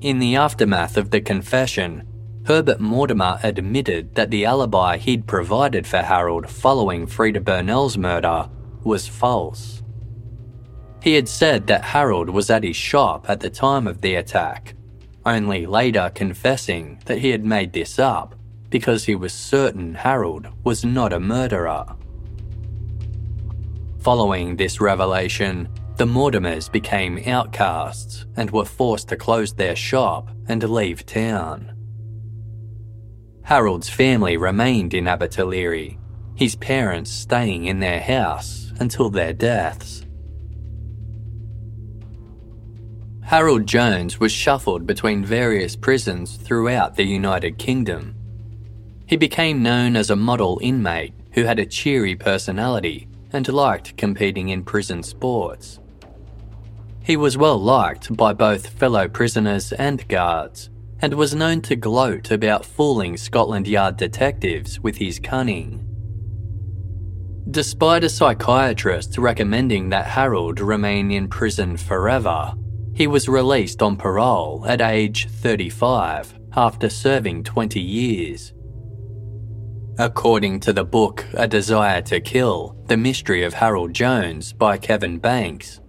In 0.00 0.20
the 0.20 0.36
aftermath 0.36 0.96
of 0.96 1.10
the 1.10 1.20
confession, 1.20 2.06
Herbert 2.46 2.78
Mortimer 2.78 3.40
admitted 3.42 4.16
that 4.16 4.30
the 4.30 4.44
alibi 4.44 4.98
he'd 4.98 5.26
provided 5.26 5.86
for 5.86 5.98
Harold 5.98 6.50
following 6.50 7.06
Freda 7.06 7.42
Burnell's 7.42 7.96
murder 7.96 8.50
was 8.82 9.08
false. 9.08 9.82
He 11.02 11.14
had 11.14 11.26
said 11.26 11.66
that 11.68 11.84
Harold 11.84 12.28
was 12.28 12.50
at 12.50 12.62
his 12.62 12.76
shop 12.76 13.30
at 13.30 13.40
the 13.40 13.48
time 13.48 13.86
of 13.86 14.02
the 14.02 14.14
attack, 14.16 14.74
only 15.24 15.64
later 15.64 16.10
confessing 16.14 17.00
that 17.06 17.18
he 17.18 17.30
had 17.30 17.46
made 17.46 17.72
this 17.72 17.98
up 17.98 18.34
because 18.68 19.04
he 19.04 19.14
was 19.14 19.32
certain 19.32 19.94
Harold 19.94 20.48
was 20.64 20.84
not 20.84 21.14
a 21.14 21.20
murderer. 21.20 21.86
Following 24.00 24.56
this 24.56 24.82
revelation, 24.82 25.68
the 25.96 26.04
Mortimers 26.04 26.70
became 26.70 27.22
outcasts 27.26 28.26
and 28.36 28.50
were 28.50 28.66
forced 28.66 29.08
to 29.08 29.16
close 29.16 29.54
their 29.54 29.76
shop 29.76 30.28
and 30.46 30.62
leave 30.68 31.06
town. 31.06 31.73
Harold's 33.44 33.90
family 33.90 34.38
remained 34.38 34.94
in 34.94 35.04
Abertillery, 35.04 35.98
his 36.34 36.56
parents 36.56 37.10
staying 37.10 37.66
in 37.66 37.78
their 37.78 38.00
house 38.00 38.72
until 38.80 39.10
their 39.10 39.34
deaths. 39.34 40.04
Harold 43.22 43.66
Jones 43.66 44.18
was 44.18 44.32
shuffled 44.32 44.86
between 44.86 45.24
various 45.24 45.76
prisons 45.76 46.36
throughout 46.36 46.96
the 46.96 47.04
United 47.04 47.58
Kingdom. 47.58 48.14
He 49.06 49.16
became 49.16 49.62
known 49.62 49.96
as 49.96 50.08
a 50.08 50.16
model 50.16 50.58
inmate 50.62 51.12
who 51.32 51.44
had 51.44 51.58
a 51.58 51.66
cheery 51.66 52.16
personality 52.16 53.08
and 53.32 53.46
liked 53.48 53.96
competing 53.96 54.48
in 54.48 54.64
prison 54.64 55.02
sports. 55.02 55.80
He 57.02 57.16
was 57.16 57.36
well 57.36 57.60
liked 57.60 58.16
by 58.16 58.32
both 58.32 58.68
fellow 58.68 59.08
prisoners 59.08 59.72
and 59.72 60.06
guards, 60.08 60.70
and 61.04 61.12
was 61.12 61.34
known 61.34 61.60
to 61.60 61.76
gloat 61.76 62.30
about 62.30 62.64
fooling 62.64 63.14
Scotland 63.14 63.68
Yard 63.68 63.94
detectives 63.98 64.80
with 64.80 64.96
his 64.96 65.18
cunning. 65.18 65.86
Despite 67.50 68.04
a 68.04 68.08
psychiatrist 68.08 69.18
recommending 69.18 69.90
that 69.90 70.06
Harold 70.06 70.60
remain 70.60 71.10
in 71.10 71.28
prison 71.28 71.76
forever, 71.76 72.54
he 72.94 73.06
was 73.06 73.28
released 73.28 73.82
on 73.82 73.98
parole 73.98 74.64
at 74.66 74.80
age 74.80 75.28
35 75.28 76.38
after 76.56 76.88
serving 76.88 77.44
20 77.44 77.82
years. 77.82 78.54
According 79.98 80.60
to 80.60 80.72
the 80.72 80.86
book 80.86 81.26
A 81.34 81.46
Desire 81.46 82.00
to 82.00 82.18
Kill 82.18 82.82
The 82.86 82.96
Mystery 82.96 83.44
of 83.44 83.52
Harold 83.52 83.92
Jones 83.92 84.54
by 84.54 84.78
Kevin 84.78 85.18
Banks, 85.18 85.80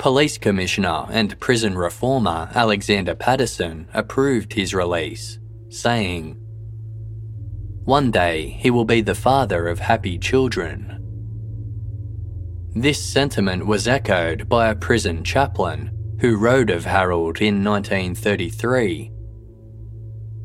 Police 0.00 0.38
Commissioner 0.38 1.04
and 1.10 1.38
prison 1.40 1.76
reformer 1.76 2.48
Alexander 2.54 3.14
Paterson 3.14 3.86
approved 3.92 4.54
his 4.54 4.72
release, 4.72 5.38
saying, 5.68 6.38
One 7.84 8.10
day 8.10 8.48
he 8.48 8.70
will 8.70 8.86
be 8.86 9.02
the 9.02 9.14
father 9.14 9.68
of 9.68 9.78
happy 9.78 10.16
children. 10.16 10.96
This 12.74 12.98
sentiment 12.98 13.66
was 13.66 13.86
echoed 13.86 14.48
by 14.48 14.70
a 14.70 14.74
prison 14.74 15.22
chaplain 15.22 15.90
who 16.22 16.38
wrote 16.38 16.70
of 16.70 16.86
Harold 16.86 17.42
in 17.42 17.62
1933. 17.62 19.12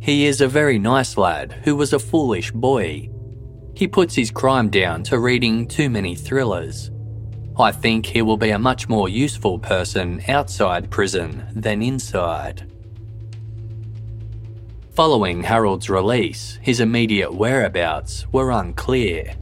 He 0.02 0.26
is 0.26 0.42
a 0.42 0.50
very 0.50 0.78
nice 0.78 1.18
lad 1.18 1.62
who 1.64 1.78
was 1.78 1.94
a 1.94 2.00
foolish 2.00 2.52
boy. 2.52 3.10
He 3.74 3.88
puts 3.88 4.16
his 4.16 4.32
crime 4.32 4.70
down 4.70 5.04
to 5.04 5.18
reading 5.18 5.66
too 5.66 5.90
many 5.90 6.14
thrillers. 6.14 6.92
I 7.58 7.72
think 7.72 8.06
he 8.06 8.22
will 8.22 8.38
be 8.38 8.50
a 8.50 8.60
much 8.60 8.90
more 8.90 9.08
useful 9.08 9.60
person 9.60 10.22
outside 10.28 10.92
prison 10.92 11.48
than 11.56 11.82
inside. 11.82 12.70
Following 14.94 15.44
Harold's 15.44 15.90
release, 15.90 16.58
his 16.62 16.80
immediate 16.80 17.34
whereabouts 17.34 18.26
were 18.32 18.52
unclear. 18.52 19.36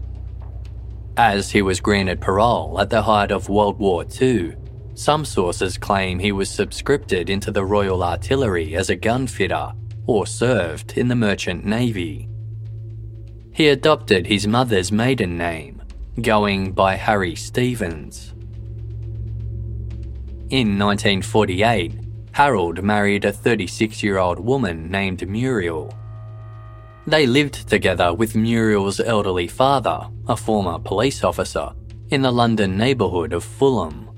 As 1.15 1.51
he 1.51 1.61
was 1.61 1.79
granted 1.79 2.21
parole 2.21 2.79
at 2.79 2.89
the 2.89 3.03
height 3.03 3.31
of 3.31 3.49
World 3.49 3.77
War 3.77 4.03
II, 4.19 4.55
some 4.95 5.25
sources 5.25 5.77
claim 5.77 6.17
he 6.17 6.31
was 6.31 6.49
subscripted 6.49 7.29
into 7.29 7.51
the 7.51 7.65
Royal 7.65 8.03
Artillery 8.03 8.75
as 8.75 8.89
a 8.89 8.97
gunfitter 8.97 9.75
or 10.07 10.25
served 10.25 10.97
in 10.97 11.07
the 11.07 11.15
Merchant 11.15 11.65
Navy. 11.65 12.27
He 13.53 13.67
adopted 13.67 14.25
his 14.25 14.47
mother's 14.47 14.91
maiden 14.91 15.37
name, 15.37 15.82
going 16.21 16.71
by 16.73 16.95
Harry 16.95 17.35
Stevens. 17.35 18.33
In 20.49 20.77
1948, 20.77 21.99
Harold 22.33 22.83
married 22.83 23.25
a 23.25 23.31
36 23.31 24.03
year 24.03 24.19
old 24.19 24.39
woman 24.39 24.91
named 24.91 25.27
Muriel. 25.27 25.91
They 27.07 27.25
lived 27.25 27.67
together 27.67 28.13
with 28.13 28.35
Muriel's 28.35 28.99
elderly 28.99 29.47
father, 29.47 30.07
a 30.27 30.37
former 30.37 30.77
police 30.77 31.23
officer, 31.23 31.71
in 32.09 32.21
the 32.21 32.31
London 32.31 32.77
neighbourhood 32.77 33.33
of 33.33 33.43
Fulham. 33.43 34.09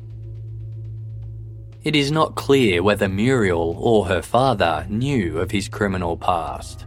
It 1.83 1.95
is 1.95 2.11
not 2.11 2.35
clear 2.35 2.83
whether 2.83 3.07
Muriel 3.07 3.75
or 3.79 4.05
her 4.07 4.21
father 4.21 4.85
knew 4.89 5.39
of 5.39 5.51
his 5.51 5.69
criminal 5.69 6.17
past. 6.17 6.85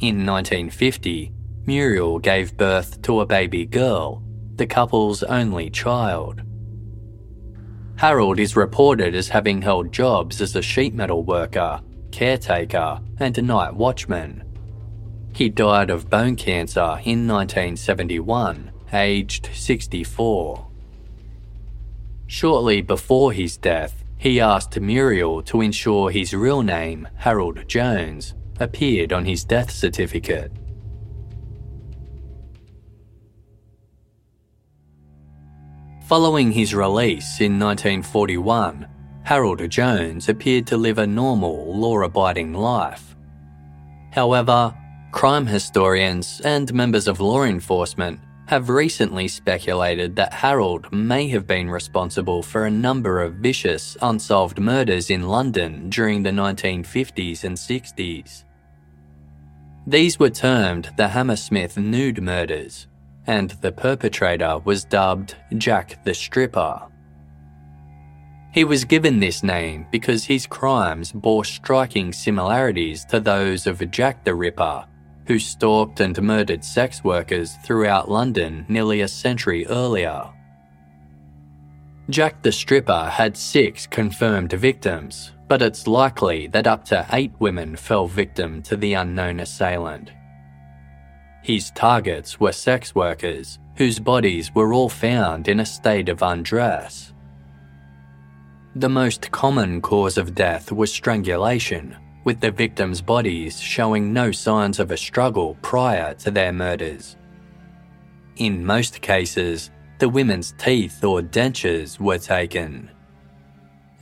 In 0.00 0.26
1950, 0.26 1.32
Muriel 1.68 2.18
gave 2.18 2.56
birth 2.56 3.02
to 3.02 3.20
a 3.20 3.26
baby 3.26 3.66
girl, 3.66 4.22
the 4.56 4.66
couple's 4.66 5.22
only 5.22 5.68
child. 5.68 6.40
Harold 7.96 8.40
is 8.40 8.56
reported 8.56 9.14
as 9.14 9.28
having 9.28 9.60
held 9.60 9.92
jobs 9.92 10.40
as 10.40 10.56
a 10.56 10.62
sheet 10.62 10.94
metal 10.94 11.22
worker, 11.22 11.82
caretaker, 12.10 13.02
and 13.18 13.36
a 13.36 13.42
night 13.42 13.74
watchman. 13.74 14.44
He 15.34 15.50
died 15.50 15.90
of 15.90 16.08
bone 16.08 16.36
cancer 16.36 17.00
in 17.04 17.28
1971, 17.28 18.72
aged 18.94 19.50
64. 19.52 20.66
Shortly 22.26 22.80
before 22.80 23.34
his 23.34 23.58
death, 23.58 24.06
he 24.16 24.40
asked 24.40 24.80
Muriel 24.80 25.42
to 25.42 25.60
ensure 25.60 26.08
his 26.08 26.32
real 26.32 26.62
name, 26.62 27.06
Harold 27.16 27.68
Jones, 27.68 28.32
appeared 28.58 29.12
on 29.12 29.26
his 29.26 29.44
death 29.44 29.70
certificate. 29.70 30.50
Following 36.08 36.50
his 36.50 36.74
release 36.74 37.38
in 37.38 37.58
1941, 37.58 38.88
Harold 39.24 39.68
Jones 39.68 40.30
appeared 40.30 40.66
to 40.68 40.78
live 40.78 40.96
a 40.96 41.06
normal, 41.06 41.76
law 41.76 42.00
abiding 42.00 42.54
life. 42.54 43.14
However, 44.12 44.74
crime 45.12 45.44
historians 45.44 46.40
and 46.46 46.72
members 46.72 47.08
of 47.08 47.20
law 47.20 47.42
enforcement 47.42 48.20
have 48.46 48.70
recently 48.70 49.28
speculated 49.28 50.16
that 50.16 50.32
Harold 50.32 50.90
may 50.90 51.28
have 51.28 51.46
been 51.46 51.68
responsible 51.68 52.42
for 52.42 52.64
a 52.64 52.70
number 52.70 53.20
of 53.20 53.34
vicious, 53.34 53.94
unsolved 54.00 54.58
murders 54.58 55.10
in 55.10 55.28
London 55.28 55.90
during 55.90 56.22
the 56.22 56.30
1950s 56.30 57.44
and 57.44 57.54
60s. 57.54 58.44
These 59.86 60.18
were 60.18 60.30
termed 60.30 60.88
the 60.96 61.08
Hammersmith 61.08 61.76
Nude 61.76 62.22
Murders, 62.22 62.86
and 63.28 63.50
the 63.60 63.70
perpetrator 63.70 64.58
was 64.64 64.84
dubbed 64.84 65.36
Jack 65.58 66.02
the 66.04 66.14
Stripper. 66.14 66.80
He 68.52 68.64
was 68.64 68.84
given 68.86 69.20
this 69.20 69.42
name 69.42 69.86
because 69.92 70.24
his 70.24 70.46
crimes 70.46 71.12
bore 71.12 71.44
striking 71.44 72.12
similarities 72.12 73.04
to 73.04 73.20
those 73.20 73.66
of 73.66 73.88
Jack 73.90 74.24
the 74.24 74.34
Ripper, 74.34 74.86
who 75.26 75.38
stalked 75.38 76.00
and 76.00 76.20
murdered 76.22 76.64
sex 76.64 77.04
workers 77.04 77.56
throughout 77.62 78.10
London 78.10 78.64
nearly 78.66 79.02
a 79.02 79.08
century 79.08 79.66
earlier. 79.66 80.24
Jack 82.08 82.42
the 82.42 82.50
Stripper 82.50 83.10
had 83.12 83.36
six 83.36 83.86
confirmed 83.86 84.54
victims, 84.54 85.32
but 85.48 85.60
it's 85.60 85.86
likely 85.86 86.46
that 86.46 86.66
up 86.66 86.86
to 86.86 87.06
eight 87.12 87.32
women 87.38 87.76
fell 87.76 88.06
victim 88.06 88.62
to 88.62 88.74
the 88.74 88.94
unknown 88.94 89.40
assailant. 89.40 90.12
His 91.42 91.70
targets 91.70 92.40
were 92.40 92.52
sex 92.52 92.94
workers, 92.94 93.58
whose 93.76 93.98
bodies 93.98 94.54
were 94.54 94.72
all 94.72 94.88
found 94.88 95.48
in 95.48 95.60
a 95.60 95.66
state 95.66 96.08
of 96.08 96.22
undress. 96.22 97.12
The 98.74 98.88
most 98.88 99.30
common 99.30 99.80
cause 99.80 100.18
of 100.18 100.34
death 100.34 100.70
was 100.70 100.92
strangulation, 100.92 101.96
with 102.24 102.40
the 102.40 102.50
victims' 102.50 103.00
bodies 103.00 103.60
showing 103.60 104.12
no 104.12 104.30
signs 104.30 104.78
of 104.78 104.90
a 104.90 104.96
struggle 104.96 105.56
prior 105.62 106.14
to 106.14 106.30
their 106.30 106.52
murders. 106.52 107.16
In 108.36 108.64
most 108.64 109.00
cases, 109.00 109.70
the 109.98 110.08
women's 110.08 110.52
teeth 110.58 111.02
or 111.02 111.22
dentures 111.22 111.98
were 111.98 112.18
taken. 112.18 112.90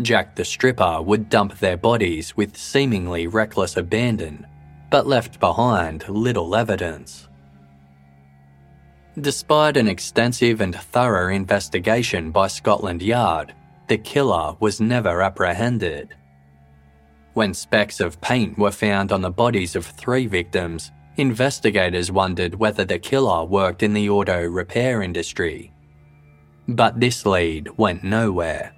Jack 0.02 0.36
the 0.36 0.44
Stripper 0.44 1.00
would 1.00 1.30
dump 1.30 1.58
their 1.58 1.76
bodies 1.78 2.36
with 2.36 2.56
seemingly 2.56 3.26
reckless 3.26 3.76
abandon, 3.78 4.46
but 4.90 5.06
left 5.06 5.40
behind 5.40 6.08
little 6.08 6.54
evidence. 6.54 7.28
Despite 9.18 9.76
an 9.76 9.88
extensive 9.88 10.60
and 10.60 10.74
thorough 10.74 11.32
investigation 11.32 12.30
by 12.30 12.48
Scotland 12.48 13.02
Yard, 13.02 13.54
the 13.88 13.98
killer 13.98 14.56
was 14.60 14.80
never 14.80 15.22
apprehended. 15.22 16.14
When 17.32 17.54
specks 17.54 18.00
of 18.00 18.20
paint 18.20 18.58
were 18.58 18.70
found 18.70 19.12
on 19.12 19.22
the 19.22 19.30
bodies 19.30 19.76
of 19.76 19.86
three 19.86 20.26
victims, 20.26 20.90
investigators 21.16 22.12
wondered 22.12 22.54
whether 22.54 22.84
the 22.84 22.98
killer 22.98 23.44
worked 23.44 23.82
in 23.82 23.94
the 23.94 24.10
auto 24.10 24.42
repair 24.44 25.02
industry. 25.02 25.72
But 26.68 27.00
this 27.00 27.24
lead 27.24 27.68
went 27.78 28.04
nowhere. 28.04 28.74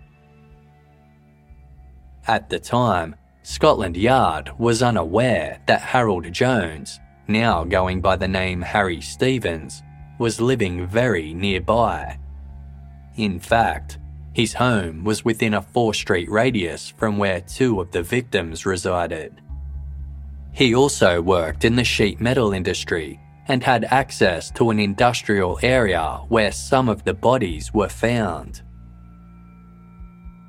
At 2.27 2.49
the 2.49 2.59
time, 2.59 3.17
Scotland 3.51 3.97
Yard 3.97 4.53
was 4.59 4.83
unaware 4.83 5.59
that 5.65 5.81
Harold 5.81 6.31
Jones, 6.31 7.01
now 7.29 7.65
going 7.65 8.03
by 8.03 8.15
the 8.15 8.29
name 8.29 8.61
Harry 8.61 9.01
Stevens, 9.01 9.83
was 10.19 10.39
living 10.39 10.87
very 10.87 11.33
nearby. 11.33 12.19
In 13.17 13.41
fact, 13.41 13.99
his 14.35 14.53
home 14.53 15.03
was 15.03 15.25
within 15.25 15.55
a 15.55 15.63
four 15.63 15.95
street 15.95 16.31
radius 16.31 16.91
from 16.91 17.17
where 17.17 17.41
two 17.41 17.81
of 17.81 17.91
the 17.91 18.03
victims 18.03 18.67
resided. 18.67 19.41
He 20.53 20.75
also 20.75 21.23
worked 21.23 21.65
in 21.65 21.75
the 21.75 21.85
sheet 21.85 22.21
metal 22.21 22.53
industry 22.53 23.19
and 23.49 23.65
had 23.65 23.85
access 23.85 24.51
to 24.53 24.69
an 24.69 24.79
industrial 24.79 25.59
area 25.63 26.21
where 26.29 26.53
some 26.53 26.91
of 26.91 27.03
the 27.05 27.15
bodies 27.15 27.73
were 27.73 27.89
found. 27.89 28.61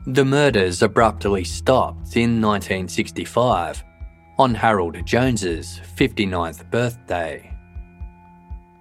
The 0.08 0.24
murders 0.24 0.82
abruptly 0.82 1.44
stopped 1.44 2.16
in 2.16 2.42
1965 2.42 3.84
on 4.38 4.56
Harold 4.56 5.06
Jones's 5.06 5.82
59th 5.98 6.72
birthday. 6.72 7.54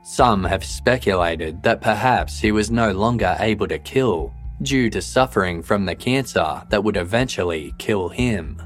Some 0.05 0.45
have 0.45 0.65
speculated 0.65 1.63
that 1.65 1.81
perhaps 1.81 2.39
he 2.39 2.53
was 2.53 2.71
no 2.71 2.93
longer 2.93 3.37
able 3.41 3.67
to 3.67 3.81
kill 3.81 4.33
due 4.63 4.89
to 4.91 5.03
suffering 5.03 5.61
from 5.61 5.85
the 5.85 5.97
cancer 5.97 6.63
that 6.69 6.83
would 6.85 6.97
eventually 6.97 7.75
kill 7.79 8.09
him. 8.09 8.63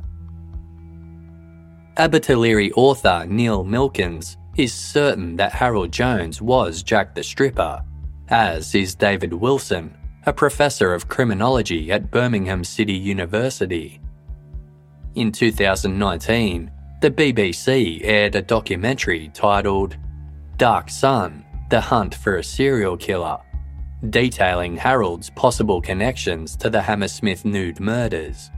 Abertillery 1.96 2.70
author 2.76 3.24
Neil 3.26 3.64
Milkins 3.64 4.36
is 4.58 4.74
certain 4.74 5.36
that 5.36 5.52
Harold 5.52 5.90
Jones 5.90 6.42
was 6.42 6.82
Jack 6.82 7.14
the 7.14 7.22
Stripper, 7.22 7.82
as 8.28 8.74
is 8.74 8.94
David 8.94 9.32
Wilson, 9.32 9.96
a 10.24 10.32
professor 10.32 10.94
of 10.94 11.08
criminology 11.08 11.90
at 11.90 12.10
Birmingham 12.10 12.62
City 12.62 12.92
University. 12.92 14.00
In 15.14 15.32
2019, 15.32 16.70
the 17.00 17.10
BBC 17.10 18.00
aired 18.04 18.36
a 18.36 18.42
documentary 18.42 19.30
titled 19.34 19.96
Dark 20.56 20.90
Son 20.90 21.44
The 21.70 21.80
Hunt 21.80 22.14
for 22.14 22.36
a 22.36 22.44
Serial 22.44 22.96
Killer 22.96 23.38
detailing 24.10 24.76
Harold's 24.76 25.30
possible 25.30 25.80
connections 25.80 26.56
to 26.56 26.68
the 26.68 26.82
Hammersmith 26.82 27.44
nude 27.44 27.80
murders. 27.80 28.50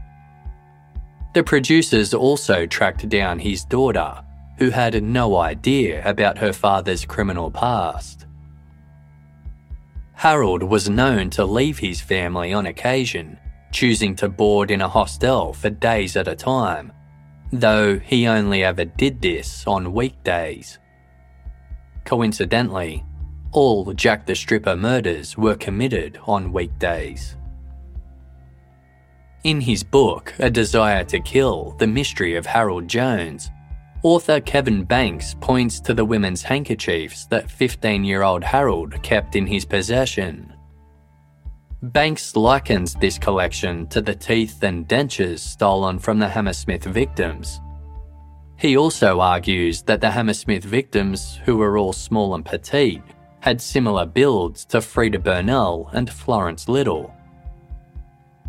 The 1.35 1.43
producers 1.43 2.15
also 2.15 2.67
tracked 2.67 3.09
down 3.09 3.39
his 3.39 3.65
daughter, 3.65 4.23
who 4.59 4.71
had 4.71 5.03
no 5.03 5.37
idea 5.37 6.07
about 6.09 6.39
her 6.39 6.53
father's 6.53 7.05
criminal 7.05 7.51
past. 7.51 8.24
Harold 10.15 10.63
was 10.63 10.89
known 10.89 11.29
to 11.31 11.45
leave 11.45 11.79
his 11.79 12.01
family 12.01 12.53
on 12.53 12.67
occasion, 12.67 13.39
choosing 13.73 14.15
to 14.17 14.29
board 14.29 14.71
in 14.71 14.81
a 14.81 14.89
hostel 14.89 15.53
for 15.53 15.71
days 15.71 16.17
at 16.17 16.29
a 16.29 16.37
time, 16.37 16.93
though 17.53 17.99
he 17.99 18.27
only 18.27 18.65
ever 18.65 18.85
did 18.85 19.21
this 19.21 19.67
on 19.67 19.93
weekdays. 19.93 20.79
Coincidentally, 22.05 23.05
all 23.53 23.93
Jack 23.93 24.27
the 24.27 24.35
Stripper 24.35 24.77
murders 24.77 25.37
were 25.37 25.57
committed 25.57 26.19
on 26.27 26.53
weekdays. 26.53 27.37
In 29.45 29.61
his 29.61 29.83
book, 29.83 30.33
A 30.39 30.49
Desire 30.49 31.05
to 31.05 31.21
Kill 31.21 31.77
The 31.79 31.87
Mystery 31.87 32.35
of 32.35 32.47
Harold 32.47 32.89
Jones, 32.89 33.51
author 34.05 34.39
Kevin 34.39 34.85
Banks 34.85 35.35
points 35.41 35.81
to 35.81 35.95
the 35.95 36.05
women's 36.05 36.43
handkerchiefs 36.43 37.25
that 37.27 37.51
15 37.51 38.05
year 38.05 38.23
old 38.23 38.45
Harold 38.45 39.03
kept 39.03 39.35
in 39.35 39.47
his 39.47 39.65
possession. 39.65 40.53
Banks 41.83 42.37
likens 42.37 42.95
this 42.95 43.19
collection 43.19 43.87
to 43.89 44.01
the 44.01 44.15
teeth 44.15 44.63
and 44.63 44.87
dentures 44.87 45.41
stolen 45.41 45.99
from 45.99 46.19
the 46.19 46.29
Hammersmith 46.29 46.85
victims. 46.85 47.61
He 48.57 48.77
also 48.77 49.21
argues 49.21 49.83
that 49.83 50.01
the 50.01 50.11
Hammersmith 50.11 50.65
victims, 50.65 51.41
who 51.45 51.57
were 51.57 51.77
all 51.77 51.93
small 51.93 52.35
and 52.35 52.45
petite, 52.45 53.03
had 53.41 53.61
similar 53.61 54.07
builds 54.07 54.65
to 54.67 54.79
Freda 54.79 55.23
Burnell 55.23 55.91
and 55.93 56.11
Florence 56.11 56.69
Little. 56.69 57.13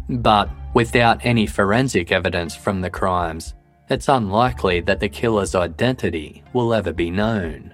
But 0.10 0.50
without 0.74 1.26
any 1.26 1.48
forensic 1.48 2.12
evidence 2.12 2.56
from 2.56 2.82
the 2.82 2.90
crimes, 2.90 3.56
it's 3.90 4.08
unlikely 4.08 4.82
that 4.82 5.00
the 5.00 5.10
killer's 5.10 5.56
identity 5.56 6.44
will 6.54 6.74
ever 6.74 6.92
be 6.92 7.12
known. 7.12 7.74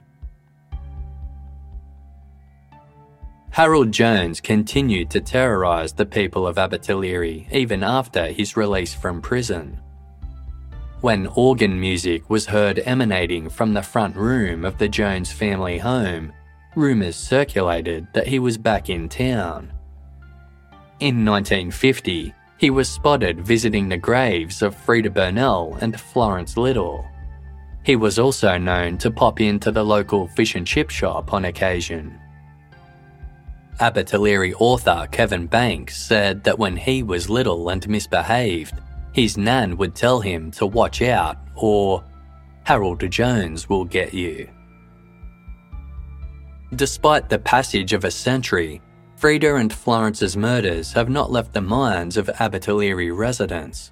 Harold 3.52 3.92
Jones 3.92 4.40
continued 4.40 5.10
to 5.10 5.20
terrorise 5.20 5.92
the 5.92 6.06
people 6.06 6.48
of 6.48 6.56
Abertillery 6.56 7.52
even 7.52 7.84
after 7.84 8.28
his 8.28 8.56
release 8.56 8.94
from 8.94 9.22
prison. 9.22 9.78
When 11.02 11.28
organ 11.28 11.80
music 11.80 12.30
was 12.30 12.46
heard 12.46 12.80
emanating 12.86 13.50
from 13.50 13.74
the 13.74 13.82
front 13.82 14.16
room 14.16 14.64
of 14.64 14.78
the 14.78 14.88
Jones 14.88 15.32
family 15.32 15.80
home, 15.80 16.32
rumours 16.76 17.18
circulated 17.18 18.08
that 18.14 18.28
he 18.28 18.40
was 18.40 18.58
back 18.58 18.90
in 18.90 19.10
town. 19.10 19.74
In 21.00 21.26
1950, 21.26 22.34
he 22.62 22.70
was 22.70 22.88
spotted 22.88 23.42
visiting 23.42 23.90
the 23.90 23.98
graves 23.98 24.62
of 24.62 24.76
Freda 24.76 25.12
Burnell 25.12 25.76
and 25.82 26.00
Florence 26.00 26.58
Little. 26.58 27.04
He 27.84 27.96
was 27.96 28.20
also 28.20 28.60
known 28.60 29.00
to 29.00 29.10
pop 29.10 29.42
into 29.42 29.72
the 29.72 29.84
local 29.84 30.28
fish 30.28 30.54
and 30.54 30.68
chip 30.68 30.92
shop 30.92 31.34
on 31.34 31.46
occasion. 31.46 32.20
Abertillery 33.80 34.54
author 34.60 35.08
Kevin 35.12 35.48
Banks 35.48 35.98
said 36.00 36.44
that 36.44 36.60
when 36.60 36.78
he 36.78 37.02
was 37.02 37.32
little 37.32 37.70
and 37.70 37.90
misbehaved, 37.90 38.76
his 39.12 39.40
nan 39.40 39.76
would 39.78 39.96
tell 39.96 40.22
him 40.22 40.52
to 40.52 40.68
watch 40.68 41.02
out 41.02 41.38
or 41.56 42.04
Harold 42.66 43.10
Jones 43.10 43.70
will 43.70 43.86
get 43.86 44.14
you. 44.14 44.48
Despite 46.76 47.28
the 47.28 47.40
passage 47.40 47.94
of 47.94 48.06
a 48.06 48.12
century, 48.12 48.84
Freda 49.22 49.62
and 49.62 49.72
Florence's 49.72 50.36
murders 50.36 50.94
have 50.94 51.08
not 51.08 51.32
left 51.32 51.54
the 51.54 51.62
minds 51.62 52.18
of 52.18 52.26
Abertillery 52.40 53.16
residents. 53.16 53.92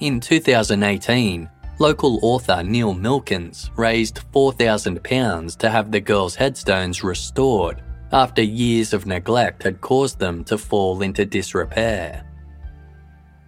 In 0.00 0.20
2018, 0.20 1.48
local 1.78 2.18
author 2.20 2.62
Neil 2.62 2.92
Milkins 2.92 3.70
raised 3.74 4.20
£4,000 4.34 5.56
to 5.56 5.70
have 5.70 5.90
the 5.90 6.00
girls' 6.00 6.34
headstones 6.34 7.02
restored 7.02 7.82
after 8.12 8.42
years 8.42 8.92
of 8.92 9.06
neglect 9.06 9.62
had 9.62 9.80
caused 9.80 10.18
them 10.18 10.44
to 10.44 10.58
fall 10.58 11.00
into 11.00 11.24
disrepair. 11.24 12.22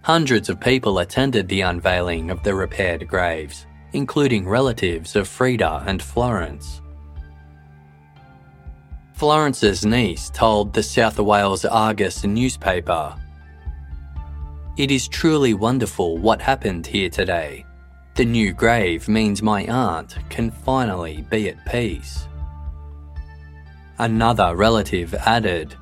Hundreds 0.01 0.49
of 0.49 0.59
people 0.59 0.97
attended 0.97 1.47
the 1.47 1.61
unveiling 1.61 2.31
of 2.31 2.41
the 2.41 2.55
repaired 2.55 3.07
graves, 3.07 3.67
including 3.93 4.47
relatives 4.47 5.15
of 5.15 5.27
Freda 5.27 5.85
and 5.85 6.01
Florence. 6.01 6.81
Florence's 9.15 9.85
niece 9.85 10.29
told 10.29 10.73
the 10.73 10.83
South 10.83 11.17
Wales 11.19 11.63
Argus 11.63 12.25
newspaper 12.25 13.15
It 14.75 14.91
is 14.91 15.07
truly 15.07 15.53
wonderful 15.53 16.17
what 16.17 16.41
happened 16.41 16.85
here 16.85 17.09
today. 17.09 17.65
The 18.15 18.25
new 18.25 18.51
grave 18.51 19.07
means 19.07 19.41
my 19.41 19.63
aunt 19.67 20.17
can 20.29 20.51
finally 20.51 21.25
be 21.29 21.47
at 21.47 21.65
peace. 21.65 22.27
Another 23.99 24.53
relative 24.53 25.13
added, 25.13 25.73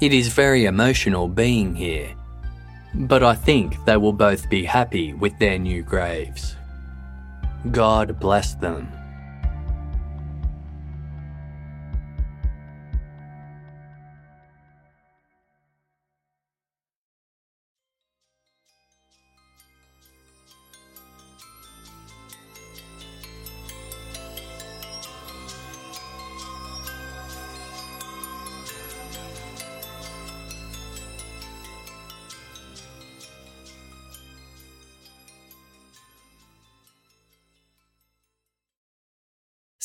It 0.00 0.12
is 0.12 0.26
very 0.26 0.64
emotional 0.64 1.28
being 1.28 1.76
here, 1.76 2.12
but 2.92 3.22
I 3.22 3.36
think 3.36 3.76
they 3.84 3.96
will 3.96 4.12
both 4.12 4.50
be 4.50 4.64
happy 4.64 5.14
with 5.14 5.38
their 5.38 5.60
new 5.60 5.84
graves. 5.84 6.56
God 7.70 8.18
bless 8.18 8.56
them. 8.56 8.88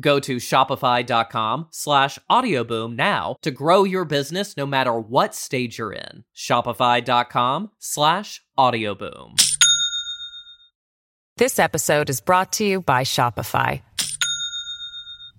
Go 0.00 0.18
to 0.20 0.36
shopify.com 0.36 1.68
slash 1.70 2.18
audioboom 2.30 2.96
now 2.96 3.36
to 3.42 3.50
grow 3.50 3.84
your 3.84 4.04
business 4.04 4.56
no 4.56 4.66
matter 4.66 4.98
what 4.98 5.34
stage 5.34 5.78
you're 5.78 5.92
in. 5.92 6.24
Shopify.com 6.34 7.70
slash 7.78 8.42
audioboom. 8.58 9.40
This 11.36 11.58
episode 11.58 12.10
is 12.10 12.20
brought 12.20 12.52
to 12.54 12.64
you 12.64 12.80
by 12.80 13.02
Shopify. 13.02 13.82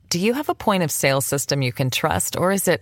Do 0.09 0.20
you 0.20 0.34
have 0.34 0.49
a 0.49 0.55
point 0.55 0.84
of 0.84 0.91
sale 0.91 1.22
system 1.22 1.62
you 1.62 1.72
can 1.72 1.89
trust 1.89 2.36
or 2.36 2.51
is 2.51 2.68
it 2.68 2.82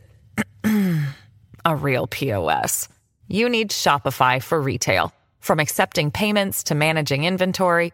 a 1.65 1.75
real 1.75 2.07
POS? 2.07 2.89
You 3.27 3.49
need 3.49 3.69
Shopify 3.71 4.41
for 4.41 4.59
retail. 4.59 5.13
From 5.39 5.59
accepting 5.59 6.11
payments 6.11 6.63
to 6.63 6.75
managing 6.75 7.25
inventory, 7.25 7.93